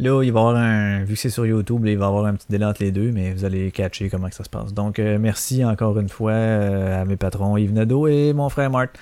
[0.00, 1.04] Là, il va y avoir un.
[1.04, 3.12] Vu que c'est sur YouTube, il va y avoir un petit délai entre les deux,
[3.12, 4.74] mais vous allez catcher comment ça se passe.
[4.74, 8.70] Donc, euh, merci encore une fois euh, à mes patrons Yves Nadeau et mon frère
[8.70, 8.96] Marc.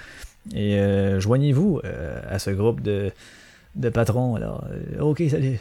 [0.54, 1.80] Et euh, joignez-vous
[2.28, 3.10] à ce groupe de,
[3.76, 4.34] de patrons.
[4.36, 4.64] Alors,
[5.00, 5.58] ok, salut.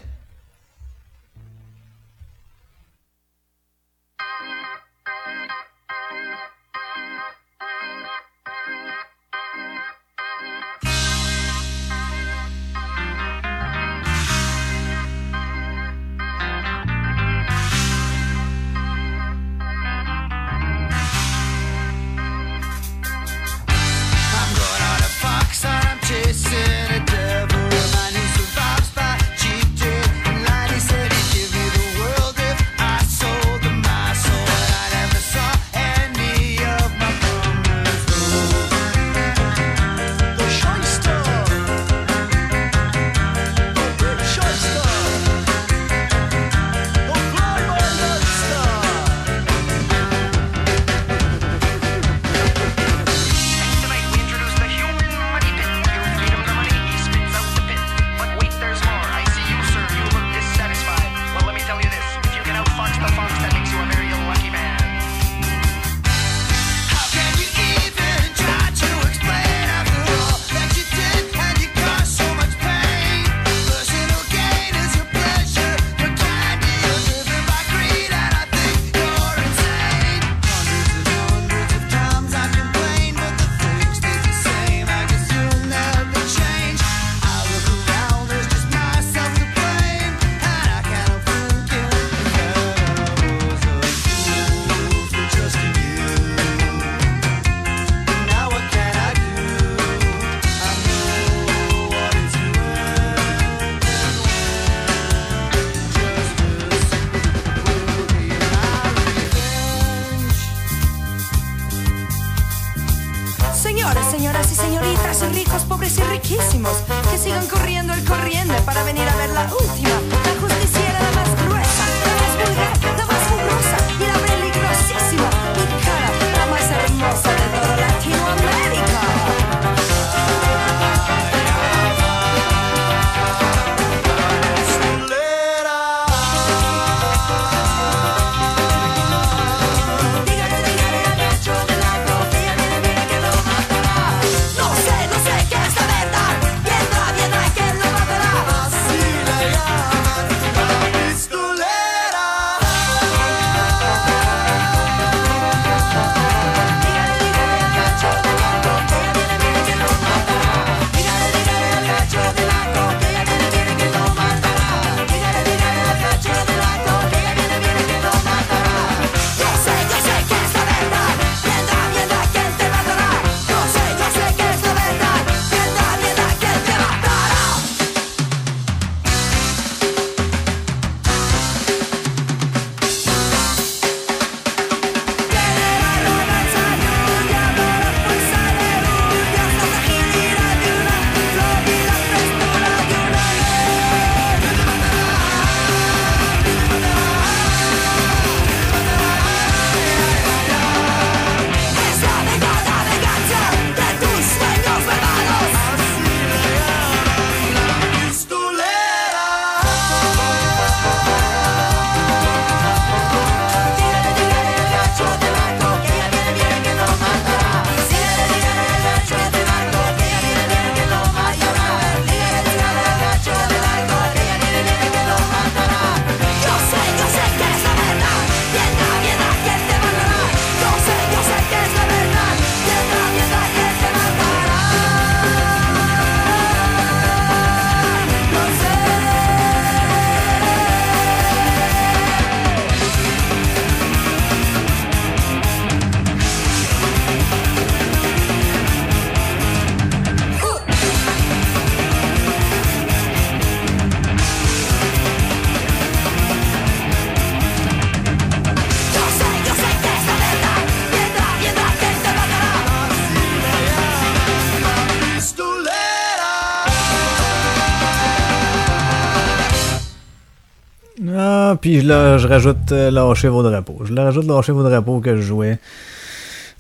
[271.71, 273.77] Puis je rajoute lâcher vos drapeaux.
[273.85, 275.57] Je le rajoute lâcher vos drapeaux que je jouais.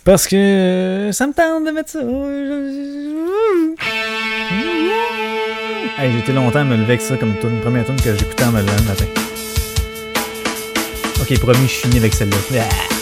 [0.05, 1.99] Parce que euh, ça me tente de mettre ça.
[5.99, 7.59] J'ai été longtemps à me lever avec ça comme tune.
[7.59, 9.05] Première tune que j'écoutais en me levant le matin.
[11.19, 12.37] Ok, promis, je finis avec celle-là.
[12.61, 13.00] Ah.